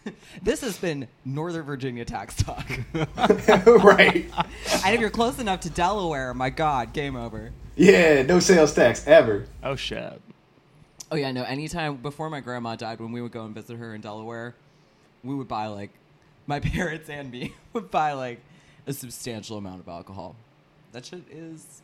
This 0.42 0.62
has 0.62 0.76
been 0.76 1.06
Northern 1.24 1.64
Virginia 1.64 2.04
tax 2.04 2.34
talk. 2.34 2.66
right. 2.94 4.28
and 4.84 4.94
if 4.94 5.00
you're 5.00 5.10
close 5.10 5.38
enough 5.38 5.60
to 5.60 5.70
Delaware, 5.70 6.34
my 6.34 6.50
God, 6.50 6.92
game 6.92 7.14
over. 7.16 7.52
Yeah, 7.76 8.22
no 8.22 8.40
sales 8.40 8.74
tax 8.74 9.06
ever. 9.06 9.46
Oh 9.62 9.76
shit. 9.76 10.20
Oh 11.12 11.16
yeah, 11.16 11.30
no. 11.30 11.42
Anytime 11.42 11.96
before 11.96 12.30
my 12.30 12.40
grandma 12.40 12.74
died, 12.74 12.98
when 12.98 13.12
we 13.12 13.20
would 13.20 13.32
go 13.32 13.44
and 13.44 13.54
visit 13.54 13.76
her 13.76 13.94
in 13.94 14.00
Delaware, 14.00 14.54
we 15.22 15.34
would 15.34 15.46
buy 15.46 15.66
like 15.66 15.90
my 16.46 16.58
parents 16.58 17.08
and 17.10 17.30
me 17.30 17.54
would 17.74 17.90
buy 17.90 18.14
like 18.14 18.40
a 18.86 18.92
substantial 18.94 19.58
amount 19.58 19.80
of 19.80 19.88
alcohol. 19.88 20.34
That 20.92 21.04
shit 21.04 21.22
is 21.30 21.82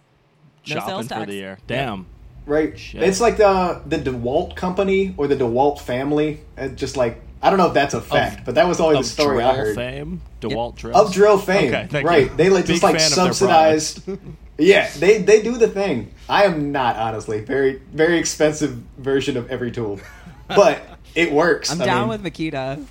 no 0.66 0.76
Shopping 0.76 0.88
sales 0.88 1.08
for 1.08 1.26
the 1.26 1.34
year. 1.34 1.58
Damn. 1.66 2.06
Right. 2.46 2.78
Shit. 2.78 3.02
It's 3.02 3.20
like 3.20 3.36
the 3.36 3.82
the 3.86 3.98
DeWalt 3.98 4.56
company 4.56 5.14
or 5.18 5.28
the 5.28 5.36
DeWalt 5.36 5.78
family. 5.80 6.40
It 6.56 6.76
just 6.76 6.96
like 6.96 7.20
I 7.42 7.50
don't 7.50 7.58
know 7.58 7.68
if 7.68 7.74
that's 7.74 7.92
a 7.94 8.00
fact, 8.00 8.46
but 8.46 8.54
that 8.54 8.66
was 8.66 8.80
always 8.80 8.98
Of 8.98 9.04
the 9.04 9.10
story 9.22 9.44
I 9.44 9.54
heard. 9.54 9.76
fame, 9.76 10.22
DeWalt 10.40 10.76
drill. 10.76 10.96
Of 10.96 11.12
drill 11.12 11.38
fame, 11.38 11.68
Okay, 11.68 11.86
thank 11.90 12.06
right? 12.06 12.30
you. 12.30 12.36
They 12.36 12.48
like 12.48 12.64
Big 12.66 12.80
just 12.80 12.82
like 12.82 12.96
fan 12.98 13.06
of 13.12 13.16
their 13.16 13.24
subsidized. 13.26 14.08
yeah, 14.58 14.90
they 14.98 15.22
they 15.22 15.42
do 15.42 15.56
the 15.56 15.68
thing. 15.68 16.12
I 16.28 16.44
am 16.44 16.72
not 16.72 16.96
honestly 16.96 17.40
very 17.40 17.80
very 17.92 18.18
expensive 18.18 18.72
version 18.98 19.36
of 19.36 19.50
every 19.50 19.70
tool, 19.70 20.00
but 20.48 20.82
it 21.14 21.32
works. 21.32 21.70
I'm 21.70 21.80
I 21.80 21.84
down 21.86 22.08
mean, 22.08 22.22
with 22.22 22.32
Makita. 22.34 22.84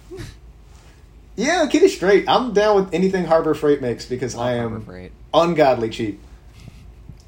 yeah, 1.35 1.67
it 1.69 1.89
straight. 1.89 2.27
I'm 2.27 2.53
down 2.53 2.75
with 2.77 2.93
anything 2.93 3.25
Harbor 3.25 3.53
Freight 3.53 3.81
makes 3.81 4.05
because 4.05 4.35
I 4.35 4.53
am 4.55 4.83
Freight. 4.85 5.11
ungodly 5.33 5.89
cheap, 5.89 6.19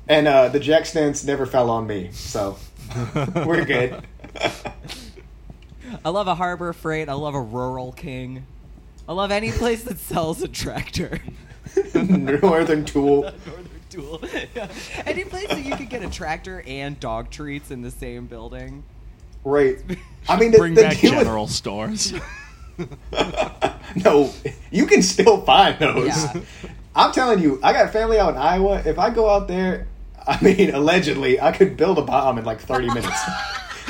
and 0.07 0.27
uh, 0.27 0.47
the 0.47 0.59
jack 0.59 0.85
stands 0.85 1.25
never 1.25 1.45
fell 1.45 1.69
on 1.69 1.85
me, 1.85 2.09
so 2.13 2.57
we're 3.45 3.65
good. 3.65 4.01
I 6.05 6.09
love 6.09 6.27
a 6.27 6.35
Harbor 6.35 6.71
Freight. 6.71 7.09
I 7.09 7.13
love 7.13 7.35
a 7.35 7.41
Rural 7.41 7.91
King. 7.91 8.45
I 9.07 9.13
love 9.13 9.31
any 9.31 9.51
place 9.51 9.83
that 9.83 9.97
sells 9.97 10.41
a 10.43 10.47
tractor. 10.47 11.19
Northern 11.95 12.85
Tool. 12.85 13.23
Northern 13.23 13.78
Tool. 13.89 14.21
Any 15.05 15.23
place 15.25 15.47
that 15.47 15.65
you 15.65 15.75
could 15.75 15.89
get 15.89 16.03
a 16.03 16.09
tractor 16.09 16.63
and 16.67 16.99
dog 16.99 17.29
treats 17.31 17.71
in 17.71 17.81
the 17.81 17.91
same 17.91 18.27
building. 18.27 18.83
Right. 19.43 19.77
I 20.29 20.39
mean, 20.39 20.51
the, 20.51 20.57
Bring 20.59 20.75
the 20.75 20.83
back 20.83 20.99
deal 20.99 21.11
with- 21.11 21.21
general 21.21 21.47
stores. 21.47 22.13
no, 24.05 24.31
you 24.71 24.85
can 24.85 25.01
still 25.01 25.41
find 25.41 25.77
those. 25.79 26.07
Yeah. 26.07 26.41
I'm 26.95 27.11
telling 27.11 27.39
you, 27.39 27.59
I 27.61 27.73
got 27.73 27.91
family 27.91 28.19
out 28.19 28.35
in 28.35 28.37
Iowa. 28.39 28.81
If 28.85 28.97
I 28.99 29.09
go 29.09 29.29
out 29.29 29.47
there, 29.47 29.87
I 30.25 30.41
mean, 30.43 30.73
allegedly, 30.73 31.41
I 31.41 31.51
could 31.51 31.75
build 31.75 31.97
a 31.97 32.01
bomb 32.03 32.37
in 32.37 32.45
like 32.45 32.61
30 32.61 32.87
minutes. 32.87 33.19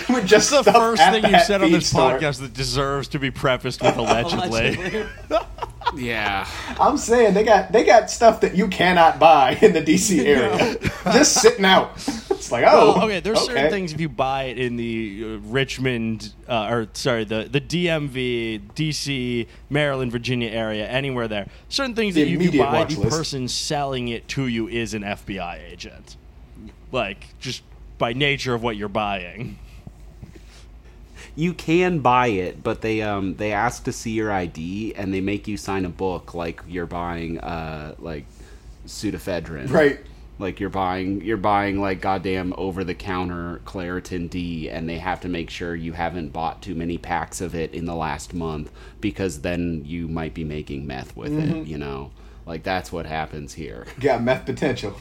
With 0.14 0.26
just 0.26 0.49
the 0.49 0.62
stuff 0.64 0.76
first 0.76 1.01
at 1.01 1.12
thing 1.12 1.32
you 1.32 1.39
said 1.41 1.62
on 1.62 1.72
this 1.72 1.88
store. 1.89 2.20
podcast 2.20 2.39
that 2.41 2.53
deserves 2.53 3.07
to 3.10 3.20
be 3.20 3.32
prefaced 3.32 3.82
with 3.82 3.95
allegedly. 3.97 4.76
Allegedly. 4.76 5.05
Yeah. 5.95 6.47
I'm 6.80 6.97
saying 6.97 7.34
they 7.34 7.43
got 7.43 7.72
they 7.72 7.84
got 7.84 8.12
stuff 8.12 8.41
that 8.41 8.55
you 8.55 8.68
cannot 8.68 9.18
buy 9.18 9.57
in 9.60 9.74
the 9.74 9.82
DC 9.82 10.20
area, 10.24 10.78
just 11.05 11.41
sitting 11.41 11.66
out. 11.66 11.93
It's 11.95 12.51
like, 12.51 12.64
oh, 12.68 12.93
Well, 12.93 13.05
okay, 13.05 13.22
there's 13.22 13.39
certain 13.41 13.72
things 13.72 13.91
if 13.91 13.99
you 13.99 14.07
buy 14.07 14.43
it 14.43 14.60
in 14.60 14.76
the 14.76 15.24
uh, 15.24 15.28
Richmond, 15.49 16.34
uh, 16.47 16.68
or 16.70 16.88
sorry, 16.93 17.24
the 17.24 17.47
the 17.51 17.60
DMV, 17.60 18.62
DC, 18.76 19.47
Maryland, 19.72 20.12
Virginia 20.12 20.49
area, 20.51 20.88
anywhere 20.88 21.28
there. 21.28 21.47
Certain 21.70 21.95
things 21.95 22.14
The 22.14 22.24
that 22.24 22.30
you 22.30 22.38
immediate 22.39 22.66
buy, 22.66 22.84
the 22.84 22.99
list. 22.99 23.10
person 23.18 23.47
selling 23.47 24.10
it 24.10 24.28
to 24.30 24.45
you 24.45 24.68
is 24.68 24.93
an 24.93 25.01
FBI 25.01 25.72
agent, 25.72 26.18
like 26.91 27.26
just 27.39 27.64
by 27.97 28.14
nature 28.14 28.53
of 28.53 28.62
what 28.62 28.78
you're 28.78 28.89
buying. 28.89 29.57
You 31.36 31.53
can 31.53 31.99
buy 31.99 32.27
it, 32.27 32.63
but 32.63 32.82
they 32.82 33.01
um 33.01 33.36
they 33.36 33.51
ask 33.53 33.84
to 33.86 33.91
see 33.93 34.11
your 34.11 34.32
ID 34.32 34.93
and 34.95 35.13
they 35.13 35.21
make 35.21 35.47
you 35.47 35.57
sign 35.57 35.86
a 35.86 35.89
book 35.89 36.34
like 36.34 36.61
you're 36.67 36.86
buying 36.86 37.39
uh 37.39 37.95
like 37.99 38.25
pseudoephedrine. 38.88 39.69
Right. 39.69 39.99
Like 40.38 40.59
you're 40.59 40.69
buying 40.69 41.21
you're 41.21 41.38
buying 41.38 41.82
like 41.82 42.01
goddamn 42.01 42.53
over 42.57 42.84
the 42.84 42.95
counter 42.95 43.61
Claritin 43.65 44.30
D 44.30 44.69
and 44.69 44.88
they 44.88 44.97
have 44.97 45.19
to 45.21 45.30
make 45.30 45.49
sure 45.49 45.75
you 45.75 45.93
haven't 45.93 46.30
bought 46.30 46.61
too 46.61 46.75
many 46.75 46.97
packs 46.97 47.41
of 47.41 47.53
it 47.55 47.73
in 47.73 47.86
the 47.86 47.95
last 47.95 48.34
month 48.34 48.71
because 49.01 49.41
then 49.41 49.84
you 49.86 50.07
might 50.07 50.34
be 50.34 50.43
making 50.43 50.88
meth 50.88 51.15
with 51.15 51.32
Mm-hmm. 51.34 51.55
it, 51.61 51.67
you 51.67 51.77
know. 51.77 52.11
Like 52.45 52.63
that's 52.63 52.91
what 52.91 53.05
happens 53.05 53.53
here. 53.53 53.86
got 53.99 54.23
meth 54.23 54.45
potential. 54.45 54.95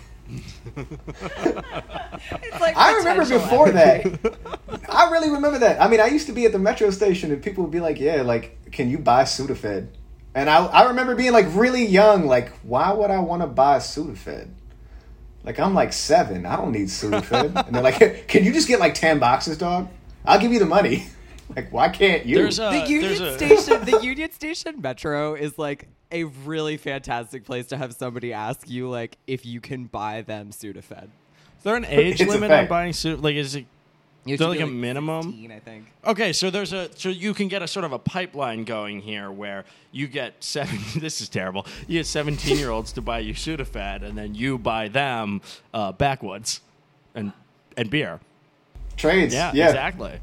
Like 2.61 2.77
I 2.77 2.97
remember 2.97 3.27
before 3.27 3.69
energy. 3.69 4.11
that. 4.11 4.39
I 4.89 5.11
really 5.11 5.31
remember 5.31 5.59
that. 5.61 5.81
I 5.81 5.89
mean, 5.89 6.01
I 6.01 6.07
used 6.07 6.27
to 6.27 6.33
be 6.33 6.45
at 6.45 6.53
the 6.53 6.59
metro 6.59 6.91
station, 6.91 7.33
and 7.33 7.43
people 7.43 7.65
would 7.65 7.71
be 7.71 7.81
like, 7.81 7.99
"Yeah, 7.99 8.23
like, 8.23 8.71
can 8.73 8.91
you 8.91 8.99
buy 8.99 9.23
Sudafed?" 9.25 9.89
And 10.35 10.51
I, 10.51 10.65
I 10.67 10.89
remember 10.89 11.15
being 11.15 11.33
like 11.33 11.47
really 11.55 11.85
young, 11.85 12.27
like, 12.27 12.51
why 12.61 12.93
would 12.93 13.11
I 13.11 13.19
want 13.21 13.43
to 13.43 13.47
buy 13.47 13.79
Sudafed? 13.79 14.49
Like, 15.45 15.59
I'm 15.59 15.75
like 15.75 15.93
seven. 15.93 16.47
I 16.47 16.57
don't 16.57 16.73
need 16.73 16.89
Sudafed. 16.89 17.67
and 17.67 17.75
they're 17.75 17.83
like, 17.83 18.29
"Can 18.29 18.45
you 18.45 18.53
just 18.53 18.69
get 18.69 18.81
like 18.81 18.95
ten 18.95 19.19
boxes, 19.19 19.57
dog? 19.57 19.89
I'll 20.25 20.41
give 20.41 20.53
you 20.53 20.59
the 20.59 20.67
money." 20.67 21.07
Like, 21.57 21.73
why 21.73 21.89
can't 21.89 22.27
you? 22.27 22.37
There's 22.37 22.59
a 22.59 22.71
The 22.71 22.87
Union 22.89 23.01
there's 23.01 23.21
a, 23.21 23.37
Station, 23.37 23.85
the 23.85 24.01
Union 24.03 24.33
Station 24.33 24.81
Metro 24.81 25.35
is 25.35 25.59
like 25.59 25.89
a 26.11 26.25
really 26.25 26.77
fantastic 26.77 27.45
place 27.45 27.67
to 27.69 27.77
have 27.77 27.95
somebody 27.95 28.33
ask 28.33 28.69
you 28.69 28.89
like 28.89 29.19
if 29.27 29.45
you 29.45 29.61
can 29.61 29.85
buy 29.85 30.23
them 30.23 30.51
Sudafed. 30.51 31.05
Is 31.05 31.65
there 31.65 31.77
an 31.77 31.85
age 31.89 32.21
It's 32.21 32.31
limit 32.31 32.51
on 32.51 32.67
buying 32.67 32.93
Sudafed? 32.93 33.23
Like, 33.23 33.37
is 33.37 33.55
it 33.55 33.67
You 34.25 34.35
Is 34.35 34.39
there 34.39 34.49
have 34.49 34.57
to 34.57 34.65
like 34.65 34.71
a 34.71 34.73
minimum? 34.73 35.23
16, 35.23 35.53
I 35.53 35.59
think. 35.59 35.93
Okay, 36.07 36.33
so 36.33 36.51
there's 36.51 36.73
a 36.73 36.91
so 36.97 37.09
you 37.09 37.35
can 37.35 37.49
get 37.49 37.63
a 37.63 37.69
sort 37.69 37.85
of 37.85 37.93
a 37.93 37.99
pipeline 37.99 38.65
going 38.65 39.01
here 39.01 39.31
where 39.31 39.65
you 39.93 40.07
get 40.07 40.43
seven. 40.43 40.79
This 41.01 41.21
is 41.21 41.29
terrible. 41.29 41.67
You 41.87 42.01
get 42.01 42.07
17 42.07 42.57
year 42.59 42.71
olds 42.71 42.93
to 42.93 43.01
buy 43.03 43.21
you 43.21 43.35
Sudafed, 43.35 44.03
and 44.03 44.17
then 44.17 44.35
you 44.35 44.59
buy 44.59 44.89
them 44.89 45.41
uh, 45.75 45.93
backwoods 45.93 46.61
and 47.15 47.33
and 47.77 47.91
beer. 47.91 48.21
Trades. 48.97 49.33
Yeah, 49.33 49.53
Yeah, 49.55 49.69
exactly. 49.69 50.21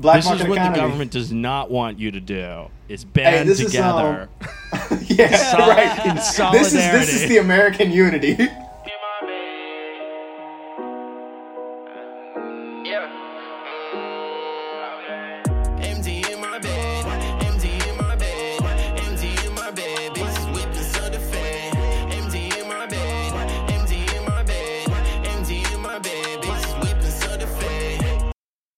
Black 0.00 0.22
this 0.22 0.24
is 0.32 0.48
what 0.48 0.52
economy. 0.52 0.74
the 0.74 0.80
government 0.80 1.10
does 1.10 1.30
not 1.30 1.70
want 1.70 1.98
you 1.98 2.10
to 2.10 2.20
do: 2.20 2.68
is 2.88 3.02
Hey, 3.02 3.08
band 3.12 3.48
this 3.48 3.60
is, 3.60 3.76
um, 3.76 4.28
together. 4.28 4.28
yeah, 5.06 5.68
right. 5.68 6.06
in 6.06 6.14
This 6.52 6.68
is 6.68 6.72
this 6.72 7.12
is 7.12 7.28
the 7.28 7.36
American 7.38 7.90
unity. 7.90 8.38